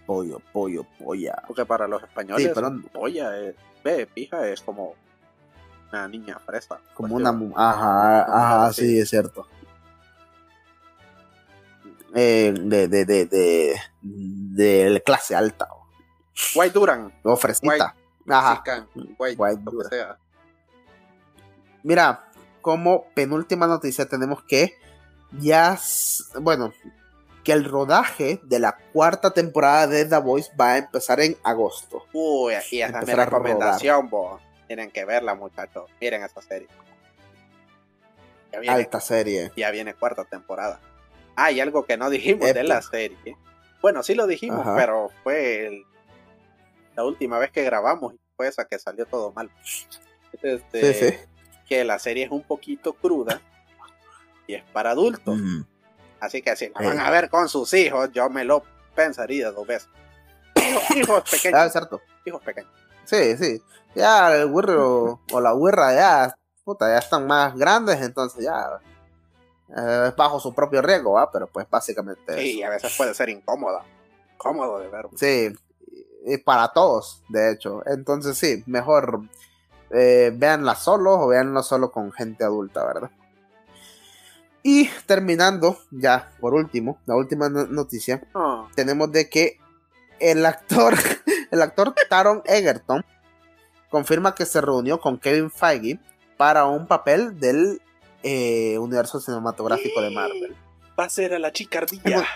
[0.06, 1.42] Pollo, pollo, polla.
[1.46, 3.54] Porque para los españoles, Sí, pero- polla es.
[3.82, 4.94] Ve, pija es como
[5.90, 6.78] una niña fresa.
[6.94, 7.38] Como Pues una.
[7.38, 8.82] yo- Ajá, ajá, Sí.
[8.88, 9.46] sí, es cierto.
[12.14, 15.68] Eh, de, de, de, de, de clase alta.
[16.54, 17.12] White Duran.
[17.24, 17.94] O fresita.
[18.28, 18.56] Ajá.
[18.56, 20.18] Sican, White, White lo que sea.
[21.82, 22.30] Mira,
[22.62, 24.74] como penúltima noticia tenemos que
[25.32, 25.78] ya,
[26.40, 26.72] bueno,
[27.44, 32.06] que el rodaje de la cuarta temporada de The Voice va a empezar en agosto.
[32.12, 34.40] Uy, aquí esa es mi recomendación, bo.
[34.66, 35.90] Tienen que verla, muchachos.
[36.00, 36.68] Miren esa serie.
[38.50, 39.52] Ya viene, Alta serie.
[39.56, 40.80] Ya viene cuarta temporada.
[41.36, 43.36] Hay algo que no dijimos de la serie.
[43.82, 45.84] Bueno, sí lo dijimos, pero fue
[46.96, 49.50] la última vez que grabamos y fue esa que salió todo mal.
[50.42, 51.16] Este, sí, sí.
[51.68, 53.42] Que la serie es un poquito cruda
[54.46, 55.38] y es para adultos.
[56.24, 58.62] Así que si la van a ver con sus hijos, yo me lo
[58.94, 59.88] pensaría dos veces.
[60.96, 61.60] Hijos, pequeños.
[61.60, 62.00] Ah, cierto.
[62.24, 62.70] Hijos pequeños.
[63.04, 63.62] Sí, sí.
[63.94, 68.80] Ya el güirro o la güirra ya, puta, ya están más grandes, entonces ya
[69.76, 71.30] eh, es bajo su propio riesgo, ¿va?
[71.30, 72.38] Pero pues básicamente.
[72.38, 73.84] Sí, a veces puede ser incómoda.
[74.36, 75.08] Cómodo de ver.
[75.16, 75.54] Sí,
[76.24, 77.82] y para todos, de hecho.
[77.86, 79.20] Entonces sí, mejor
[79.90, 83.10] eh, véanla solos o véanla solo con gente adulta, ¿verdad?
[84.66, 88.66] Y terminando, ya por último, la última noticia, ah.
[88.74, 89.58] tenemos de que
[90.20, 90.94] el actor,
[91.50, 93.04] el actor Taron Egerton
[93.90, 96.00] confirma que se reunió con Kevin Feige
[96.38, 97.82] para un papel del
[98.22, 100.56] eh, universo cinematográfico de Marvel.
[100.98, 102.26] Va a ser a la chicardilla.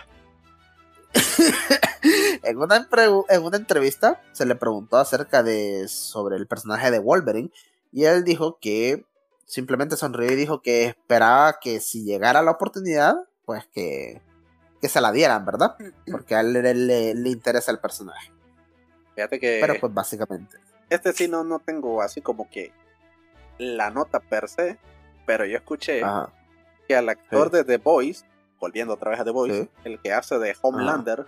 [2.42, 2.86] en, una
[3.30, 7.50] en una entrevista se le preguntó acerca de sobre el personaje de Wolverine
[7.90, 9.06] y él dijo que
[9.48, 14.20] simplemente sonrió y dijo que esperaba que si llegara la oportunidad, pues que,
[14.80, 15.74] que se la dieran, ¿verdad?
[15.78, 16.12] Mm.
[16.12, 18.30] Porque a él le, interesa el personaje.
[19.16, 19.58] Fíjate que.
[19.60, 20.58] Pero pues básicamente.
[20.90, 22.72] Este sí no, no tengo así como que
[23.58, 24.78] la nota per se,
[25.26, 26.02] pero yo escuché
[26.86, 28.24] que al actor de The Voice,
[28.60, 31.26] volviendo otra vez a The Voice, el que hace de Homelander,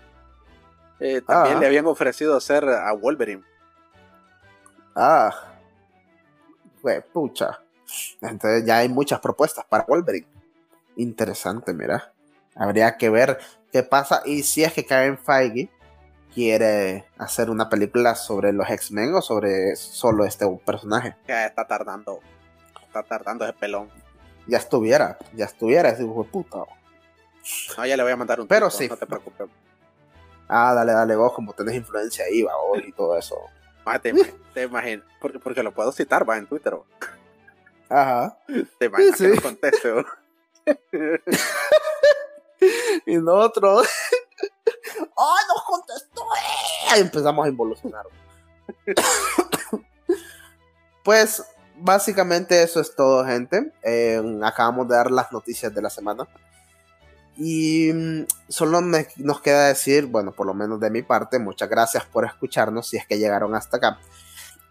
[1.00, 3.42] eh, también le habían ofrecido ser a Wolverine.
[4.94, 5.34] Ah,
[6.80, 7.60] pues pucha.
[8.20, 10.26] Entonces ya hay muchas propuestas para Wolverine.
[10.96, 12.12] Interesante, mira.
[12.54, 13.38] Habría que ver
[13.72, 15.70] qué pasa y si es que Kevin Feige
[16.34, 21.16] quiere hacer una película sobre los X-Men o sobre solo este personaje.
[21.26, 22.20] Ya está tardando.
[22.82, 23.88] Está tardando ese pelón.
[24.46, 26.64] Ya estuviera, ya estuviera ese hijo de puta.
[27.76, 28.88] No, ya le voy a mandar un Pero sí.
[28.88, 29.48] No te preocupes.
[30.48, 33.36] Ah, dale, dale vos, como tenés influencia ahí, va, vos y todo eso.
[33.84, 34.12] Ah, te,
[34.62, 36.74] imagino, porque, porque, lo puedo citar, va, en Twitter.
[37.90, 38.38] Ajá.
[38.78, 40.04] Te imaginas sí, que conteste,
[43.06, 43.88] y nosotros.
[45.16, 46.22] ¡Ay, nos contestó!
[46.96, 48.06] Y empezamos a involucionar.
[51.04, 51.42] pues,
[51.76, 53.72] básicamente eso es todo, gente.
[53.82, 56.28] Eh, acabamos de dar las noticias de la semana.
[57.36, 62.04] Y mm, solo nos queda decir, bueno, por lo menos de mi parte, muchas gracias
[62.04, 63.98] por escucharnos si es que llegaron hasta acá.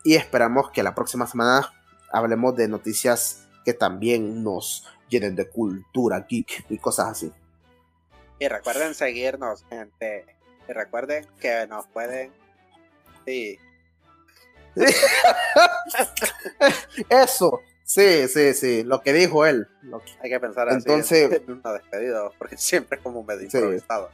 [0.03, 1.69] Y esperamos que la próxima semana
[2.11, 7.31] hablemos de noticias que también nos llenen de cultura geek y cosas así.
[8.39, 10.25] Y recuerden seguirnos, gente.
[10.67, 12.31] Y recuerden que nos pueden.
[13.25, 13.59] Sí.
[17.09, 17.61] Eso.
[17.83, 18.83] Sí, sí, sí.
[18.83, 19.67] Lo que dijo él.
[20.21, 24.09] Hay que pensar Entonces, en una despedida, porque siempre es como un medio improvisado.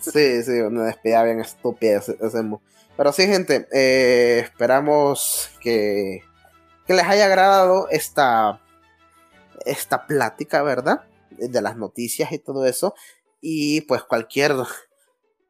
[0.00, 2.62] Sí, sí, una despedida bien estúpida hacemos.
[2.96, 6.22] Pero sí, gente, eh, esperamos que
[6.88, 8.62] que les haya agradado esta,
[9.66, 11.04] esta plática, ¿verdad?
[11.30, 12.94] De las noticias y todo eso.
[13.42, 14.54] Y pues cualquier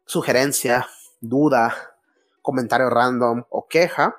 [0.04, 0.88] sugerencia,
[1.20, 1.94] duda,
[2.42, 4.16] comentario random o queja,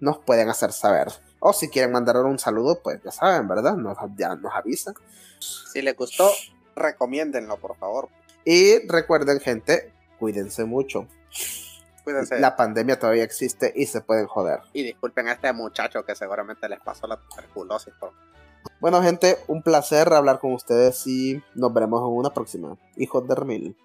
[0.00, 1.08] nos pueden hacer saber.
[1.40, 3.76] O si quieren mandar un saludo, pues ya saben, ¿verdad?
[3.76, 4.94] Nos, ya nos avisan.
[5.40, 6.30] Si les gustó,
[6.74, 8.08] recomiéndenlo, por favor.
[8.46, 11.06] Y recuerden, gente, cuídense mucho.
[12.38, 14.60] La pandemia todavía existe y se pueden joder.
[14.72, 17.94] Y disculpen a este muchacho que seguramente les pasó la tuberculosis.
[18.80, 22.76] Bueno, gente, un placer hablar con ustedes y nos veremos en una próxima.
[22.96, 23.76] Hijos de Remil.